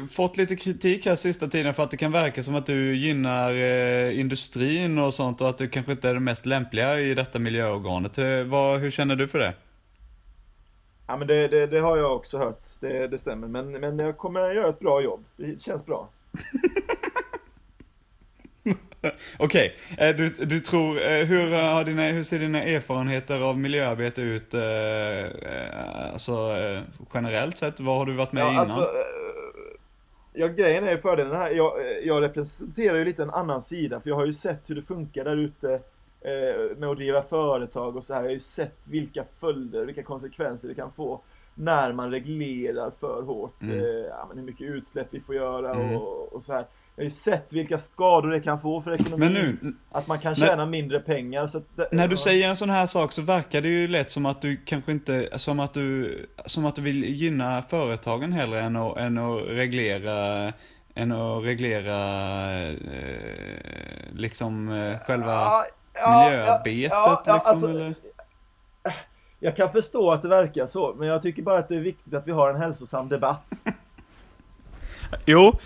fått 0.07 0.37
lite 0.37 0.55
kritik 0.55 1.05
här 1.05 1.15
sista 1.15 1.47
tiden 1.47 1.73
för 1.73 1.83
att 1.83 1.91
det 1.91 1.97
kan 1.97 2.11
verka 2.11 2.43
som 2.43 2.55
att 2.55 2.65
du 2.65 2.95
gynnar 2.95 3.55
eh, 3.55 4.19
industrin 4.19 4.99
och 4.99 5.13
sånt 5.13 5.41
och 5.41 5.49
att 5.49 5.57
du 5.57 5.69
kanske 5.69 5.91
inte 5.91 6.09
är 6.09 6.13
den 6.13 6.23
mest 6.23 6.45
lämpliga 6.45 6.99
i 6.99 7.13
detta 7.13 7.39
miljöorganet. 7.39 8.17
Hur 8.17 8.91
känner 8.91 9.15
du 9.15 9.27
för 9.27 9.39
det? 9.39 9.53
Ja 11.07 11.17
men 11.17 11.27
det, 11.27 11.47
det, 11.47 11.67
det 11.67 11.79
har 11.79 11.97
jag 11.97 12.15
också 12.15 12.37
hört. 12.37 12.63
Det, 12.79 13.07
det 13.07 13.17
stämmer. 13.17 13.47
Men, 13.47 13.71
men 13.71 13.99
jag 13.99 14.17
kommer 14.17 14.53
göra 14.53 14.69
ett 14.69 14.79
bra 14.79 15.01
jobb. 15.01 15.23
Det 15.37 15.61
känns 15.61 15.85
bra. 15.85 16.09
Okej, 19.39 19.75
eh, 19.97 20.15
du, 20.15 20.29
du 20.29 20.59
tror, 20.59 21.01
eh, 21.01 21.25
hur, 21.25 21.51
har 21.51 21.83
dina, 21.83 22.03
hur 22.07 22.23
ser 22.23 22.39
dina 22.39 22.63
erfarenheter 22.63 23.41
av 23.41 23.59
miljöarbete 23.59 24.21
ut 24.21 24.53
eh, 24.53 24.61
eh, 25.25 26.13
alltså, 26.13 26.31
eh, 26.31 26.81
generellt 27.13 27.57
sett? 27.57 27.79
Vad 27.79 27.97
har 27.97 28.05
du 28.05 28.13
varit 28.13 28.31
med 28.31 28.41
Ja, 28.43 28.49
innan? 28.49 28.61
alltså, 28.61 28.79
eh, 28.81 29.75
ja, 30.33 30.47
grejen 30.47 30.87
är 30.87 30.91
ju 30.91 30.97
fördelen 30.97 31.35
här. 31.35 31.51
Jag, 31.51 31.79
eh, 31.81 31.97
jag 32.07 32.21
representerar 32.23 32.97
ju 32.97 33.05
lite 33.05 33.23
en 33.23 33.29
annan 33.29 33.61
sida. 33.61 33.99
För 33.99 34.09
jag 34.09 34.15
har 34.17 34.25
ju 34.25 34.33
sett 34.33 34.69
hur 34.69 34.75
det 34.75 34.81
funkar 34.81 35.23
där 35.23 35.37
ute 35.37 35.73
eh, 36.21 36.77
med 36.77 36.89
att 36.89 36.97
driva 36.97 37.21
företag 37.21 37.95
och 37.97 38.03
så 38.03 38.13
här. 38.13 38.21
Jag 38.21 38.27
har 38.27 38.33
ju 38.33 38.39
sett 38.39 38.77
vilka 38.83 39.23
följder, 39.39 39.85
vilka 39.85 40.03
konsekvenser 40.03 40.67
det 40.67 40.75
kan 40.75 40.91
få 40.91 41.21
när 41.55 41.93
man 41.93 42.11
reglerar 42.11 42.91
för 42.99 43.21
hårt. 43.23 43.61
Mm. 43.61 43.79
Eh, 43.79 43.85
ja, 43.85 44.25
men 44.29 44.37
hur 44.37 44.45
mycket 44.45 44.67
utsläpp 44.67 45.07
vi 45.09 45.19
får 45.19 45.35
göra 45.35 45.73
Mm. 45.73 45.95
och, 45.95 46.33
och 46.33 46.43
så 46.43 46.53
här. 46.53 46.65
Jag 46.97 47.03
har 47.03 47.09
ju 47.09 47.15
sett 47.15 47.53
vilka 47.53 47.77
skador 47.77 48.29
det 48.31 48.39
kan 48.39 48.61
få 48.61 48.81
för 48.81 48.91
ekonomin. 48.93 49.19
Men 49.19 49.33
nu, 49.33 49.75
Att 49.91 50.07
man 50.07 50.19
kan 50.19 50.35
när- 50.37 50.47
tjäna 50.47 50.65
mindre 50.65 50.99
pengar. 50.99 51.49
Det, 51.75 51.87
När 51.91 52.07
du 52.07 52.13
ja. 52.15 52.21
säger 52.21 52.49
en 52.49 52.55
sån 52.55 52.69
här 52.69 52.85
sak 52.85 53.11
så 53.11 53.21
verkar 53.21 53.61
det 53.61 53.67
ju 53.67 53.87
lätt 53.87 54.11
som 54.11 54.25
att 54.25 54.41
du 54.41 54.57
kanske 54.65 54.91
inte, 54.91 55.29
som 55.39 55.59
att 55.59 55.73
du, 55.73 56.25
som 56.45 56.65
att 56.65 56.75
du 56.75 56.81
vill 56.81 57.03
gynna 57.03 57.61
företagen 57.61 58.33
hellre 58.33 58.59
än 58.61 58.75
att, 58.75 58.97
än 58.97 59.17
att 59.17 59.41
reglera, 59.47 60.53
än 60.95 61.11
att 61.11 61.43
reglera 61.43 61.97
eh, 62.69 62.73
liksom 64.13 64.69
eh, 64.71 64.99
själva 64.99 65.31
Ja, 65.31 65.65
ja, 65.93 66.23
miljöarbetet 66.29 66.91
ja, 66.91 67.23
ja, 67.25 67.33
liksom 67.35 67.51
alltså, 67.53 67.69
eller? 67.69 67.95
Jag 69.39 69.55
kan 69.55 69.71
förstå 69.71 70.11
att 70.11 70.21
det 70.21 70.27
verkar 70.27 70.67
så, 70.67 70.95
men 70.99 71.07
jag 71.07 71.21
tycker 71.21 71.41
bara 71.41 71.59
att 71.59 71.67
det 71.69 71.75
är 71.75 71.79
viktigt 71.79 72.13
att 72.13 72.27
vi 72.27 72.31
har 72.31 72.49
en 72.49 72.61
hälsosam 72.61 73.09
debatt. 73.09 73.41
Jo. 75.25 75.51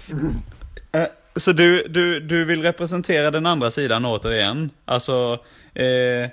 Så 1.39 1.52
du, 1.52 1.84
du, 1.88 2.19
du 2.19 2.45
vill 2.45 2.62
representera 2.62 3.32
den 3.32 3.45
andra 3.45 3.71
sidan 3.71 4.06
återigen? 4.06 4.69
Alltså, 4.86 5.39
eh, 5.73 6.30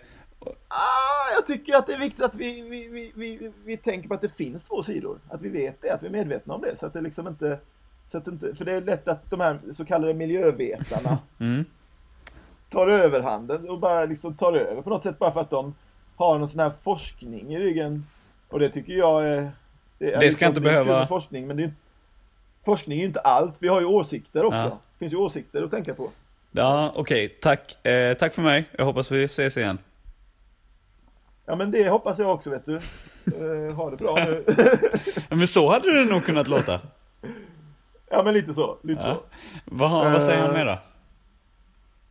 Ah, 0.69 1.33
jag 1.35 1.47
tycker 1.47 1.75
att 1.77 1.87
det 1.87 1.93
är 1.95 1.99
viktigt 1.99 2.25
att 2.25 2.35
vi, 2.35 2.61
vi, 2.61 2.89
vi, 2.89 3.13
vi, 3.15 3.51
vi 3.65 3.77
tänker 3.77 4.09
på 4.09 4.15
att 4.15 4.21
det 4.21 4.37
finns 4.37 4.65
två 4.65 4.83
sidor. 4.83 5.19
Att 5.29 5.43
vi 5.43 5.49
vet 5.49 5.83
det, 5.83 5.91
att 5.91 6.03
vi 6.03 6.07
är 6.07 6.11
medvetna 6.11 6.55
om 6.55 6.61
det. 6.61 6.77
Så 6.81 6.87
att 6.87 6.93
det 6.93 7.01
liksom 7.01 7.29
inte... 7.29 7.59
Så 8.13 8.19
att 8.19 8.27
inte 8.27 8.55
för 8.55 8.65
det 8.65 8.73
är 8.73 8.81
lätt 8.81 9.09
att 9.09 9.31
de 9.31 9.41
här 9.41 9.59
så 9.77 9.85
kallade 9.85 10.15
miljövetarna 10.15 11.19
mm, 11.39 11.65
tar 12.71 12.89
överhanden 12.89 13.69
och 13.69 13.79
bara 13.81 14.05
liksom 14.05 14.35
tar 14.35 14.53
över 14.53 14.83
på 14.83 14.91
något 14.91 15.03
sätt 15.03 15.19
bara 15.19 15.33
för 15.33 15.41
att 15.41 15.51
de 15.51 15.75
har 16.17 16.39
någon 16.39 16.49
sån 16.49 16.61
här 16.61 16.73
forskning 16.83 17.55
i 17.55 17.59
ryggen. 17.59 18.07
Och 18.49 18.59
det 18.59 18.71
tycker 18.71 18.93
jag 18.93 19.27
är... 19.27 19.51
är 19.99 20.21
Det 20.21 20.33
ska 20.33 20.47
inte 20.47 20.61
är 20.61 20.63
behöva- 20.63 21.07
Forskning, 21.07 21.47
men 21.47 21.57
det 21.57 21.63
är, 21.63 21.73
forskning 22.67 22.99
är 22.99 23.03
ju 23.03 23.07
inte 23.07 23.21
allt. 23.21 23.55
Vi 23.59 23.69
har 23.69 23.81
ju 23.81 23.87
åsikter 23.87 24.45
också. 24.45 24.57
Ja. 24.59 24.65
Det 24.93 24.99
finns 24.99 25.13
ju 25.13 25.17
åsikter 25.17 25.63
att 25.63 25.71
tänka 25.71 25.95
på. 25.95 26.11
ja 26.53 26.93
okej, 26.97 27.29
tack. 27.29 27.87
Eh, 27.87 28.15
tack 28.17 28.35
för 28.35 28.43
mig. 28.43 28.65
Jag 28.79 28.85
hoppas 28.85 29.11
vi 29.11 29.25
ses 29.25 29.57
igen. 29.57 29.79
Ja 31.47 31.57
men 31.57 31.71
det 31.71 31.89
hoppas 31.89 32.19
jag 32.19 32.31
också 32.35 32.51
vet 32.51 32.67
du. 32.67 32.75
Eh, 32.77 33.75
ha 33.75 33.91
det 33.91 33.97
bra 33.97 34.15
nu. 34.15 34.45
Men 35.37 35.47
så 35.47 35.69
hade 35.71 35.95
det 35.95 36.05
nog 36.05 36.25
kunnat 36.25 36.49
låta. 36.49 36.81
ja 38.11 38.23
men 38.23 38.35
lite 38.35 38.55
så. 38.55 38.79
Lite 38.83 39.03
Ja. 39.07 39.15
så. 39.15 39.21
Vad, 39.65 40.13
vad 40.13 40.23
säger 40.23 40.41
han 40.41 40.51
Eh, 40.51 40.57
mer 40.57 40.65
då? 40.67 40.79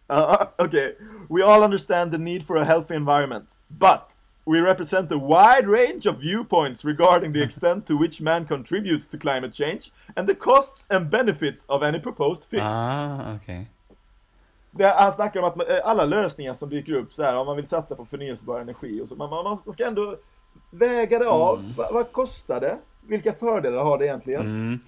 Uh, 0.13 0.41
okay, 0.57 0.93
we 1.29 1.43
all 1.45 1.63
understand 1.63 2.11
the 2.11 2.17
need 2.17 2.47
for 2.47 2.57
a 2.57 2.63
healthy 2.63 2.95
environment, 2.95 3.49
but 3.67 3.99
we 4.45 4.61
represent 4.61 5.11
a 5.11 5.17
wide 5.17 5.67
range 5.67 6.09
of 6.09 6.19
viewpoints 6.19 6.85
regarding 6.85 7.33
the 7.33 7.43
extent 7.43 7.87
to 7.87 7.97
which 7.97 8.21
man 8.21 8.45
contributes 8.45 9.07
to 9.07 9.17
climate 9.17 9.53
change 9.53 9.91
and 10.15 10.27
the 10.27 10.35
costs 10.35 10.85
and 10.89 11.09
benefits 11.09 11.63
of 11.67 11.83
any 11.83 11.99
proposed 11.99 12.43
fix. 12.49 12.63
Ah, 12.63 13.35
okej. 13.35 13.67
Det, 14.71 14.85
han 14.85 15.13
snackar 15.13 15.39
om 15.39 15.45
att 15.45 15.69
eh, 15.69 15.77
alla 15.83 16.05
lösningar 16.05 16.53
som 16.53 16.69
dyker 16.69 16.93
upp 16.93 17.13
så 17.13 17.23
här, 17.23 17.35
om 17.35 17.45
man 17.45 17.55
vill 17.55 17.67
satsa 17.67 17.95
på 17.95 18.05
förnyelsebar 18.05 18.59
energi 18.59 19.01
och 19.01 19.07
så, 19.07 19.15
man, 19.15 19.29
man, 19.29 19.73
ska 19.73 19.85
ändå 19.85 20.17
väga 20.71 21.19
det 21.19 21.27
av. 21.27 21.73
Va, 21.77 21.89
vad 21.91 22.11
kostar 22.11 22.59
det? 22.59 22.77
Vilka 23.07 23.33
fördelar 23.33 23.83
har 23.83 23.97
det 23.97 24.05
egentligen? 24.05 24.41
Mm. 24.41 24.79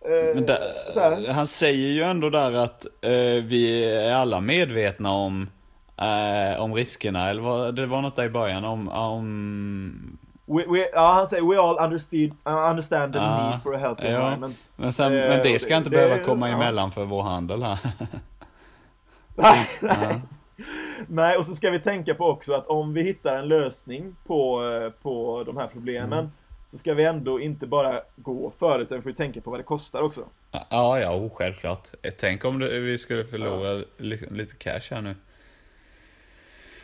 Eh, 0.00 0.42
där, 0.42 1.32
han 1.32 1.46
säger 1.46 1.88
ju 1.88 2.02
ändå 2.02 2.30
där 2.30 2.52
att 2.52 2.86
eh, 3.00 3.44
vi 3.44 3.84
är 3.84 4.12
alla 4.12 4.40
medvetna 4.40 5.12
om, 5.12 5.48
eh, 5.98 6.60
om 6.62 6.74
riskerna, 6.74 7.30
eller 7.30 7.42
vad, 7.42 7.74
det 7.74 7.86
var 7.86 8.02
något 8.02 8.16
där 8.16 8.24
i 8.24 8.28
början 8.30 8.64
om, 8.64 8.88
om 8.88 10.18
We, 10.50 10.64
we, 10.68 10.88
ja, 10.92 11.12
han 11.12 11.28
säger 11.28 11.42
we 11.42 11.60
all 11.60 11.78
understand, 11.78 12.32
uh, 12.48 12.70
understand 12.70 13.12
the 13.12 13.18
Ja, 13.18 13.50
need 13.50 13.62
for 13.62 13.74
a 13.74 13.78
healthy 13.78 14.04
ja. 14.04 14.10
environment. 14.10 14.56
men, 14.76 14.92
sen, 14.92 15.12
Eh, 15.18 15.28
men 15.28 15.42
det 15.42 15.58
ska 15.58 15.74
det- 15.74 15.78
inte 15.78 15.90
det- 15.90 15.96
behöva 15.96 16.24
komma 16.24 16.48
ja. 16.48 16.54
emellan 16.56 16.90
för 16.92 17.04
vår 17.04 17.22
handel 17.22 17.62
här. 17.62 17.78
Nej, 19.34 19.68
nej. 19.80 19.96
Ja. 20.00 20.20
nej, 21.06 21.36
och 21.36 21.46
så 21.46 21.54
ska 21.54 21.70
vi 21.70 21.78
tänka 21.80 22.14
på 22.14 22.26
också 22.26 22.52
att 22.52 22.66
om 22.66 22.94
vi 22.94 23.02
hittar 23.02 23.36
en 23.36 23.48
lösning 23.48 24.16
på, 24.26 24.64
eh, 24.84 24.90
på 25.02 25.42
de 25.46 25.56
här 25.56 25.66
problemen 25.66 26.12
Mm. 26.18 26.30
så 26.70 26.78
ska 26.78 26.94
vi 26.94 27.04
ändå 27.04 27.40
inte 27.40 27.66
bara 27.66 28.00
gå 28.16 28.52
före 28.58 28.82
utan 28.82 28.98
vi 28.98 29.02
får 29.02 29.12
tänka 29.12 29.40
på 29.40 29.50
vad 29.50 29.60
det 29.60 29.64
kostar 29.64 30.02
också. 30.02 30.20
Ja, 30.50 30.98
ja, 31.00 31.14
oh, 31.14 31.30
självklart. 31.34 31.88
Tänk 32.20 32.44
om 32.44 32.58
det, 32.58 32.80
vi 32.80 32.98
skulle 32.98 33.24
förlora 33.24 33.84
li, 33.96 34.26
lite 34.30 34.54
cash 34.56 34.80
här 34.94 35.00
nu. 35.00 35.14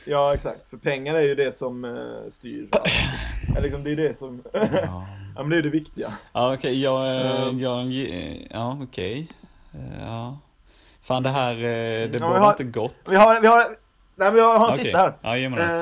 Ja, 0.06 0.34
exakt. 0.34 0.70
För 0.70 0.76
pengar 0.76 1.14
är 1.14 1.20
ju 1.20 1.34
det 1.34 1.58
som 1.58 1.84
eh, 1.84 2.32
styr. 2.32 2.68
Eller 3.50 3.60
liksom, 3.62 3.84
det 3.84 3.90
är 3.92 3.96
det 3.96 4.18
som... 4.18 4.42
ja, 4.72 5.06
men 5.36 5.48
det 5.50 5.56
är 5.56 5.62
det 5.62 5.68
viktiga. 5.70 6.12
Ja, 6.32 6.54
okej, 6.54 6.82
jag, 6.82 7.06
eh, 7.20 7.42
Mm. 7.48 7.58
jag, 7.58 7.86
ja, 8.50 8.78
okej. 8.82 9.28
Eh, 9.74 10.00
Ja. 10.06 10.38
Fan 11.02 11.22
det 11.22 11.30
här, 11.30 11.54
eh, 11.54 12.10
det 12.10 12.18
Ja, 12.20 12.28
bådar 12.28 12.50
inte 12.50 12.64
gott. 12.64 12.96
Vi 13.10 13.16
har, 13.16 13.40
vi 13.40 13.46
har, 13.46 13.56
nej, 13.58 13.76
men 14.16 14.34
vi 14.34 14.40
har, 14.40 14.54
en 14.56 14.62
Okej. 14.62 14.78
sista 14.84 14.98
här. 14.98 15.14
Ja, 15.22 15.36
ge 15.36 15.48
mig 15.48 15.58
den. 15.58 15.80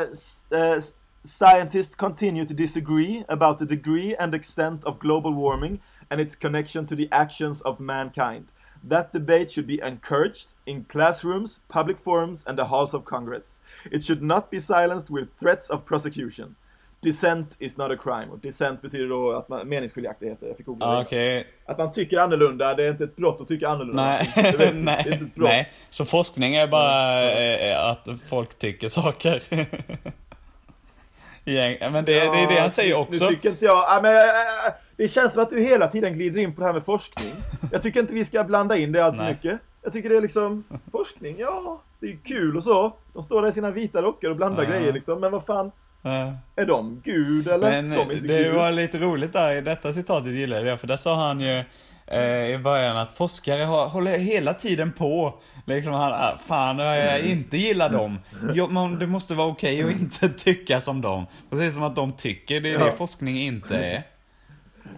Uh, 0.61 0.77
uh, 0.77 0.83
scientists 1.25 1.95
continue 1.97 2.47
to 2.47 2.55
disagree 2.55 3.25
about 3.29 3.59
the 3.59 3.65
degree 3.65 4.17
and 4.17 4.35
extent 4.35 4.85
of 4.85 4.99
global 4.99 5.33
warming 5.35 5.81
and 6.09 6.21
its 6.21 6.37
connection 6.37 6.87
to 6.87 6.97
the 6.97 7.09
actions 7.11 7.61
of 7.61 7.79
mankind. 7.79 8.45
That 8.91 9.13
debate 9.13 9.51
should 9.53 9.67
be 9.67 9.81
encouraged 9.87 10.49
in 10.65 10.85
classrooms, 10.85 11.61
public 11.69 11.99
forums, 12.05 12.43
and 12.47 12.59
the 12.59 12.65
halls 12.65 12.95
of 12.95 13.05
Congress. 13.05 13.45
It 13.91 14.05
should 14.07 14.23
not 14.23 14.51
be 14.51 14.61
silenced 14.61 15.11
with 15.17 15.29
threats 15.41 15.71
of 15.71 15.85
prosecution. 15.85 16.55
Dissent 17.01 17.55
is 17.59 17.77
not 17.77 17.91
a 17.91 17.97
crime. 18.03 18.27
Och 18.33 18.39
dissent 18.39 18.83
betyder 18.83 19.09
då 19.09 19.33
att 19.33 19.49
man, 19.49 19.69
meningsskiljaktigheter. 19.69 20.47
Jag 20.47 20.57
fick 20.57 20.67
googla 20.67 20.87
Ja, 20.87 21.05
det. 21.11 21.45
Att 21.67 21.79
man 21.79 21.93
tycker 21.93 22.19
annorlunda, 22.19 22.75
det 22.75 22.85
är 22.87 22.91
inte 22.91 23.05
ett 23.05 23.17
brott 23.17 23.41
att 23.41 23.49
tycka 23.49 23.69
annorlunda. 23.69 24.03
Nej, 24.03 24.33
Det 24.35 24.41
är, 24.49 24.59
det 24.59 24.65
är 24.65 24.75
inte 24.75 24.93
ett 24.93 25.19
brott. 25.35 25.49
nej. 25.49 25.71
Så 25.91 26.05
forskning 26.05 26.55
är 26.55 26.67
bara 26.67 27.31
eh, 27.33 27.91
att 27.91 28.09
folk 28.29 28.59
tycker 28.59 28.89
saker. 28.89 29.43
Ja, 31.45 31.91
men 31.91 32.05
det, 32.05 32.13
det 32.13 32.21
är 32.21 32.49
det 32.55 32.61
han 32.61 32.71
säger 32.71 32.95
också. 32.97 33.25
Nu 33.25 33.31
tycker 33.31 33.51
inte 33.51 33.65
jag, 33.65 33.77
ja, 33.77 33.99
men, 34.03 34.17
äh, 34.17 34.73
det 34.97 35.09
känns 35.09 35.33
som 35.33 35.43
att 35.43 35.51
du 35.51 35.61
hela 35.61 35.89
tiden 35.89 36.13
glider 36.15 36.41
in 36.41 36.55
på 36.55 36.61
det 36.61 36.67
här 36.67 36.75
med 36.75 36.85
forskning. 36.85 37.33
Jag 37.73 37.83
tycker 37.83 38.01
inte 38.01 38.15
vi 38.15 38.25
ska 38.25 38.45
blanda 38.45 38.77
in 38.77 38.93
det 38.93 39.05
allt 39.05 39.17
för 39.17 39.25
mycket. 39.29 39.61
Jag 39.83 39.93
tycker 39.93 40.09
det 40.09 40.17
är 40.17 40.21
liksom, 40.21 40.65
forskning, 40.93 41.37
ja, 41.39 41.83
det 42.01 42.07
är 42.07 42.17
kul 42.25 42.57
och 42.57 42.65
så. 42.65 42.93
De 43.13 43.23
står 43.23 43.43
där 43.43 43.49
i 43.49 43.53
sina 43.53 43.71
vita 43.71 44.03
rockar 44.03 44.31
och 44.31 44.37
blandar 44.37 44.63
Ja. 44.63 44.71
grejer 44.71 44.93
liksom, 44.93 45.21
men 45.21 45.33
vad 45.33 45.45
fan, 45.47 45.73
Ja. 46.03 46.33
är 46.57 46.67
de 46.67 47.01
gud 47.05 47.49
eller? 47.49 47.71
Men 47.71 47.91
de 47.91 47.97
är 47.97 48.03
inte 48.15 48.27
det 48.29 48.43
gud. 48.43 48.55
var 48.55 48.73
lite 48.73 48.99
roligt 48.99 49.33
där 49.33 49.57
i 49.57 49.61
detta 49.61 49.93
citatet 49.93 50.33
gillade 50.33 50.69
jag, 50.69 50.81
för 50.81 50.87
där 50.87 50.97
sa 50.97 51.15
han 51.27 51.41
ju 51.41 51.65
eh, 52.07 52.51
i 52.55 52.59
början 52.59 52.97
att 52.97 53.13
forskare 53.13 53.63
har, 53.63 53.87
håller 53.89 54.19
hela 54.19 54.55
tiden 54.55 54.93
på. 54.93 55.35
Liksom 55.67 55.93
han, 55.93 56.13
ah, 56.13 56.39
fan 56.47 56.79
jag 56.79 57.21
inte 57.21 57.57
gillar 57.57 57.91
dem. 57.93 58.19
Jo, 58.55 58.69
men 58.71 58.99
det 58.99 59.07
måste 59.07 59.35
vara 59.35 59.49
okej 59.49 59.83
att 59.85 59.91
inte 59.91 60.29
tycka 60.45 60.81
som 60.81 61.01
dem. 61.01 61.27
Precis 61.51 61.75
som 61.75 61.83
att 61.83 61.97
de 61.97 62.13
tycker, 62.13 62.61
det 62.61 62.69
är 62.69 62.79
Ja. 62.79 62.85
det 62.85 62.93
forskning 62.93 63.37
inte 63.39 63.77
är. 63.77 64.03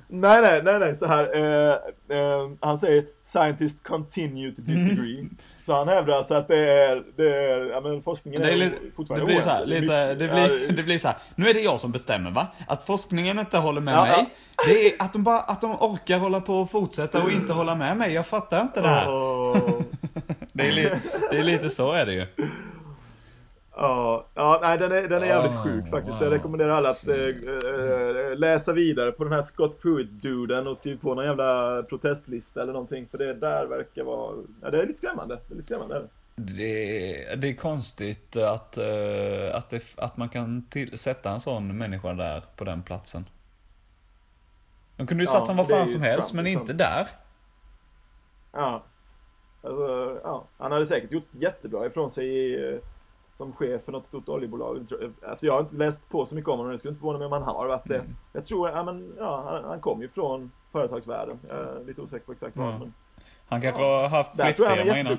Nej, 0.09 0.43
nej, 0.43 0.63
nej, 0.63 0.79
nej, 0.79 0.97
så 0.97 1.07
här. 1.07 1.37
Eh, 1.37 1.73
eh, 2.19 2.51
han 2.61 2.79
säger 2.79 3.05
scientists 3.39 3.79
continue 3.83 4.53
to 4.55 4.63
disagree. 4.63 5.29
Så 5.67 5.73
han 5.75 5.89
hävdar 5.89 6.15
alltså 6.19 6.35
att 6.35 6.49
det 6.49 6.59
är, 6.73 7.03
det 7.17 7.37
är 7.37 7.71
ja 7.71 7.81
men 7.81 8.03
forskningen 8.03 8.43
Det, 8.43 8.49
är 8.49 8.53
är 8.53 8.57
lite, 8.57 8.77
fortfarande 8.97 9.27
det 9.27 9.33
blir 9.33 9.43
så 9.43 9.49
här, 9.51 9.67
lite, 9.67 10.15
det 10.15 10.25
Ja, 10.25 10.33
blir, 10.49 10.73
det 10.77 10.83
blir 10.83 10.99
så 10.99 11.09
här. 11.09 11.17
nu 11.35 11.49
är 11.49 11.55
det 11.55 11.61
jag 11.61 11.81
som 11.81 11.93
bestämmer 11.93 12.31
va? 12.31 12.47
Att 12.67 12.85
forskningen 12.85 13.39
inte 13.39 13.59
håller 13.59 13.81
med 13.81 13.95
Ja, 13.95 14.03
mig. 14.05 14.27
Det 14.67 14.87
är 14.87 14.93
att 15.03 15.13
de 15.13 15.23
bara, 15.25 15.39
att 15.41 15.61
de 15.61 15.73
orkar 15.81 16.19
hålla 16.19 16.41
på 16.41 16.55
och 16.55 16.71
fortsätta 16.71 17.23
och 17.23 17.31
inte 17.33 17.53
hålla 17.53 17.75
med 17.75 17.97
mig. 17.97 18.13
Jag 18.13 18.27
fattar 18.27 18.63
inte 18.63 18.81
det 18.81 18.89
här. 18.89 19.09
åh. 19.15 19.57
Det 20.53 20.69
är, 20.69 20.73
li, 20.73 20.91
det 21.31 21.37
är 21.39 21.43
lite 21.43 21.71
så 21.71 21.93
är 21.93 22.07
det 22.07 22.13
ju. 22.13 22.27
Ja, 23.77 24.27
ja, 24.35 24.59
nej 24.63 24.79
den 24.79 24.93
är, 24.93 25.09
den 25.09 25.23
är 25.23 25.27
jävligt 25.27 25.53
Oh, 25.53 25.63
sjuk 25.63 25.91
faktiskt. 25.91 26.15
wow. 26.15 26.23
Jag 26.23 26.33
rekommenderar 26.33 26.71
alla 26.71 26.91
att 26.91 27.09
eh, 27.09 28.39
läsa 28.39 28.73
vidare 28.73 29.13
på 29.13 29.25
den 29.25 29.33
här 29.33 29.43
Scott 29.43 29.83
Pruitt-duden 29.83 30.67
och 30.67 30.77
skriva 30.77 31.01
på 31.01 31.15
någon 31.15 31.25
jävla 31.25 31.83
protestlista 31.83 32.63
eller 32.63 32.73
någonting. 32.73 33.09
För 33.11 33.19
det 33.19 33.35
där 33.35 33.67
verkar 33.67 34.05
vara, 34.05 34.37
ja 34.63 34.71
det 34.71 34.83
är 34.83 34.87
lite 34.87 34.99
skrämmande. 34.99 35.39
Det 35.49 35.55
är 35.55 35.57
lite 35.57 35.67
skrämmande. 35.67 36.03
det. 36.35 37.37
Det, 37.37 37.49
är 37.49 37.55
konstigt 37.57 38.37
att, 38.37 38.77
eh, 38.77 39.55
att, 39.57 39.71
det, 39.71 39.83
att 39.97 40.17
man 40.17 40.29
kan 40.29 40.67
till, 40.71 40.99
sätta 40.99 41.31
en 41.31 41.41
sån 41.41 41.79
människa 41.79 42.15
där 42.15 42.43
på 42.57 42.65
den 42.65 42.83
platsen. 42.83 43.25
De 44.97 45.07
kunde 45.07 45.25
ju 45.25 45.29
Ja, 45.29 45.33
satt 45.33 45.49
honom 45.49 45.57
vad 45.57 45.69
det 45.69 45.75
är 45.75 45.79
fan 45.79 45.89
som 45.89 46.03
helst, 46.03 46.35
men 46.35 46.45
liksom. 46.45 46.61
inte 46.63 46.73
där. 46.73 47.09
Ja. 48.53 48.85
Alltså, 49.63 50.19
ja. 50.25 50.45
Han 50.59 50.73
hade 50.73 50.87
säkert 50.87 51.13
gjort 51.13 51.29
jättebra 51.33 51.87
ifrån 51.87 52.11
sig 52.11 52.27
i, 52.27 52.81
som 53.37 53.53
chef 53.53 53.85
för 53.85 53.93
något 53.93 54.07
stort 54.07 54.29
oljebolag. 54.29 54.87
Alltså 55.27 55.47
jag 55.47 55.53
har 55.53 55.61
inte 55.61 55.77
läst 55.77 56.09
på 56.09 56.27
så 56.27 56.35
mycket 56.35 56.49
om 56.51 56.59
honom, 56.59 56.73
det 56.73 56.79
skulle 56.79 56.91
inte 56.91 57.01
förvåna 57.01 57.19
mig 57.19 57.27
om 57.27 57.33
han 57.33 57.43
har 57.43 57.67
varit 57.67 57.89
det. 57.89 57.99
Mm. 57.99 58.17
Jag 58.33 58.47
tror, 58.47 58.69
ja 58.69 58.83
men 58.83 59.15
ja, 59.19 59.43
han, 59.51 59.65
han 59.65 59.81
kom 59.81 60.03
ju 60.03 60.09
från 60.09 60.51
företagsvärlden. 60.73 61.39
Jag 61.49 61.59
är 61.59 61.85
lite 61.87 62.01
osäker 62.01 62.27
på 62.27 62.33
exakt 62.33 62.57
vad. 62.57 62.67
Ja. 62.75 62.79
Men 62.79 62.95
Han 63.49 63.61
kanske 63.61 63.83
Ja. 63.83 64.01
har 64.01 64.09
haft 64.09 64.41
flyttfirma 64.41 64.99
innan. 64.99 65.19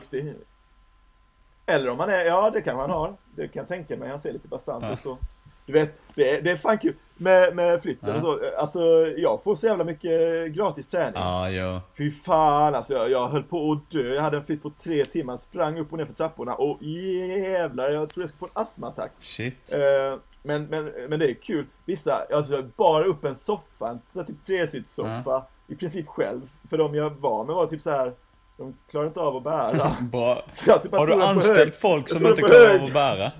Eller 1.66 1.90
om 1.90 2.00
han 2.00 2.10
är, 2.10 2.26
ja 2.26 2.50
det 2.50 2.62
kanske 2.62 2.82
han 2.82 2.90
har. 2.90 3.14
Det 3.36 3.48
kan 3.48 3.60
jag 3.60 3.68
tänka 3.68 3.98
mig, 3.98 4.10
han 4.10 4.20
ser 4.20 4.34
lite 4.34 4.48
bastant 4.48 4.84
Ja. 4.84 4.94
ut 4.94 5.00
så. 5.00 5.18
Du 5.66 5.74
vet, 5.74 6.00
det 6.16 6.38
är, 6.38 6.42
det 6.42 6.52
är 6.52 6.58
fan 6.58 6.78
kul 6.78 6.96
med, 7.18 7.56
med 7.56 7.82
flytten 7.82 8.10
Ja. 8.10 8.16
och 8.16 8.22
så. 8.22 8.40
Alltså 8.58 8.80
jag 9.18 9.44
får 9.44 9.56
så 9.56 9.66
jävla 9.68 9.84
mycket 9.84 10.52
gratis 10.52 10.88
träning. 10.88 11.14
Ja, 11.16 11.50
ja. 11.50 11.82
Fy 11.98 12.12
fan 12.26 12.76
alltså, 12.76 12.94
jag, 12.94 13.12
jag 13.12 13.28
höll 13.28 13.44
på 13.44 13.72
att 13.72 13.92
dö. 13.92 14.14
Jag 14.14 14.22
hade 14.22 14.38
en 14.38 14.46
flytt 14.46 14.64
på 14.64 14.72
tre 14.84 15.06
timmar, 15.06 15.38
sprang 15.38 15.80
upp 15.80 15.92
och 15.92 15.98
ner 15.98 16.06
för 16.06 16.14
trapporna 16.14 16.56
och 16.56 16.84
jävlar, 16.84 17.90
jag 17.90 18.10
tror 18.10 18.24
jag 18.24 18.30
ska 18.30 18.38
få 18.40 18.46
en 18.46 18.52
astmaattack. 18.54 19.12
Shit. 19.20 19.74
Eh, 19.74 20.20
men, 20.44 20.66
men, 20.66 20.86
men 21.10 21.20
det 21.20 21.30
är 21.30 21.34
kul. 21.34 21.66
Vissa, 21.86 22.26
alltså 22.34 22.64
bara 22.76 23.04
upp 23.04 23.26
en 23.26 23.36
soffa, 23.36 23.90
en 23.90 24.00
så 24.14 24.24
typ 24.24 24.46
tresitssoffa, 24.46 25.44
i 25.68 25.76
princip 25.76 26.08
själv. 26.08 26.42
För 26.70 26.78
de 26.78 26.96
jag 26.96 27.10
var 27.10 27.44
med 27.46 27.56
var 27.56 27.68
typ 27.68 27.82
så 27.82 27.92
här. 27.92 28.14
de 28.58 28.74
klarar 28.92 29.08
inte 29.08 29.20
av 29.20 29.36
att 29.38 29.44
bära. 29.44 29.96
Bra. 30.02 30.44
Jag 30.68 30.84
typ 30.84 30.92
Har 30.96 31.08
du 31.08 31.14
anställt 31.24 31.76
folk 31.76 32.10
Jag 32.12 32.18
som 32.18 32.28
inte 32.28 32.42
klarar 32.42 32.76
av 32.80 32.84
att 32.86 32.94
bära? 32.94 33.32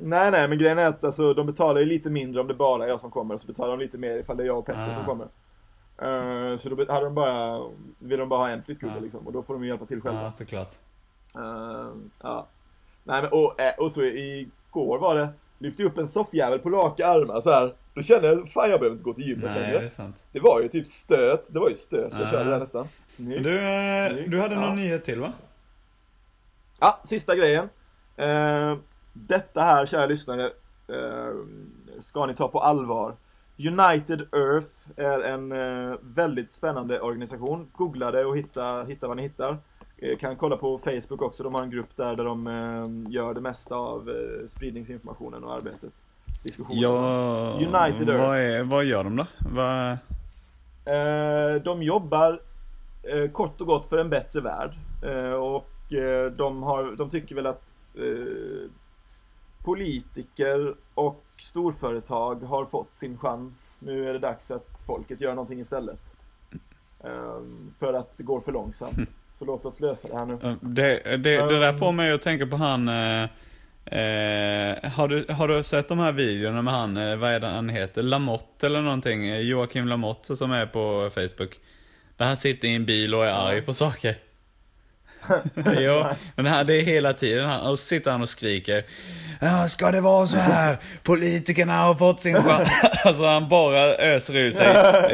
Nej 0.00 0.30
nej, 0.30 0.48
men 0.48 0.58
grejen 0.58 0.78
är 0.78 0.86
att 0.86 1.04
alltså, 1.04 1.34
de 1.34 1.46
betalar 1.46 1.80
ju 1.80 1.86
lite 1.86 2.10
mindre 2.10 2.40
om 2.40 2.46
det 2.48 2.54
bara 2.54 2.84
är 2.84 2.88
jag 2.88 3.00
som 3.00 3.10
kommer, 3.10 3.34
och 3.34 3.40
så 3.40 3.46
betalar 3.46 3.70
de 3.70 3.80
lite 3.80 3.98
mer 3.98 4.16
ifall 4.16 4.36
det 4.36 4.42
är 4.42 4.46
jag 4.46 4.58
och 4.58 4.66
Petter 4.66 4.90
Ah. 4.90 4.94
som 4.94 5.04
kommer. 5.04 5.24
Eh, 6.52 6.58
så 6.58 6.68
då 6.68 6.92
hade 6.92 7.06
de 7.06 7.14
bara, 7.14 7.62
vill 7.98 8.18
de 8.18 8.28
bara 8.28 8.38
ha 8.40 8.48
en 8.48 8.62
flyttkudde 8.62 8.94
Ja. 8.96 9.00
liksom, 9.00 9.26
och 9.26 9.32
då 9.32 9.42
får 9.42 9.54
de 9.54 9.62
ju 9.62 9.68
hjälpa 9.68 9.86
till 9.86 10.00
själva. 10.00 10.22
Ja, 10.22 10.32
såklart. 10.36 10.74
Eh, 11.36 11.86
ja. 12.22 12.46
Nej 13.04 13.22
men 13.22 13.32
och, 13.32 13.60
eh, 13.60 13.74
och 13.78 13.92
så 13.92 14.02
igår 14.02 14.98
var 14.98 15.14
det, 15.14 15.28
lyfte 15.58 15.82
upp 15.84 15.98
en 15.98 16.08
soffjävel 16.08 16.58
på 16.58 16.70
raka 16.70 17.06
armar 17.06 17.40
så 17.40 17.50
här. 17.50 17.72
Då 17.94 18.02
kände 18.02 18.28
jag, 18.28 18.48
fan 18.48 18.70
jag 18.70 18.80
behöver 18.80 18.96
inte 18.96 19.04
gå 19.04 19.14
till 19.14 19.28
gymmet 19.28 19.44
Nej, 19.44 19.60
längre. 19.60 19.78
det 19.78 19.84
är 19.84 19.88
sant. 19.88 20.16
Det 20.32 20.40
var 20.40 20.60
ju 20.60 20.68
typ 20.68 20.86
stöt, 20.86 21.44
det 21.52 21.58
var 21.58 21.68
ju 21.68 21.76
stöt 21.76 22.12
jag 22.12 22.22
Ah. 22.22 22.30
körde 22.30 22.50
där 22.50 22.58
nästan. 22.58 22.86
Snyggt. 23.08 23.44
Du, 23.44 23.58
Snyggt. 24.12 24.30
du 24.30 24.40
hade 24.40 24.54
någon 24.54 24.64
Ja. 24.64 24.74
nyhet 24.74 25.04
till 25.04 25.20
va? 25.20 25.32
Ja, 26.80 26.98
sista 27.04 27.36
grejen. 27.36 27.68
Eh, 28.16 28.74
detta 29.26 29.60
här, 29.60 29.86
kära 29.86 30.06
lyssnare, 30.06 30.44
eh, 30.88 31.34
ska 32.00 32.26
ni 32.26 32.34
ta 32.34 32.48
på 32.48 32.60
allvar. 32.60 33.14
United 33.58 34.20
Earth 34.32 34.70
är 34.96 35.20
en 35.20 35.52
eh, 35.52 35.96
väldigt 36.00 36.52
spännande 36.52 37.00
organisation. 37.00 37.66
Googla 37.72 38.10
det 38.10 38.24
och 38.24 38.38
hitta, 38.38 38.84
hitta 38.84 39.08
vad 39.08 39.16
ni 39.16 39.22
hittar. 39.22 39.56
Eh, 39.96 40.18
kan 40.18 40.36
kolla 40.36 40.56
på 40.56 40.78
Facebook 40.78 41.22
också, 41.22 41.42
de 41.42 41.54
har 41.54 41.62
en 41.62 41.70
grupp 41.70 41.96
där, 41.96 42.16
där 42.16 42.24
de 42.24 43.06
gör 43.10 43.34
det 43.34 43.40
mesta 43.40 43.74
av 43.74 44.10
spridningsinformationen 44.48 45.44
och 45.44 45.54
arbetet. 45.54 45.92
Diskussionen. 46.42 46.80
Ja, 46.80 47.52
United 47.54 48.08
Earth. 48.08 48.26
vad, 48.26 48.38
är, 48.38 48.64
vad 48.64 48.84
gör 48.84 49.04
de 49.04 49.16
då? 49.16 49.26
Vad... 49.38 49.98
De 51.62 51.82
jobbar 51.82 52.40
kort 53.32 53.60
och 53.60 53.66
gott 53.66 53.88
för 53.88 53.98
en 53.98 54.10
bättre 54.10 54.40
värld. 54.40 54.70
Och 55.40 55.70
de, 56.36 56.62
har, 56.62 56.96
de 56.96 57.10
tycker 57.10 57.34
väl 57.34 57.46
att 57.46 57.62
politiker 59.68 60.74
och 60.94 61.24
storföretag 61.38 62.34
har 62.34 62.64
fått 62.64 62.94
sin 62.94 63.18
chans. 63.18 63.54
Nu 63.78 64.08
är 64.08 64.12
det 64.12 64.18
dags 64.18 64.50
att 64.50 64.68
folket 64.86 65.20
gör 65.20 65.34
någonting 65.34 65.60
istället. 65.60 65.98
Eh, 67.04 67.40
för 67.78 67.94
att 67.94 68.16
det 68.16 68.22
går 68.22 68.40
för 68.40 68.52
långsamt. 68.52 68.98
Så 69.38 69.44
låt 69.44 69.64
oss 69.64 69.80
lösa 69.80 70.08
det 70.08 70.18
här 70.18 70.26
nu. 70.26 70.56
Det, 70.60 71.02
det, 71.04 71.48
det 71.48 71.58
där 71.58 71.72
får 71.72 71.92
mig 71.92 72.12
att 72.12 72.22
tänka 72.22 72.46
på 72.46 72.56
han... 72.56 72.88
Eh, 72.88 73.22
eh, 73.84 74.90
har, 74.90 75.08
du, 75.08 75.26
har 75.32 75.48
du 75.48 75.62
sett 75.62 75.88
de 75.88 75.98
här 75.98 76.12
videorna 76.12 76.62
med 76.62 76.74
han, 76.74 76.96
eh, 76.96 77.16
vad 77.16 77.32
är 77.32 77.40
det 77.40 77.46
han 77.46 77.68
heter? 77.68 78.02
Lamotte 78.02 78.66
eller 78.66 78.82
någonting? 78.82 79.28
Eh, 79.28 79.40
Joakim 79.40 79.88
Lamotte 79.88 80.36
som 80.36 80.52
är 80.52 80.66
på 80.66 81.10
Facebook. 81.14 81.58
Där 82.16 82.26
han 82.26 82.36
sitter 82.36 82.68
i 82.68 82.74
en 82.74 82.86
bil 82.86 83.14
och 83.14 83.26
är 83.26 83.48
arg 83.48 83.62
på 83.62 83.72
saker. 83.72 84.14
jo, 85.80 86.04
men 86.36 86.44
det 86.44 86.50
här 86.50 86.64
det 86.64 86.74
är 86.74 86.82
hela 86.82 87.12
tiden. 87.12 87.48
Han- 87.48 87.70
Och 87.70 87.78
så 87.78 87.84
sitter 87.86 88.10
han 88.10 88.22
och 88.22 88.28
skriker. 88.28 88.84
Ja, 89.40 89.68
ska 89.68 89.90
det 89.90 90.00
vara 90.00 90.26
så 90.26 90.36
här? 90.36 90.76
Politikerna 91.02 91.72
har 91.80 91.94
fått 91.94 92.20
sin 92.20 92.34
chans. 92.42 92.68
alltså 93.04 93.24
han 93.24 93.48
bara 93.48 93.80
öser 93.94 94.36
ur 94.36 94.50
sig 94.50 94.66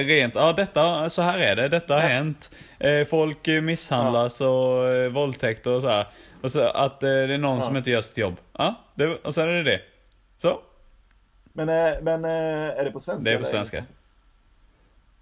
rent. 0.04 0.34
Ja, 0.34 0.52
detta, 0.52 1.10
så 1.10 1.22
här 1.22 1.38
är 1.38 1.56
det. 1.56 1.68
Detta 1.68 1.94
har 1.94 2.00
hänt. 2.00 2.50
Eh, 2.78 3.04
Folk 3.04 3.46
misshandlas 3.62 4.40
och 4.40 4.88
eh, 4.88 5.08
våldtäkter 5.12 5.70
och 5.70 5.82
så 5.82 5.88
här. 5.88 6.06
Och 6.42 6.50
så 6.52 6.60
att 6.62 7.02
eh, 7.02 7.08
det 7.08 7.34
är 7.34 7.38
någon 7.38 7.62
som 7.62 7.76
inte 7.76 7.90
gör 7.90 8.00
sitt 8.00 8.18
jobb. 8.18 8.36
Ja, 8.58 8.74
det, 8.94 9.06
och 9.06 9.34
sen 9.34 9.48
är 9.48 9.52
det 9.52 9.62
det. 9.62 9.80
Så, 10.42 10.60
Men, 11.52 11.66
men 12.04 12.24
är 12.24 12.84
det 12.84 12.90
på 12.90 13.00
svenska? 13.00 13.24
det 13.24 13.32
är 13.32 13.38
på 13.38 13.44
svenska. 13.44 13.84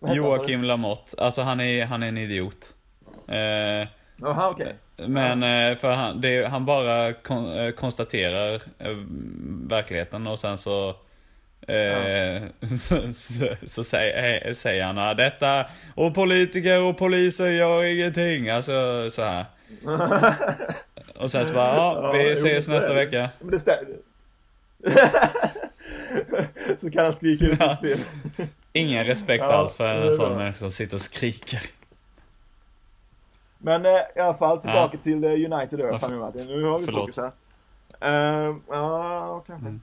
Han? 0.06 0.14
Joakim 0.16 0.64
Lamotte. 0.64 1.22
Alltså 1.22 1.42
han 1.42 1.60
är, 1.60 1.84
han 1.86 2.02
är 2.02 2.08
en 2.08 2.18
idiot. 2.18 2.74
Eh, 3.28 3.88
Jaha, 4.16 4.50
okej. 4.50 4.74
Men 4.96 5.42
eh, 5.42 5.76
för 5.76 5.92
han, 5.92 6.20
det, 6.20 6.46
han 6.48 6.64
bara 6.64 7.12
kon, 7.12 7.58
eh, 7.58 7.70
konstaterar 7.70 8.54
eh, 8.54 8.96
verkligheten 9.68 10.26
och 10.26 10.38
sen 10.38 10.58
så 10.58 10.88
eh, 11.68 12.42
så, 12.78 13.12
så, 13.12 13.46
så 13.66 13.84
säger, 13.84 14.54
säger 14.54 14.84
han 14.84 14.98
att 14.98 15.16
detta 15.16 15.66
och 15.94 16.14
politiker 16.14 16.82
och 16.82 16.98
poliser 16.98 17.50
gör 17.50 17.84
ingenting. 17.84 18.48
Alltså 18.48 19.10
så 19.10 19.22
här. 19.22 19.44
Och 21.16 21.30
sen 21.30 21.46
så 21.46 21.54
bara, 21.54 21.76
ja, 21.76 22.00
Ja, 22.02 22.12
vi 22.12 22.26
jo, 22.28 22.32
ses 22.32 22.64
så 22.64 22.72
nästa 22.72 22.94
vecka. 22.94 23.30
Men 23.40 23.50
det 23.50 23.58
stämmer. 23.58 23.96
så 26.80 26.90
kan 26.90 27.04
han 27.04 27.14
skrika 27.14 27.44
ut 27.44 27.58
Ja. 27.60 27.76
Ingen 28.72 29.04
respekt 29.04 29.44
Ja, 29.44 29.52
alls 29.52 29.76
för 29.76 29.88
en 29.88 30.14
sån 30.14 30.36
människa 30.36 30.58
som 30.58 30.70
sitter 30.70 30.94
och 30.96 31.00
skriker. 31.00 31.60
Men 33.62 33.86
eh, 33.86 33.92
i 34.16 34.20
alla 34.20 34.34
fall 34.34 34.58
tillbaka 34.60 34.98
till 34.98 35.24
eh, 35.24 35.30
United 35.30 35.80
här 35.80 36.10
nu 36.10 36.18
Martin. 36.18 36.46
Nu 36.46 36.64
har 36.64 36.78
vi 36.78 36.84
Förlåt. 36.84 37.00
fokus 37.00 37.16
här. 37.16 37.32
Eh, 38.00 38.54
ja, 38.68 39.44
kanske. 39.46 39.66
Mm. 39.66 39.80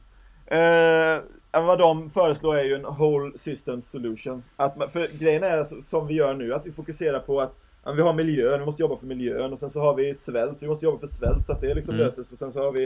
Men 1.52 1.66
vad 1.66 1.80
de 1.80 2.10
föreslår 2.10 2.58
är 2.58 2.64
ju 2.64 2.76
en 2.76 2.86
whole 2.86 3.38
system 3.38 3.82
solution. 3.82 4.44
Att, 4.56 4.78
man- 4.78 4.90
för 4.90 5.20
grejen 5.20 5.44
är 5.44 5.82
som 5.84 6.08
vi 6.08 6.14
gör 6.14 6.34
nu, 6.34 6.54
att 6.54 6.66
vi 6.66 6.72
fokuserar 6.72 7.20
på 7.20 7.42
att 7.42 7.56
ja, 7.84 7.92
vi 7.92 8.02
har 8.02 8.14
miljön, 8.14 8.60
vi 8.60 8.66
måste 8.66 8.82
jobba 8.82 8.96
för 8.98 9.06
miljön 9.06 9.54
och 9.54 9.60
sen 9.60 9.70
så 9.70 9.80
har 9.80 9.94
vi 9.94 10.14
svält, 10.14 10.64
vi 10.64 10.68
måste 10.68 10.86
jobba 10.86 11.00
för 11.00 11.08
svält 11.08 11.46
så 11.46 11.52
att 11.52 11.62
det 11.62 11.74
liksom 11.74 11.94
Mm. 11.96 12.06
löses 12.08 12.32
och 12.32 12.38
sen 12.38 12.52
så 12.54 12.64
har 12.64 12.72
vi 12.72 12.84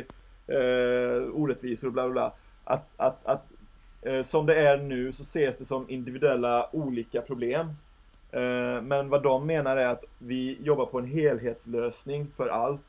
eh, 0.48 1.34
orättvisor 1.34 1.88
och 1.88 1.94
bla 1.94 2.04
bla 2.04 2.12
bla. 2.14 2.34
Att, 2.64 2.90
att, 2.98 3.26
att 3.26 3.44
eh, 4.02 4.24
som 4.24 4.46
det 4.46 4.56
är 4.68 4.78
nu 4.78 5.14
så 5.14 5.24
ses 5.24 5.58
det 5.58 5.66
som 5.66 5.90
individuella 5.90 6.70
olika 6.72 7.22
problem. 7.22 7.68
Eh, 8.34 8.82
men 8.82 9.10
vad 9.10 9.24
de 9.24 9.46
menar 9.48 9.78
är 9.78 9.88
att 9.88 10.04
vi 10.18 10.58
jobbar 10.62 10.86
på 10.86 11.00
en 11.00 11.06
helhetslösning 11.06 12.28
för 12.38 12.48
allt. 12.48 12.82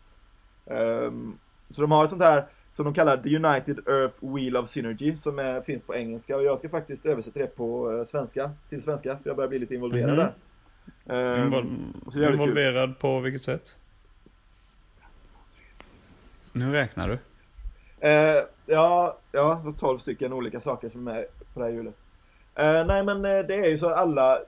Ehm, 0.67 1.39
så 1.71 1.81
de 1.81 1.93
har 1.93 2.05
ett 2.05 2.11
sånt 2.11 2.23
här 2.23 2.45
som 2.73 2.85
de 2.85 2.95
kallar 2.95 3.17
The 3.17 3.37
United 3.37 3.89
Earth 3.89 4.15
Wheel 4.35 4.57
of 4.57 4.71
Synergy 4.71 5.17
som 5.17 5.39
är, 5.39 5.61
finns 5.61 5.85
på 5.85 5.95
engelska 5.95 6.37
och 6.37 6.45
jag 6.45 6.59
ska 6.59 6.69
faktiskt 6.69 7.07
översätta 7.07 7.39
det 7.41 7.47
på 7.57 7.93
eh, 7.93 8.05
svenska, 8.05 8.51
till 8.69 8.83
svenska, 8.83 9.17
för 9.23 9.31
jag 9.31 9.37
börjar 9.37 9.49
bli 9.49 9.59
lite 9.59 9.75
involverad 9.75 10.11
Mhm. 10.11 10.17
där. 10.17 10.33
Ehm, 11.37 11.53
Invol- 11.53 11.65
jävligt 12.05 12.15
kul. 12.23 12.33
involverad 12.33 12.99
på 12.99 13.21
vilket 13.21 13.43
sätt? 13.43 13.77
Nu 16.53 16.73
räknar 16.73 17.09
du. 17.09 17.19
Eh, 18.09 18.45
ja, 18.67 19.19
ja, 19.33 19.59
det 19.63 19.67
var 19.67 19.73
12 19.73 19.99
stycken 19.99 20.33
olika 20.33 20.61
saker 20.61 20.89
som 20.89 21.09
är 21.09 21.27
på 21.55 21.61
det 21.61 21.67
här 21.67 21.73
hjulet. 21.73 21.95
Eh, 22.55 22.87
nej 22.87 23.05
men 23.05 23.23
det 23.23 23.55
är 23.55 23.69
ju 23.69 23.79
så 23.79 23.87
att 23.89 23.99
alla 23.99 24.39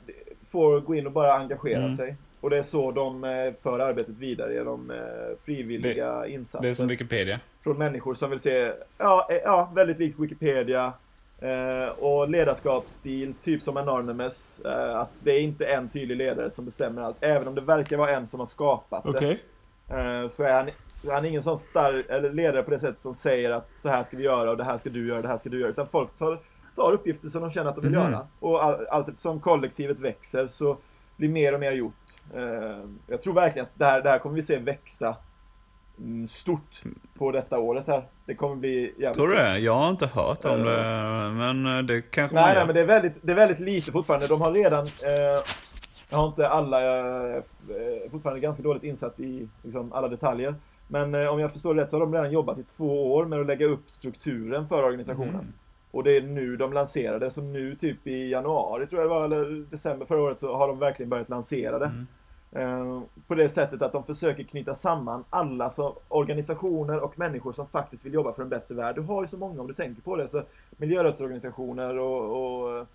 får 0.50 0.80
gå 0.80 0.94
in 0.94 1.06
och 1.06 1.12
bara 1.12 1.32
engagera 1.34 1.78
Mm. 1.82 1.96
sig. 1.96 2.16
Och 2.40 2.50
det 2.50 2.58
är 2.58 2.62
så 2.62 2.90
de 2.92 3.24
eh, 3.24 3.52
för 3.62 3.78
arbetet 3.78 4.14
vidare 4.18 4.54
genom 4.54 4.90
eh, 4.90 4.96
frivilliga 5.44 6.26
insatser. 6.26 6.62
Det 6.62 6.68
är 6.68 6.74
som 6.74 6.88
Wikipedia. 6.88 7.40
Från 7.62 7.78
människor 7.78 8.14
som 8.14 8.30
vill 8.30 8.40
se, 8.40 8.72
ja, 8.98 9.26
eh, 9.30 9.36
ja 9.44 9.70
väldigt 9.74 9.98
likt 9.98 10.18
Wikipedia. 10.18 10.92
Eh, 11.40 11.88
och 11.98 12.28
ledarskapsstil, 12.30 13.34
typ 13.44 13.62
som 13.62 13.76
Anonymous. 13.76 14.60
Eh, 14.64 14.96
att 15.00 15.10
det 15.20 15.32
är 15.32 15.40
inte 15.40 15.66
en 15.66 15.88
tydlig 15.88 16.16
ledare 16.16 16.50
som 16.50 16.64
bestämmer 16.64 17.02
allt. 17.02 17.16
Även 17.20 17.48
om 17.48 17.54
det 17.54 17.60
verkar 17.60 17.96
vara 17.96 18.10
en 18.10 18.26
som 18.26 18.40
har 18.40 18.46
skapat 18.46 19.04
det. 19.04 19.10
Okej. 19.10 19.42
Eh, 19.88 20.28
så 20.30 20.42
är 20.42 20.52
han, 20.52 20.70
så 21.02 21.10
är 21.10 21.14
han 21.14 21.24
ingen 21.24 21.42
sån 21.42 21.58
stark, 21.58 22.06
eller 22.08 22.30
ledare 22.32 22.62
på 22.62 22.70
det 22.70 22.78
sättet 22.78 23.00
som 23.00 23.14
säger 23.14 23.50
att 23.50 23.70
så 23.82 23.88
här 23.88 24.04
ska 24.04 24.16
vi 24.16 24.22
göra 24.24 24.50
och 24.50 24.56
det 24.56 24.64
här 24.64 24.78
ska 24.78 24.90
du 24.90 25.08
göra, 25.08 25.22
det 25.22 25.28
här 25.28 25.38
ska 25.38 25.48
du 25.48 25.60
göra. 25.60 25.70
Utan 25.70 25.86
folk 25.86 26.18
tar, 26.18 26.38
tar 26.76 26.92
uppgifter 26.92 27.28
som 27.28 27.40
de 27.42 27.50
känner 27.50 27.70
att 27.70 27.76
de 27.76 27.82
vill 27.82 27.92
Mhm. 27.98 28.02
göra. 28.12 28.26
Och 28.40 28.64
all, 28.64 28.86
allt 28.90 29.08
eftersom 29.08 29.40
kollektivet 29.40 29.98
växer 29.98 30.46
så 30.48 30.76
blir 31.16 31.28
mer 31.28 31.54
och 31.54 31.60
mer 31.60 31.72
gjort. 31.72 31.94
Eh, 32.34 32.78
jag 33.06 33.22
tror 33.22 33.34
verkligen 33.34 33.66
att 33.66 33.78
det 33.78 33.84
här, 33.84 34.02
det 34.02 34.08
här 34.10 34.18
kommer 34.18 34.36
vi 34.36 34.42
se 34.42 34.56
växa 34.58 35.16
mm, 35.98 36.28
stort 36.28 36.82
på 37.18 37.32
detta 37.32 37.58
året 37.58 37.86
här. 37.86 38.02
Det 38.26 38.34
kommer 38.34 38.56
bli 38.56 38.92
jävligt 38.98 39.14
Tror 39.14 39.28
du 39.28 39.34
det? 39.34 39.58
Jag 39.58 39.74
har 39.74 39.90
inte 39.90 40.06
hört 40.06 40.44
om 40.44 40.50
Eh. 40.50 40.64
det, 40.64 40.82
men 41.34 41.66
eh, 41.78 41.82
det 41.82 42.00
kanske 42.02 42.34
man 42.34 42.44
Nej, 42.44 42.52
gör. 42.54 42.58
nej, 42.58 42.66
men 42.66 42.74
det 42.74 42.80
är, 42.80 42.86
väldigt, 43.00 43.14
det 43.22 43.32
är 43.32 43.36
väldigt 43.36 43.60
lite 43.60 43.92
fortfarande. 43.92 44.26
De 44.26 44.40
har 44.40 44.52
redan... 44.52 44.84
Eh, 44.86 45.42
jag 46.10 46.18
har 46.18 46.28
inte 46.28 46.48
alla... 46.48 46.82
Jag 46.82 46.96
är 47.76 48.10
fortfarande 48.10 48.40
ganska 48.40 48.62
dåligt 48.62 48.82
insatt 48.84 49.20
i 49.20 49.48
liksom, 49.62 49.92
alla 49.92 50.08
detaljer. 50.08 50.54
Men 50.88 51.14
eh, 51.14 51.28
om 51.28 51.40
jag 51.40 51.52
förstår 51.52 51.74
det 51.74 51.82
rätt 51.82 51.90
så 51.90 51.96
har 51.96 52.00
de 52.00 52.12
redan 52.14 52.30
jobbat 52.32 52.58
i 52.58 52.62
två 52.76 53.14
år 53.14 53.24
med 53.24 53.40
att 53.40 53.46
lägga 53.46 53.66
upp 53.66 53.90
strukturen 53.90 54.68
för 54.68 54.82
organisationen. 54.82 55.34
Mm. 55.34 55.52
Och 55.96 56.04
det 56.04 56.16
är 56.16 56.22
nu 56.22 56.56
de 56.56 56.72
lanserar 56.72 57.18
det. 57.18 57.30
Så 57.30 57.42
nu 57.42 57.74
typ 57.74 58.06
i 58.06 58.30
januari 58.30 58.86
tror 58.86 59.00
jag 59.02 59.10
det 59.10 59.14
var, 59.14 59.24
eller 59.24 59.70
december 59.70 60.06
förra 60.06 60.22
året, 60.22 60.40
så 60.40 60.56
har 60.56 60.68
de 60.68 60.78
verkligen 60.78 61.10
börjat 61.10 61.28
lansera 61.28 61.78
det. 61.78 61.86
Mm. 61.86 62.06
Eh, 62.52 63.02
på 63.26 63.34
det 63.34 63.48
sättet 63.48 63.82
att 63.82 63.92
de 63.92 64.04
försöker 64.04 64.42
knyta 64.42 64.74
samman 64.74 65.24
alla 65.30 65.70
så, 65.70 65.96
organisationer 66.08 67.00
och 67.00 67.18
människor 67.18 67.52
som 67.52 67.66
faktiskt 67.66 68.04
vill 68.06 68.14
jobba 68.14 68.32
för 68.32 68.42
en 68.42 68.48
bättre 68.48 68.74
värld. 68.74 68.94
Du 68.94 69.00
har 69.00 69.22
ju 69.22 69.28
så 69.28 69.36
många 69.36 69.60
om 69.60 69.66
du 69.66 69.74
tänker 69.74 70.02
på 70.02 70.16
det. 70.16 70.28
Så 70.28 70.42
miljörättsorganisationer 70.76 71.98
och, 71.98 72.64
och 72.64 72.86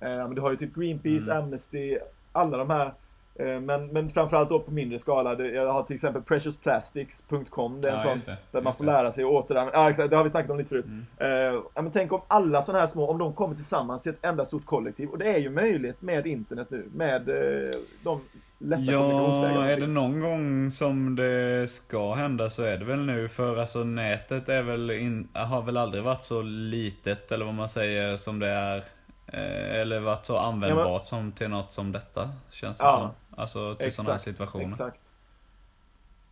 eh, 0.00 0.30
du 0.30 0.40
har 0.40 0.50
ju 0.50 0.56
typ 0.56 0.74
Greenpeace, 0.74 1.32
Mm. 1.32 1.44
Amnesty, 1.44 1.98
alla 2.32 2.56
de 2.56 2.70
här. 2.70 2.92
Eh, 3.40 3.60
men, 3.60 3.86
men 3.86 4.10
framförallt 4.10 4.48
då 4.48 4.60
på 4.60 4.70
mindre 4.70 4.98
skala. 4.98 5.42
Jag 5.44 5.72
har 5.72 5.82
till 5.82 5.94
exempel 5.96 6.22
preciousplastics.com. 6.22 7.80
Det 7.80 7.88
är 7.88 7.92
en 7.92 7.98
Ja, 7.98 8.04
sån 8.18 8.18
det, 8.26 8.36
där 8.50 8.62
man 8.62 8.74
får 8.74 8.84
det. 8.84 8.92
lära 8.92 9.12
sig 9.12 9.24
att 9.24 9.30
återanvända. 9.30 9.78
Ja, 9.78 9.90
exakt. 9.90 10.10
Det 10.10 10.16
har 10.16 10.24
vi 10.24 10.30
snackat 10.30 10.50
om 10.50 10.58
lite 10.58 10.68
förut. 10.68 10.84
Mm. 11.18 11.62
Ja, 11.74 11.82
men 11.82 11.92
tänk 11.92 12.12
om 12.12 12.20
alla 12.28 12.62
sådana 12.62 12.80
här 12.80 12.86
små, 12.86 13.10
om 13.10 13.18
de 13.18 13.32
kommer 13.32 13.54
tillsammans 13.54 14.02
till 14.02 14.12
ett 14.12 14.24
enda 14.24 14.46
stort 14.46 14.64
kollektiv. 14.66 15.08
Och 15.08 15.18
det 15.18 15.26
är 15.34 15.38
ju 15.38 15.50
möjligt 15.50 16.02
med 16.02 16.26
internet 16.26 16.68
nu. 16.70 16.88
Med 16.94 17.28
eh, 17.28 17.70
de 18.04 18.20
lätta 18.58 18.82
Ja, 18.82 19.64
är 19.64 19.80
det 19.80 19.86
någon 19.86 20.20
gång 20.20 20.70
som 20.70 21.16
det 21.16 21.70
ska 21.70 22.12
hända 22.14 22.50
så 22.50 22.62
är 22.62 22.78
det 22.78 22.84
väl 22.84 22.98
nu 22.98 23.28
för 23.28 23.56
alltså 23.56 23.84
nätet 23.84 24.48
är 24.48 24.62
väl 24.62 24.90
in, 24.90 25.28
har 25.32 25.62
väl 25.62 25.76
aldrig 25.76 26.04
varit 26.04 26.24
så 26.24 26.42
litet 26.42 27.32
eller 27.32 27.44
vad 27.44 27.54
man 27.54 27.68
säger 27.68 28.16
som 28.16 28.38
det 28.38 28.48
är. 28.48 28.82
Eller 29.32 30.00
varit 30.00 30.26
så 30.26 30.36
användbart 30.36 31.04
som 31.04 31.32
till 31.32 31.48
något 31.48 31.72
som 31.72 31.92
detta 31.92 32.28
känns 32.50 32.78
det 32.78 32.84
Ja, 32.84 33.12
som. 33.28 33.29
Alltså 33.40 33.74
till 33.74 33.92
sådana 33.92 34.12
här 34.12 34.18
situationer. 34.18 34.66
Exakt. 34.68 35.00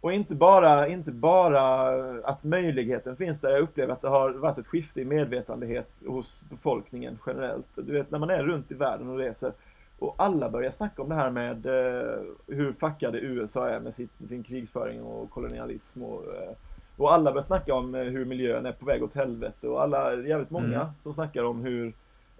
Och 0.00 0.12
inte 0.12 0.34
bara, 0.34 0.88
inte 0.88 1.10
bara 1.10 1.88
att 2.24 2.44
möjligheten 2.44 3.16
finns 3.16 3.40
där. 3.40 3.50
Jag 3.50 3.60
upplever 3.60 3.92
att 3.92 4.02
det 4.02 4.08
har 4.08 4.30
varit 4.30 4.58
ett 4.58 4.66
skifte 4.66 5.00
i 5.00 5.04
medvetandehet 5.04 5.90
hos 6.06 6.42
befolkningen 6.50 7.18
generellt. 7.26 7.66
Du 7.74 7.92
vet, 7.92 8.10
när 8.10 8.18
man 8.18 8.30
är 8.30 8.42
runt 8.42 8.70
i 8.70 8.74
världen 8.74 9.10
och 9.10 9.18
reser 9.18 9.52
och 9.98 10.14
alla 10.18 10.48
börjar 10.50 10.70
snacka 10.70 11.02
om 11.02 11.08
det 11.08 11.14
här 11.14 11.30
med 11.30 11.66
eh, 11.66 12.18
hur 12.46 12.72
fuckade 12.72 13.18
USA 13.18 13.68
är 13.68 13.80
med, 13.80 13.94
sitt, 13.94 14.10
sin 14.28 14.42
krigsföring 14.42 15.02
och 15.02 15.30
kolonialism. 15.30 16.02
Och, 16.02 16.24
eh, 16.34 16.50
och 16.96 17.12
alla 17.12 17.32
börjar 17.32 17.44
snacka 17.44 17.74
om 17.74 17.94
eh, 17.94 18.02
hur 18.02 18.24
miljön 18.24 18.66
är 18.66 18.72
på 18.72 18.86
väg 18.86 19.02
åt 19.02 19.14
helvete. 19.14 19.68
Och 19.68 19.82
alla, 19.82 20.14
jävligt 20.14 20.50
många 20.50 20.80
Mm. 20.80 20.86
som 21.02 21.14
snackar 21.14 21.44
om 21.44 21.60
hur 21.60 21.86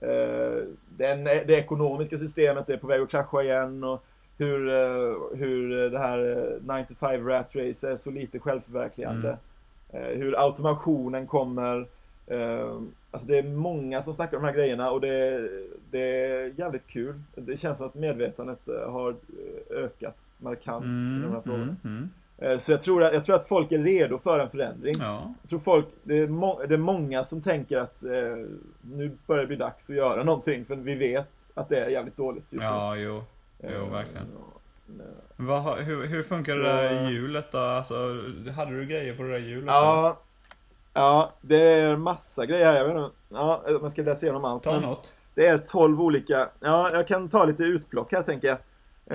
eh, 0.00 0.62
den, 0.88 1.24
det 1.24 1.54
ekonomiska 1.54 2.18
systemet 2.18 2.68
är 2.68 2.76
på 2.76 2.86
väg 2.86 3.00
att 3.00 3.10
krascha 3.10 3.42
igen. 3.42 3.84
Och, 3.84 4.04
hur, 4.39 4.68
eh, 4.68 5.14
hur 5.39 5.91
det 5.91 5.99
här 5.99 6.18
eh, 6.68 6.76
9 6.76 6.84
to 6.89 6.95
5 6.95 7.28
rat 7.28 7.51
race 7.57 7.91
är 7.91 7.97
så 7.97 8.11
lite 8.11 8.39
självförverkligande. 8.39 9.36
Eh, 9.93 10.01
Hur 10.18 10.45
automationen 10.45 11.26
kommer. 11.26 11.86
eh, 12.26 12.78
Alltså 13.11 13.28
det 13.28 13.39
är 13.39 13.43
många 13.43 14.03
som 14.03 14.14
snackar 14.14 14.36
om 14.36 14.43
de 14.43 14.49
här 14.49 14.55
grejerna 14.57 14.91
och 14.91 15.01
det, 15.01 15.49
det 15.91 16.01
är 16.26 16.53
jävligt 16.57 16.86
kul. 16.86 17.14
Det 17.34 17.57
känns 17.61 17.78
som 17.78 17.86
att 17.86 17.95
medvetandet 17.95 18.68
eh, 18.68 18.91
har 18.93 19.11
eh, 19.11 19.76
ökat 19.84 20.16
markant 20.39 20.84
i 20.84 20.89
de 21.22 21.22
här 21.22 21.26
Mm, 21.28 21.43
frågorna. 21.43 21.62
mm, 21.62 21.76
mm. 21.84 22.11
Eh, 22.39 22.59
Så 22.61 22.72
jag 22.72 22.82
tror, 22.82 23.03
att, 23.05 23.12
jag 23.14 23.24
tror 23.24 23.36
att 23.36 23.49
folk 23.49 23.72
är 23.72 23.78
redo 23.78 24.18
för 24.18 24.39
en 24.39 24.51
förändring. 24.51 24.95
Ja. 24.99 25.34
Jag 25.43 25.49
tror 25.51 25.59
folk, 25.59 25.86
det 26.03 26.18
är, 26.18 26.26
må, 26.28 26.62
det 26.68 26.74
är 26.74 26.78
många 26.78 27.24
som 27.24 27.43
tänker 27.43 27.78
att 27.78 28.03
eh, 28.03 28.36
nu 28.95 29.11
börjar 29.26 29.41
det 29.43 29.47
bli 29.47 29.57
dags 29.57 29.91
att 29.91 29.97
göra 29.97 30.24
någonting 30.24 30.64
för 30.64 30.76
vi 30.76 30.95
vet 30.95 31.28
att 31.55 31.68
det 31.68 31.80
är 31.84 31.89
jävligt 31.89 32.16
dåligt 32.16 32.45
just 32.51 32.61
nu. 32.61 32.66
ja, 32.66 32.97
jo. 32.97 33.22
Jo, 33.62 33.68
Eh, 33.68 33.92
verkligen. 33.92 34.26
ja. 34.34 34.61
Vad, 35.36 35.62
har- 35.62 35.76
hur, 35.78 36.06
hur 36.06 36.22
funkar 36.22 36.56
det 36.56 36.64
Så- 36.64 36.66
där 36.70 37.11
hjulet 37.11 37.52
då? 37.52 37.59
Alltså, 37.59 37.94
hade 38.56 38.70
du 38.78 38.86
grejer 38.86 39.14
på 39.16 39.22
det 39.22 39.28
där 39.30 39.38
hjulet? 39.38 39.66
då? 39.66 39.72
Ja, 39.72 40.18
ja, 40.94 41.32
det 41.40 41.62
är 41.62 41.96
massa 41.96 42.46
grejer 42.46 42.66
här. 42.66 42.74
Jag 42.76 42.84
vet 42.84 42.96
inte. 42.96 43.11
Ja, 43.28 43.62
om 43.66 43.78
jag 43.82 43.92
ska 43.92 44.02
läsa 44.02 44.26
igenom 44.26 44.44
allt. 44.44 44.62
Ta 44.62 44.80
något. 44.80 45.12
Det 45.34 45.46
är 45.46 45.59
12 45.59 46.00
olika. 46.00 46.48
Ja, 46.61 46.90
jag 46.92 47.06
kan 47.09 47.28
ta 47.28 47.44
lite 47.44 47.62
utplock 47.62 48.12
här 48.12 48.22
tänker 48.22 48.48
jag. 48.48 48.59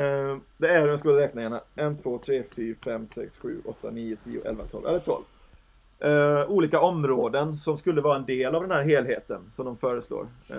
Eh, 0.03 0.37
Det 0.57 0.67
är, 0.69 0.87
jag 0.87 0.99
ska 0.99 1.09
räkna 1.09 1.41
gärna. 1.41 1.61
1, 1.75 2.03
2, 2.03 2.17
3, 2.25 2.43
4, 2.55 2.75
5, 2.83 3.07
6, 3.07 3.37
7, 3.41 3.61
8, 3.65 3.89
9, 3.91 4.15
10, 4.23 4.41
11, 4.45 4.63
12. 4.71 4.85
Eller 4.87 4.99
12. 4.99 5.23
Eh, 5.99 6.49
olika 6.51 6.79
områden 6.79 7.57
som 7.57 7.77
skulle 7.77 8.01
vara 8.01 8.15
en 8.15 8.25
del 8.25 8.55
av 8.55 8.61
den 8.61 8.71
här 8.71 8.83
helheten 8.83 9.41
som 9.55 9.65
de 9.65 9.77
föreslår. 9.77 10.27
Eh, 10.49 10.57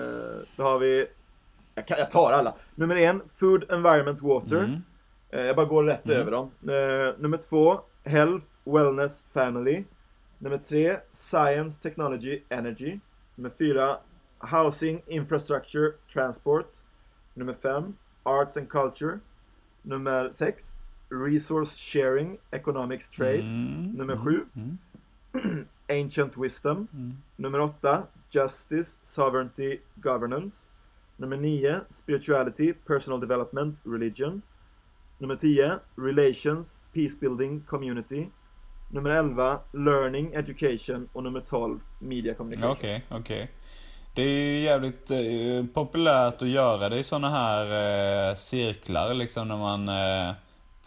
då 0.57 0.63
har 0.63 0.79
vi, 0.79 1.07
jag, 1.75 1.87
kan, 1.87 1.99
jag 1.99 2.11
tar 2.11 2.33
alla. 2.33 2.55
Nummer 2.75 2.97
en, 2.97 3.23
Food, 3.37 3.65
Environment, 3.71 4.23
Water. 4.23 4.57
Mm. 4.65 4.83
Eh, 5.31 5.41
Jag 5.41 5.57
bara 5.57 5.67
går 5.67 5.85
rätt 5.85 6.07
Mm. 6.07 6.17
över 6.17 6.31
dem. 6.31 6.51
Eh, 6.63 7.15
nummer 7.19 7.37
två, 7.37 7.81
Health, 8.05 8.47
Wellness, 8.65 9.25
Family. 9.33 9.85
Nummer 10.39 10.59
tre, 10.59 10.99
Science, 11.13 11.83
Technology, 11.83 12.41
Energy. 12.49 12.99
Nummer 13.35 13.51
fyra, 13.59 13.97
Housing, 14.39 15.03
Infrastructure, 15.07 15.93
Transport. 16.13 16.67
Nummer 17.35 17.53
fem, 17.55 17.97
Arts 18.23 18.57
and 18.57 18.69
Culture. 18.69 19.19
Nummer 19.83 20.31
sex, 20.33 20.75
Resource 21.09 21.77
Sharing, 21.77 22.39
Economics, 22.51 23.11
Trade. 23.11 23.41
Mm. 23.43 23.93
Nummer 23.97 24.17
sju, 24.17 24.45
Mm. 24.55 24.79
Ancient 25.89 26.37
Wisdom. 26.37 26.89
Mm. 26.93 27.17
Nummer 27.37 27.61
åtta, 27.61 28.03
Justice, 28.31 28.97
Sovereignty, 29.03 29.79
Governance. 29.95 30.57
Nummer 31.17 31.37
nio, 31.37 31.81
Spirituality, 31.91 32.73
Personal 32.87 33.21
Development, 33.21 33.79
Religion. 33.85 34.43
Nummer 35.19 35.37
10, 35.37 35.79
Relations, 35.97 36.81
Peace 36.93 37.17
Building, 37.21 37.61
Community. 37.67 38.27
Nummer 38.93 39.11
11, 39.11 39.59
Learning, 39.73 40.35
Education. 40.35 41.09
Och 41.13 41.23
nummer 41.23 41.41
12, 41.41 41.81
Media 42.01 42.35
Communication. 42.35 42.71
Okej, 42.73 43.05
okej. 43.11 43.51
Det 44.15 44.23
är 44.23 44.29
ju 44.29 44.61
jävligt 44.61 45.11
eh, 45.11 45.19
populärt 45.75 46.43
att 46.43 46.49
göra 46.49 46.89
det 46.89 46.99
i 46.99 47.05
sådana 47.05 47.31
här 47.31 47.65
eh, 48.31 48.35
cirklar 48.35 49.15
liksom 49.15 49.49
när 49.49 49.57
man 49.57 49.89
eh, 49.89 50.35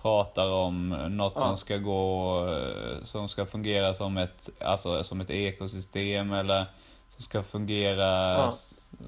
pratar 0.02 0.52
om 0.52 0.90
något 1.10 1.34
Ja. 1.36 1.42
som 1.42 1.58
ska 1.58 1.78
gå, 1.78 2.38
eh, 2.50 3.04
som 3.04 3.28
ska 3.30 3.46
fungera 3.46 3.94
som 3.94 4.18
ett, 4.18 4.50
alltså 4.62 5.04
som 5.04 5.22
ett 5.22 5.30
ekosystem 5.30 6.34
eller 6.34 6.66
som 7.10 7.22
ska 7.22 7.44
fungera 7.44 8.34
Ja. 8.34 8.52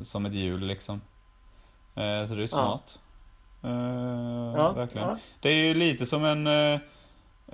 Som 0.04 0.26
ett 0.26 0.34
hjul 0.34 0.60
liksom. 0.62 1.02
Eh, 1.96 2.26
så 2.28 2.34
det 2.36 2.44
är 2.44 2.48
smart. 2.48 3.00
Eh, 3.64 3.70
Ja, 4.56 4.72
verkligen. 4.72 5.08
ja. 5.08 5.18
Det 5.40 5.50
är 5.50 5.66
ju 5.68 5.74
lite 5.74 6.06
som 6.06 6.26
en 6.26 6.48
eh, 6.48 6.80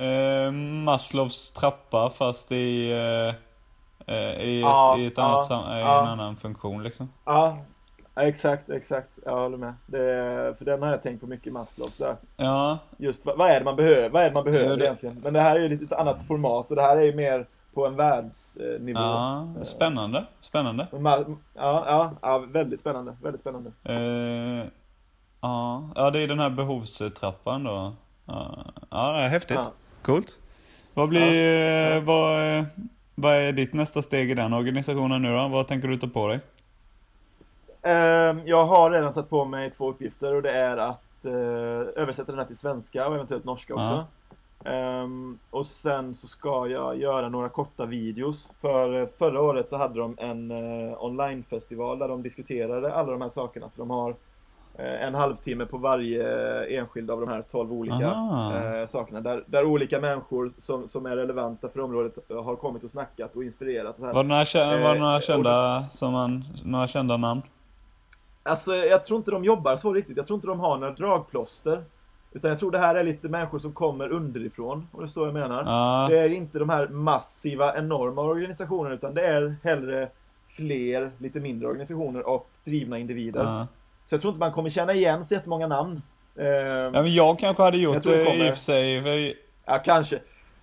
eh, 0.08 0.52
Maslows 0.84 1.52
trappa 1.52 2.10
fast 2.10 2.52
i, 2.52 2.92
eh, 4.08 4.16
i, 4.46 4.62
Ja, 4.62 4.94
ett, 4.94 5.00
i, 5.00 5.06
ett 5.06 5.14
ja, 5.18 5.24
annat, 5.24 5.52
i 5.78 5.80
ja. 5.80 6.02
en 6.04 6.08
annan 6.10 6.36
funktion 6.36 6.84
liksom. 6.84 7.10
Ja, 7.26 7.58
exakt, 8.16 8.70
exakt. 8.70 9.10
Jag 9.26 9.36
håller 9.38 9.58
med. 9.58 9.74
Det, 9.86 10.56
för 10.58 10.66
den 10.66 10.82
har 10.82 10.90
jag 10.90 11.04
tänkt 11.04 11.22
på 11.22 11.28
mycket 11.28 11.54
Maslows. 11.54 11.98
Där. 11.98 12.16
Ja, 12.38 12.78
Just 12.98 13.26
vad, 13.26 13.38
vad 13.38 13.50
är 13.50 13.60
det 13.60 13.66
man 13.66 13.76
behöver, 13.76 14.10
vad 14.10 14.22
är 14.24 14.28
det 14.28 14.34
man 14.34 14.44
behöver 14.44 14.70
Ja, 14.70 14.76
det- 14.76 14.86
egentligen? 14.86 15.20
Men 15.24 15.34
det 15.34 15.42
här 15.42 15.56
är 15.56 15.60
ju 15.60 15.70
lite 15.70 15.84
ett 15.86 15.92
annat 16.00 16.18
format 16.28 16.70
och 16.70 16.76
det 16.76 16.82
här 16.82 16.98
är 16.98 17.02
ju 17.04 17.16
mer 17.16 17.48
på 17.76 17.86
en 17.86 17.96
världsnivå. 17.96 19.00
ja 19.00 19.48
spännande, 19.64 20.26
spännande. 20.40 20.88
Ja, 20.92 21.26
ja, 21.54 22.12
ja, 22.22 22.38
väldigt 22.38 22.80
spännande. 22.80 23.18
Väldigt 23.22 23.42
spännande. 23.42 23.72
Eh, 23.84 24.66
ja, 25.42 25.90
ja, 25.96 26.12
det 26.12 26.20
är 26.20 26.28
den 26.28 26.40
här 26.40 26.50
behovstrappan 26.50 27.64
då. 27.64 27.94
Ja, 28.26 28.66
ja 28.90 29.28
häftigt. 29.28 29.58
Ja. 29.58 29.72
Coolt. 30.02 30.40
Vad 30.94 31.10
blir, 31.10 31.96
eh, 31.96 32.04
vad, 32.04 32.58
eh, 32.58 32.64
vad 33.16 33.36
är 33.36 33.52
ditt 33.52 33.74
nästa 33.74 34.02
steg 34.02 34.32
i 34.32 34.34
den 34.34 34.54
organisationen 34.54 35.22
nu 35.22 35.36
då? 35.36 35.48
Vad 35.48 35.68
tänker 35.68 35.88
du 35.88 35.98
ta 35.98 36.08
på 36.08 36.28
dig? 36.28 36.40
ehm, 37.82 38.42
jag 38.46 38.66
har 38.66 38.92
redan 38.92 39.14
tagit 39.14 39.30
på 39.30 39.46
mig 39.46 39.72
två 39.72 39.90
uppgifter 39.90 40.36
och 40.36 40.42
det 40.42 40.52
är 40.52 40.78
att 40.78 41.02
översätta 41.96 42.32
den 42.32 42.40
här 42.40 42.46
till 42.46 42.58
svenska 42.58 43.08
och 43.08 43.16
eventuellt 43.16 43.46
norska 43.46 43.74
också. 43.74 44.06
Ehm, 44.66 45.40
och 45.50 45.66
sen 45.66 46.16
så 46.16 46.28
ska 46.28 46.68
jag 46.68 46.98
göra 46.98 47.30
några 47.30 47.50
korta 47.50 47.86
videos. 47.86 48.48
För 48.62 49.02
eh, 49.02 49.08
förra 49.18 49.42
året 49.42 49.70
så 49.70 49.78
hade 49.78 50.00
de 50.00 50.16
en 50.18 50.52
eh, 50.52 51.04
onlinefestival 51.04 52.00
där 52.00 52.08
de 52.08 52.22
diskuterade 52.24 52.94
alla 52.94 53.12
de 53.12 53.22
här 53.22 53.30
sakerna. 53.30 53.70
Så 53.70 53.78
de 53.82 53.90
har 53.90 54.10
eh, 54.78 55.04
en 55.04 55.16
halvtimme 55.16 55.66
på 55.66 55.78
varje 55.78 56.26
enskild 56.80 57.12
av 57.12 57.20
de 57.20 57.30
här 57.30 57.42
12 57.42 57.72
olika 57.74 57.96
eh, 58.82 58.90
sakerna. 58.90 59.22
Där, 59.22 59.44
där 59.48 59.66
olika 59.66 60.00
människor 60.00 60.52
som, 60.62 60.88
som 60.88 61.06
är 61.06 61.16
relevanta 61.16 61.70
för 61.70 61.80
området 61.80 62.18
har 62.30 62.56
kommit 62.56 62.84
och 62.84 62.92
snackat 62.92 63.36
och 63.36 63.44
inspirerat. 63.44 64.00
Och. 64.00 64.06
Var 64.06 64.24
det 64.24 64.30
några, 64.30 64.44
kä- 64.44 64.84
var 64.84 64.94
det 64.94 65.00
några 65.00 65.22
kända, 65.22 65.86
som 65.92 66.14
man, 66.14 66.44
några 66.64 66.88
kända 66.88 67.18
namn? 67.18 67.42
Alltså 68.44 68.76
jag 68.76 69.06
tror 69.06 69.18
inte 69.18 69.32
de 69.32 69.44
jobbar 69.44 69.78
så 69.78 69.94
riktigt. 69.94 70.18
Jag 70.18 70.28
tror 70.28 70.38
inte 70.38 70.48
de 70.48 70.60
har 70.60 70.78
några 70.78 70.94
dragplåster. 70.94 71.84
Utan 72.36 72.50
jag 72.50 72.60
tror 72.60 72.72
det 72.72 72.80
här 72.80 72.96
är 72.96 73.04
lite 73.04 73.28
människor 73.28 73.60
som 73.60 73.74
kommer 73.74 74.10
underifrån, 74.12 74.88
om 74.92 75.00
det 75.00 75.06
är 75.06 75.10
så 75.10 75.26
jag 75.26 75.34
menar. 75.34 75.64
Ja. 75.66 76.08
Det 76.10 76.20
är 76.20 76.30
inte 76.30 76.60
de 76.60 76.70
här 76.70 76.88
massiva, 76.88 77.78
enorma 77.78 78.22
organisationerna 78.22 78.96
utan 78.96 79.14
det 79.14 79.26
är 79.28 79.56
hellre 79.64 80.10
fler, 80.48 81.12
lite 81.18 81.40
mindre 81.40 81.68
organisationer 81.68 82.28
och 82.28 82.50
drivna 82.64 82.98
individer. 82.98 83.44
Ja. 83.44 83.68
Så 84.06 84.16
jag 84.16 84.22
tror 84.22 84.32
inte 84.32 84.40
man 84.40 84.52
kommer 84.52 84.70
känna 84.70 84.94
igen 84.94 85.26
så 85.26 85.34
jättemånga 85.34 85.68
namn. 85.68 86.02
Eh, 86.36 86.46
ja, 86.48 86.90
men 86.92 87.14
jag 87.14 87.40
kanske 87.40 87.64
hade 87.64 87.78
gjort 87.78 88.04
det 88.04 88.36
i 88.36 88.50
och 88.50 88.54
för 88.54 88.60
sig. 88.60 89.02
För, 89.04 89.34
Ja, 89.66 89.80
kanske. 89.86 90.16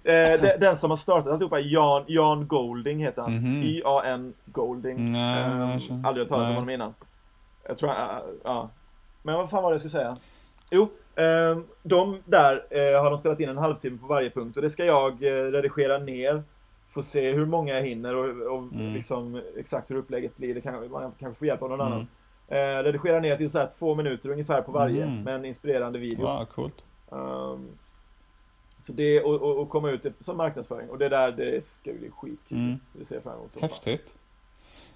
Eh, 0.04 0.40
de, 0.42 0.56
den 0.60 0.78
som 0.78 0.90
har 0.90 0.96
startat 0.96 1.32
alltihopa 1.32 1.58
är 1.60 1.64
Jan, 1.64 2.04
Jan 2.06 2.46
Golding 2.46 2.98
heter 2.98 3.22
han. 3.22 3.34
Mhm. 3.36 3.62
Y-A-N 3.62 4.34
Golding. 4.44 5.12
Nej, 5.12 5.42
Eh, 5.44 6.06
aldrig 6.06 6.24
hört 6.24 6.28
talas 6.28 6.48
om 6.48 6.54
honom 6.54 6.70
innan. 6.70 6.94
Jag 7.68 7.78
tror 7.78 7.88
han, 7.88 8.22
ja. 8.44 8.68
Men 9.22 9.34
vad 9.34 9.50
fan 9.50 9.62
var 9.62 9.70
det 9.70 9.74
jag 9.74 9.80
skulle 9.80 10.02
säga? 10.02 10.16
Jo, 10.70 10.88
de 11.82 12.18
där 12.24 12.64
eh, 12.70 13.02
har 13.02 13.10
de 13.10 13.18
spelat 13.18 13.40
in 13.40 13.48
en 13.48 13.56
halvtimme 13.58 13.98
på 13.98 14.06
varje 14.06 14.30
punkt 14.30 14.56
och 14.56 14.62
det 14.62 14.70
ska 14.70 14.84
jag 14.84 15.12
eh, 15.12 15.50
redigera 15.52 15.98
ner. 15.98 16.42
Få 16.90 17.02
se 17.02 17.32
hur 17.32 17.46
många 17.46 17.74
jag 17.74 17.82
hinner 17.82 18.16
och, 18.16 18.52
och 18.56 18.62
Mm. 18.72 18.92
liksom 18.94 19.42
exakt 19.56 19.90
hur 19.90 19.96
upplägget 19.96 20.36
blir. 20.36 20.54
Det 20.54 20.60
kan, 20.60 20.90
man 20.90 21.12
kanske 21.20 21.38
får 21.38 21.46
hjälp 21.48 21.62
av 21.62 21.68
någon 21.70 21.80
Mm. 21.80 21.92
annan. 21.92 22.06
Eh, 22.48 22.82
redigera 22.84 23.20
ner 23.20 23.36
till 23.36 23.50
så 23.50 23.58
här 23.58 23.68
två 23.78 23.94
minuter 23.94 24.30
ungefär 24.30 24.62
på 24.62 24.72
varje 24.72 25.06
Mhm. 25.06 25.22
med 25.22 25.34
en 25.34 25.44
inspirerande 25.44 25.98
video. 25.98 26.22
ja, 26.26 26.46
coolt. 26.54 26.84
Ehm, 27.12 27.68
så 28.80 28.92
det, 28.92 29.22
och, 29.22 29.34
och, 29.42 29.58
och 29.58 29.68
komma 29.70 29.90
ut 29.90 30.06
som 30.20 30.36
marknadsföring. 30.36 30.90
Och 30.90 30.98
det 30.98 31.08
där, 31.08 31.32
det 31.32 31.64
ska 31.64 31.92
bli 31.92 32.10
skitkul. 32.10 32.58
Mm. 32.58 32.78
Det 32.92 33.04
ser 33.04 33.14
jag 33.14 33.22
fram 33.22 33.34
emot. 33.38 33.60
Häftigt. 33.60 34.14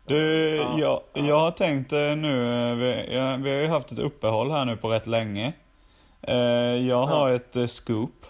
Du, 0.07 0.17
Ja, 0.57 0.79
jag, 0.79 1.01
ja. 1.13 1.27
jag 1.27 1.41
har 1.41 1.51
tänkt 1.51 1.91
nu, 1.93 2.75
vi, 2.75 3.07
vi 3.43 3.51
har 3.55 3.63
ju 3.63 3.67
haft 3.67 3.93
ett 3.93 3.99
uppehåll 3.99 4.51
här 4.51 4.65
nu 4.65 4.77
på 4.77 4.89
rätt 4.89 5.07
länge. 5.07 5.53
Eh, 6.27 6.37
Jag 6.89 7.07
har 7.07 7.31
ett 7.31 7.57
eh, 7.57 7.67
scoop. 7.67 8.27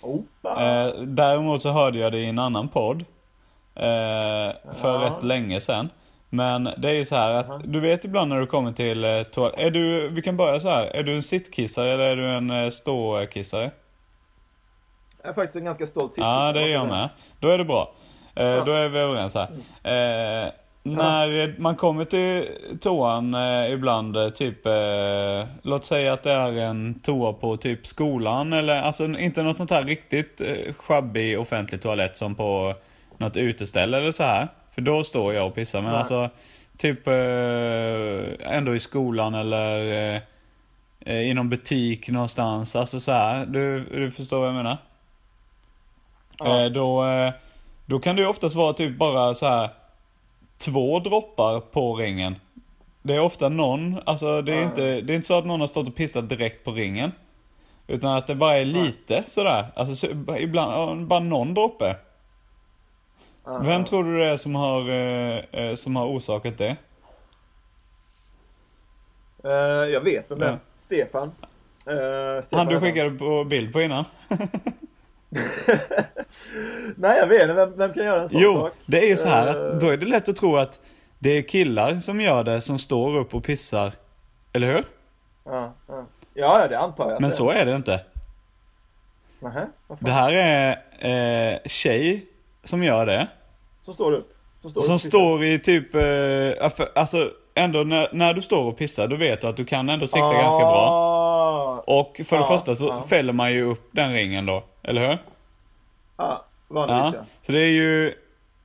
Opa! 0.00 0.64
Eh, 0.86 0.92
Däremot 1.02 1.62
så 1.62 1.70
hörde 1.70 1.98
jag 1.98 2.12
det 2.12 2.18
i 2.18 2.26
en 2.28 2.38
annan 2.38 2.68
podd. 2.68 3.04
För 3.74 4.54
Ja. 4.82 5.00
rätt 5.16 5.22
länge 5.22 5.60
sedan. 5.60 5.88
Men 6.28 6.64
det 6.78 6.88
är 6.88 6.92
ju 6.94 7.04
så 7.04 7.14
här 7.16 7.30
att, 7.34 7.46
Jaha. 7.48 7.60
du 7.64 7.80
vet 7.80 8.04
ibland 8.04 8.28
när 8.28 8.40
du 8.40 8.46
kommer 8.46 8.72
till 8.72 9.04
eh, 9.04 9.10
toal- 9.22 9.54
är 9.56 9.70
du, 9.70 10.08
vi 10.08 10.22
kan 10.22 10.36
börja 10.36 10.60
så 10.60 10.68
här. 10.68 10.86
är 10.86 11.02
du 11.02 11.14
en 11.14 11.22
sittkissare 11.22 11.90
eller 11.92 12.04
är 12.04 12.16
du 12.16 12.30
en 12.30 12.50
eh, 12.50 12.70
ståkissare? 12.70 13.70
Jag 15.22 15.30
är 15.30 15.34
faktiskt 15.34 15.56
en 15.56 15.64
ganska 15.64 15.86
stolt 15.86 16.12
titel. 16.12 16.24
Ja, 16.24 16.52
det 16.52 16.62
är 16.62 16.68
jag 16.68 16.88
med. 16.88 17.08
Då 17.40 17.48
är 17.48 17.58
det 17.58 17.64
bra. 17.64 17.92
Eh, 18.34 18.44
Ja. 18.46 18.64
Då 18.64 18.72
är 18.72 18.88
vi 18.88 18.98
överens 18.98 19.34
här. 19.34 19.48
Eh, 20.44 20.52
när 20.82 21.54
man 21.60 21.76
kommer 21.76 22.04
till 22.04 22.48
toan 22.80 23.34
eh, 23.34 23.72
ibland, 23.72 24.16
eh, 24.16 24.28
typ, 24.28 24.66
eh, 24.66 25.46
låt 25.62 25.84
säga 25.84 26.12
att 26.12 26.22
det 26.22 26.32
är 26.32 26.52
en 26.52 27.00
toa 27.02 27.32
på 27.32 27.56
typ 27.56 27.86
skolan 27.86 28.52
eller, 28.52 28.82
alltså 28.82 29.04
inte 29.04 29.42
något 29.42 29.56
sånt 29.56 29.70
här 29.70 29.82
riktigt 29.82 30.40
eh, 30.40 30.74
sjabbig 30.74 31.40
offentlig 31.40 31.82
toalett 31.82 32.16
som 32.16 32.34
på 32.34 32.74
något 33.18 33.36
uteställe 33.36 33.98
eller 33.98 34.10
så 34.10 34.22
här. 34.22 34.48
För 34.74 34.82
då 34.82 35.04
står 35.04 35.34
jag 35.34 35.46
och 35.46 35.54
pissar, 35.54 35.82
men 35.82 35.90
Nej. 35.90 35.98
alltså 35.98 36.30
typ 36.76 37.06
eh, 37.06 38.56
ändå 38.56 38.74
i 38.74 38.80
skolan 38.80 39.34
eller 39.34 39.92
eh, 40.14 40.20
eh, 41.00 41.20
i 41.20 41.34
någon 41.34 41.48
butik 41.48 42.08
någonstans, 42.08 42.76
alltså 42.76 43.00
så 43.00 43.12
här. 43.12 43.46
Du, 43.46 43.84
du 43.84 44.10
förstår 44.10 44.38
vad 44.38 44.48
jag 44.48 44.54
menar? 44.54 44.78
Ja. 46.38 46.64
Eh, 46.64 46.70
då, 46.70 47.04
eh, 47.04 47.32
då 47.86 47.98
kan 47.98 48.16
det 48.16 48.22
ju 48.22 48.28
oftast 48.28 48.56
vara 48.56 48.72
typ 48.72 48.98
bara 48.98 49.34
så 49.34 49.46
här 49.46 49.70
två 50.60 50.98
droppar 50.98 51.60
på 51.60 51.94
ringen. 51.94 52.34
Det 53.02 53.14
är 53.14 53.20
ofta 53.20 53.48
någon, 53.48 54.00
alltså 54.06 54.42
det 54.42 54.54
är, 54.54 54.62
inte, 54.62 55.00
det 55.00 55.12
är 55.12 55.16
inte 55.16 55.26
så 55.26 55.38
att 55.38 55.46
någon 55.46 55.60
har 55.60 55.66
stått 55.66 55.88
och 55.88 55.96
pissat 55.96 56.28
direkt 56.28 56.64
på 56.64 56.72
ringen. 56.72 57.12
Utan 57.86 58.16
att 58.16 58.26
det 58.26 58.34
bara 58.34 58.58
är 58.58 58.64
lite 58.64 59.24
sådär, 59.26 59.66
alltså 59.74 59.94
så, 59.94 60.36
ibland, 60.38 61.06
bara 61.06 61.20
någon 61.20 61.54
droppe. 61.54 61.96
Vem 63.62 63.84
tror 63.84 64.04
du 64.04 64.18
det 64.18 64.26
är 64.26 64.36
som 64.36 64.54
har, 64.54 64.90
eh, 64.90 65.38
eh, 65.52 65.74
som 65.74 65.96
har 65.96 66.06
orsakat 66.06 66.58
det? 66.58 66.76
Eh, 69.44 69.50
jag 69.92 70.00
vet 70.00 70.30
vem 70.30 70.38
det 70.38 70.46
är. 70.46 70.50
Ja. 70.50 70.58
Stefan. 70.76 71.32
Stefan 71.82 72.58
Han 72.58 72.66
du 72.66 72.80
skickade 72.80 73.10
på 73.10 73.44
bild 73.44 73.72
på 73.72 73.80
innan? 73.80 74.04
Nej, 76.96 77.18
jag 77.18 77.26
vet 77.26 77.42
inte. 77.42 77.54
Vem, 77.54 77.76
vem 77.76 77.94
kan 77.94 78.04
göra 78.04 78.22
en 78.22 78.28
sån 78.28 78.40
Jo, 78.40 78.54
sak? 78.54 78.72
det 78.86 79.04
är 79.04 79.08
ju 79.08 79.16
så 79.16 79.28
här 79.28 79.46
Eh, 79.46 79.74
att 79.74 79.80
då 79.80 79.88
är 79.88 79.96
det 79.96 80.06
lätt 80.06 80.28
att 80.28 80.36
tro 80.36 80.56
att 80.56 80.80
det 81.18 81.38
är 81.38 81.42
killar 81.42 82.00
som 82.00 82.20
gör 82.20 82.44
det 82.44 82.60
som 82.60 82.78
står 82.78 83.16
upp 83.16 83.34
och 83.34 83.44
pissar. 83.44 83.92
Eller 84.52 84.66
hur? 84.66 84.84
Ja, 85.44 85.74
ja. 85.88 86.06
ja, 86.34 86.68
det 86.68 86.78
antar 86.78 87.10
jag. 87.10 87.20
Men 87.20 87.30
så 87.30 87.50
är 87.50 87.66
det 87.66 87.76
inte. 87.76 88.00
Nähä? 89.40 89.66
Det 89.98 90.10
här 90.12 90.32
är 90.32 90.78
eh, 91.52 91.58
tjej 91.66 92.26
som 92.64 92.82
gör 92.84 93.06
det. 93.06 93.28
Som 93.84 93.94
står 93.94 94.12
upp. 94.12 94.36
Som 94.62 94.70
står 94.70 94.80
Som 94.80 94.98
står 94.98 95.44
i 95.44 95.58
typ, 95.58 95.94
eh, 95.94 96.82
alltså 96.94 97.30
ändå 97.54 97.78
när, 97.78 98.08
när 98.12 98.34
du 98.34 98.42
står 98.42 98.64
och 98.64 98.78
pissar, 98.78 99.08
då 99.08 99.16
vet 99.16 99.40
du 99.40 99.46
att 99.46 99.56
du 99.56 99.64
kan 99.64 99.88
ändå 99.88 100.06
sikta 100.06 100.26
ah, 100.26 100.42
ganska 100.42 100.64
bra. 100.64 100.88
Och 101.86 102.20
för 102.24 102.36
det 102.36 102.42
Ja, 102.42 102.48
första 102.48 102.76
så 102.76 102.84
ja. 102.86 103.02
fäller 103.02 103.32
man 103.32 103.52
ju 103.52 103.62
upp 103.62 103.88
den 103.92 104.12
ringen 104.12 104.46
då, 104.46 104.64
eller 104.82 105.08
hur? 105.08 105.18
Ja, 106.16 106.44
vanligtvis 106.68 107.14
Ja. 107.14 107.20
ja. 107.20 107.24
Så 107.42 107.52
det 107.52 107.60
är 107.62 107.72
ju 107.72 108.06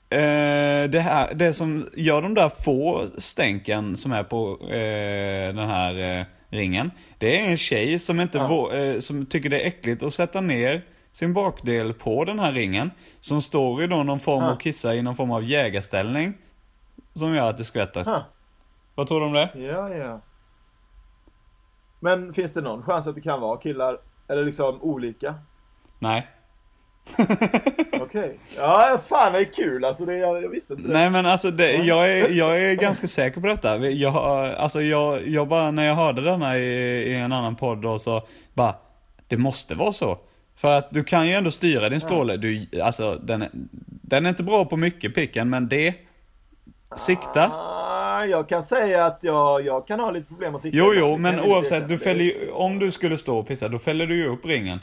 eh, 0.10 0.90
det, 0.90 1.00
här, 1.00 1.34
det 1.34 1.54
som 1.54 1.90
gör 1.96 2.22
de 2.22 2.34
där 2.34 2.50
få 2.50 3.08
stänken 3.18 3.98
som 3.98 4.12
är 4.12 4.24
på 4.24 4.58
eh, 4.62 5.56
den 5.56 5.70
här 5.70 6.20
eh, 6.20 6.26
ringen. 6.50 6.92
Det 7.18 7.40
är 7.42 7.50
en 7.50 7.58
tjej 7.58 8.00
som 8.00 8.22
inte 8.22 8.38
Ja. 8.38 8.48
vå, 8.48 8.72
eh, 8.72 9.00
som 9.00 9.26
tycker 9.26 9.50
det 9.50 9.60
är 9.62 9.68
äckligt 9.68 10.04
att 10.04 10.14
sätta 10.14 10.42
ner 10.42 10.82
sin 11.14 11.34
bakdel 11.34 11.94
på 11.94 12.26
den 12.26 12.40
här 12.40 12.52
ringen. 12.52 12.92
Som 13.20 13.42
står 13.42 13.84
i 13.84 13.88
då 13.88 14.04
någon 14.04 14.20
form 14.20 14.44
Ja. 14.44 14.52
av 14.52 14.56
kissa 14.56 14.96
i 14.96 15.02
någon 15.02 15.16
form 15.16 15.32
av 15.32 15.44
jägarställning. 15.44 16.34
Som 17.14 17.36
gör 17.36 17.50
att 17.50 17.58
det 17.58 17.64
skvätter. 17.64 18.04
Ha. 18.06 18.26
Vad 18.96 19.08
tror 19.08 19.20
du 19.20 19.26
om 19.26 19.34
det? 19.34 19.50
Ja, 19.56 19.90
ja. 19.90 20.22
Men 22.06 22.34
finns 22.34 22.52
det 22.52 22.62
någon 22.62 22.84
chans 22.84 23.08
att 23.08 23.16
det 23.16 23.22
kan 23.22 23.42
vara 23.42 23.58
killar? 23.58 23.98
Eller 24.28 24.46
liksom 24.46 24.82
olika? 24.82 25.36
Nej. 26.00 26.28
Okej. 28.02 28.40
Ja, 28.58 29.00
fan 29.08 29.34
det 29.34 29.40
är 29.40 29.54
kul 29.54 29.86
alltså. 29.86 30.06
Det, 30.06 30.18
jag, 30.18 30.44
jag 30.44 30.50
visste 30.50 30.74
inte 30.74 30.88
det. 30.88 30.94
Nej 30.94 31.10
men 31.10 31.26
alltså 31.26 31.52
det, 31.52 31.72
jag, 31.72 32.12
är, 32.12 32.30
jag 32.38 32.64
är 32.64 32.76
ganska 32.76 33.08
säker 33.08 33.42
på 33.42 33.48
detta. 33.48 33.78
Jag, 33.78 34.16
alltså 34.56 34.82
jag, 34.82 35.28
jag 35.28 35.48
bara, 35.48 35.72
när 35.72 35.86
jag 35.86 35.96
hörde 35.96 36.22
denna 36.22 36.58
i, 36.58 36.62
i 37.12 37.16
en 37.16 37.32
annan 37.32 37.56
podd 37.56 37.82
då 37.82 38.00
så 38.00 38.22
bara, 38.54 38.76
det 39.28 39.38
måste 39.38 39.76
vara 39.76 39.94
så. 39.94 40.18
För 40.56 40.78
att 40.78 40.92
du 40.92 41.04
kan 41.04 41.28
ju 41.28 41.34
ändå 41.34 41.52
styra 41.52 41.90
din 41.90 42.02
stråle. 42.02 42.38
Du, 42.38 42.68
alltså 42.84 43.16
den, 43.24 43.46
den 44.02 44.26
är 44.26 44.30
inte 44.30 44.44
bra 44.44 44.66
på 44.66 44.78
mycket 44.78 45.16
picken 45.16 45.50
men 45.50 45.68
det, 45.68 45.96
sikta. 46.98 47.52
Jag 48.26 48.50
kan 48.50 48.64
säga 48.64 49.06
att 49.06 49.20
jag, 49.22 49.66
jag 49.66 49.88
kan 49.88 50.00
ha 50.00 50.12
lite 50.12 50.28
problem 50.28 50.56
att 50.56 50.62
sikta. 50.62 50.78
Jo 50.78 50.94
jo 50.96 51.18
men 51.18 51.40
oavsett, 51.40 51.88
du 51.90 51.98
fäller 51.98 52.24
ju, 52.24 52.52
om 52.52 52.80
du 52.80 52.92
skulle 52.92 53.18
stå 53.18 53.38
och 53.38 53.48
pissa 53.48 53.68
då 53.68 53.80
fäller 53.80 54.08
du 54.08 54.16
ju 54.16 54.28
upp 54.28 54.46
ringen. 54.46 54.80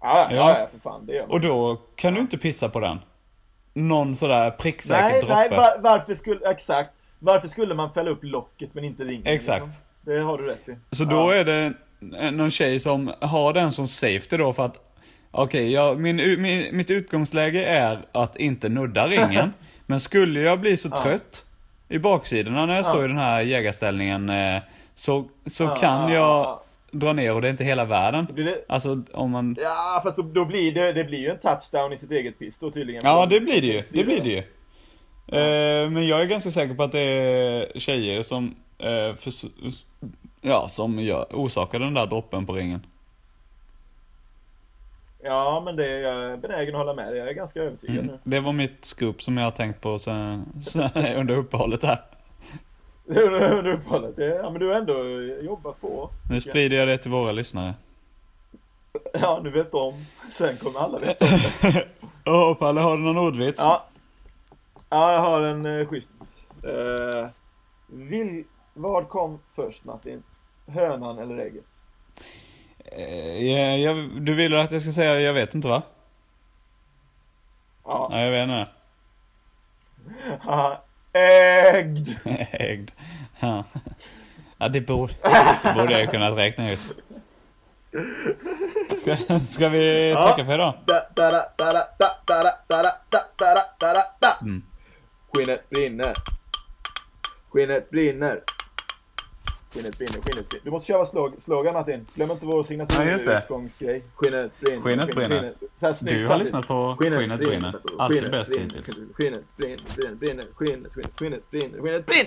Ja, 0.00 0.28
ja, 0.30 0.36
Ja. 0.60 0.68
för 0.72 0.78
fan. 0.78 1.06
Det 1.06 1.12
gör 1.14 1.22
man. 1.22 1.30
Och 1.30 1.40
då 1.40 1.80
kan 1.96 2.14
du 2.14 2.20
inte 2.20 2.38
pissa 2.38 2.68
på 2.68 2.80
den. 2.80 2.98
Någon 3.74 4.16
sådär 4.16 4.50
pricksäker 4.50 5.02
Nej, 5.02 5.20
droppe. 5.20 5.34
nej, 5.34 5.50
var, 5.50 5.78
varför 5.80 6.14
skulle, 6.14 6.50
exakt. 6.50 6.90
Varför 7.18 7.48
skulle 7.48 7.74
man 7.74 7.92
fälla 7.92 8.10
upp 8.10 8.18
locket 8.24 8.70
men 8.74 8.84
inte 8.84 9.04
ringen? 9.04 9.26
Exakt. 9.26 9.66
liksom? 9.66 9.82
Det 10.00 10.18
har 10.18 10.38
du 10.38 10.44
rätt 10.44 10.68
i. 10.68 10.76
Så 10.90 11.04
då 11.04 11.16
Ja. 11.16 11.34
är 11.34 11.44
det 11.44 11.72
någon 12.30 12.50
tjej 12.50 12.80
som 12.80 13.12
har 13.20 13.52
den 13.52 13.72
som 13.72 13.88
safety 13.88 14.36
då 14.36 14.52
för 14.52 14.64
att 14.64 14.82
Okej, 15.30 15.72
jag, 15.72 16.00
min, 16.00 16.16
min, 16.42 16.76
mitt 16.76 16.90
utgångsläge 16.90 17.64
är 17.64 17.98
att 18.12 18.36
inte 18.36 18.68
nudda 18.68 19.08
ringen. 19.08 19.52
men 19.86 20.00
skulle 20.00 20.40
jag 20.40 20.60
bli 20.60 20.76
så 20.76 20.90
trött 20.90 21.44
i 21.88 21.98
baksidorna 21.98 22.66
när 22.66 22.76
jag 22.76 22.86
står 22.86 23.04
i 23.04 23.08
den 23.08 23.18
här 23.18 23.40
jägarställningen 23.42 24.28
eh, 24.30 24.62
så, 24.94 25.24
så 25.46 25.64
Ja, 25.64 25.74
kan 25.76 26.02
ja, 26.02 26.14
jag 26.14 26.22
ja. 26.22 26.62
dra 26.90 27.12
ner 27.12 27.34
och 27.34 27.42
det 27.42 27.48
är 27.48 27.50
inte 27.50 27.64
hela 27.64 27.84
världen. 27.84 28.26
Det, 28.36 28.64
Alltså 28.68 29.02
om 29.12 29.30
man... 29.30 29.56
ja, 29.60 30.00
fast 30.04 30.16
då, 30.16 30.22
då 30.22 30.44
blir 30.44 30.74
det, 30.74 30.92
det 30.92 31.04
blir 31.04 31.18
ju 31.18 31.30
en 31.30 31.38
touchdown 31.38 31.92
i 31.92 31.98
sitt 31.98 32.10
eget 32.10 32.38
piss 32.38 32.54
då 32.60 32.70
tydligen. 32.70 33.00
Ja 33.04 33.26
det 33.26 33.40
blir 33.40 33.60
det 33.60 33.66
ju, 33.66 33.82
det 33.92 34.04
blir 34.04 34.20
det 34.20 34.30
ju. 34.30 34.38
Eh, 35.28 35.90
men 35.90 36.06
jag 36.06 36.20
är 36.20 36.24
ganska 36.26 36.50
säker 36.50 36.74
på 36.74 36.82
att 36.82 36.92
det 36.92 37.00
är 37.00 37.78
tjejer 37.78 38.22
som, 38.22 38.54
eh, 38.78 39.14
förs- 39.16 39.44
ja, 40.40 40.68
som 40.68 40.98
gör, 41.00 41.26
orsakar 41.32 41.78
den 41.78 41.94
där 41.94 42.06
droppen 42.06 42.46
på 42.46 42.52
ringen. 42.52 42.86
Ja, 45.22 45.62
men 45.64 45.76
det 45.76 45.86
är 45.86 45.98
jag 45.98 46.38
benägen 46.40 46.74
att 46.74 46.78
hålla 46.78 46.94
med 46.94 47.06
dig. 47.08 47.18
Jag 47.18 47.28
är 47.28 47.32
ganska 47.32 47.60
övertygad 47.62 47.96
Mm. 47.96 48.06
nu. 48.06 48.18
Det 48.24 48.40
var 48.40 48.52
mitt 48.52 48.84
scoop 48.84 49.22
som 49.22 49.36
jag 49.36 49.44
har 49.44 49.50
tänkt 49.50 49.80
på 49.80 49.98
sen, 49.98 50.44
sen 50.64 50.90
under 51.16 51.36
uppehållet 51.36 51.82
här. 51.84 51.98
Under 53.08 53.66
uppehållet. 53.68 54.14
Ja, 54.16 54.50
men 54.50 54.60
du 54.60 54.66
har 54.68 54.74
ändå 54.74 55.04
jobbat 55.42 55.80
på. 55.80 56.10
Nu 56.30 56.40
sprider 56.40 56.76
jag 56.76 56.88
det 56.88 56.98
till 56.98 57.10
våra 57.10 57.32
lyssnare. 57.32 57.74
Ja, 59.12 59.40
du 59.44 59.50
vet 59.50 59.74
om. 59.74 59.94
Sen 60.38 60.56
kommer 60.56 60.80
alla 60.80 60.98
veta 60.98 61.24
om 61.24 61.30
det. 61.72 61.86
Åh, 62.24 62.54
Palle, 62.54 62.80
har 62.80 62.96
du 62.96 63.02
någon 63.02 63.18
ordvits? 63.18 63.60
Ja. 63.64 63.86
Ja, 64.88 65.12
jag 65.12 65.20
har 65.20 65.40
en 65.40 65.66
uh, 65.66 65.86
schysst. 65.88 66.10
Uh, 66.64 67.26
vill, 67.86 68.44
vad 68.74 69.08
kom 69.08 69.38
först 69.54 69.84
Martin? 69.84 70.22
Hönan 70.66 71.18
eller 71.18 71.38
ägget? 71.38 71.64
Ja, 72.92 73.92
du 74.20 74.34
vill 74.34 74.56
att 74.56 74.72
jag 74.72 74.82
ska 74.82 74.92
säga 74.92 75.20
jag 75.20 75.32
vet 75.32 75.54
inte 75.54 75.68
va? 75.68 75.82
Ja. 77.84 78.08
Nej, 78.10 78.24
jag 78.24 78.30
vet 78.30 78.42
inte. 78.42 78.66
Ägd! 81.12 82.16
ägd. 82.50 82.90
Ja. 83.40 83.64
ja, 84.58 84.68
det 84.68 84.80
borde, 84.80 85.14
det 85.62 85.74
borde 85.74 86.00
jag 86.00 86.10
kunnat 86.10 86.38
räkna 86.38 86.70
ut. 86.70 86.80
Ska, 89.00 89.40
ska 89.40 89.68
vi 89.68 90.10
ja. 90.10 90.28
tacka 90.28 90.44
för 90.44 90.54
idag? 90.54 90.74
Skinnet 95.32 95.70
brinner. 95.70 96.12
Skinnet 97.48 97.90
brinner. 97.90 98.40
Skinnet 99.76 99.98
brinner, 99.98 100.12
skinnet 100.12 100.48
brinner. 100.48 100.64
Du 100.64 100.70
måste 100.70 100.86
köra 100.86 101.06
slog, 101.06 101.34
slogan 101.38 101.74
Martin. 101.74 102.04
Glöm 102.14 102.30
inte 102.30 102.46
vår 102.46 102.64
signatur 102.64 103.04
Ja, 103.04 103.10
just 103.10 103.24
det. 103.24 103.38
utgångsgrej. 103.38 104.02
Skinnet 104.14 104.52
brinner. 104.60 104.80
Skinnet 104.82 105.14
brinner. 105.14 105.54
Så 105.74 105.86
här 105.86 105.94
snyggt 105.94 106.14
Du 106.14 106.26
har 106.26 106.38
lyssnat 106.38 106.68
på 106.68 106.96
Skinnet 107.00 107.38
brinner. 107.40 107.74
Alltid 107.98 108.30
bäst 108.30 108.50
brinner, 108.52 108.64
hittills. 108.74 108.98
Skinnet 109.14 109.44
brinner, 109.56 109.78
brinner, 109.96 110.14
brinner, 110.14 110.44
skinnet, 110.54 110.92
skinnet, 110.92 111.12
skinnet 111.18 111.50
brinner, 111.50 111.80
skinnet 111.82 112.06
brinner. 112.06 112.26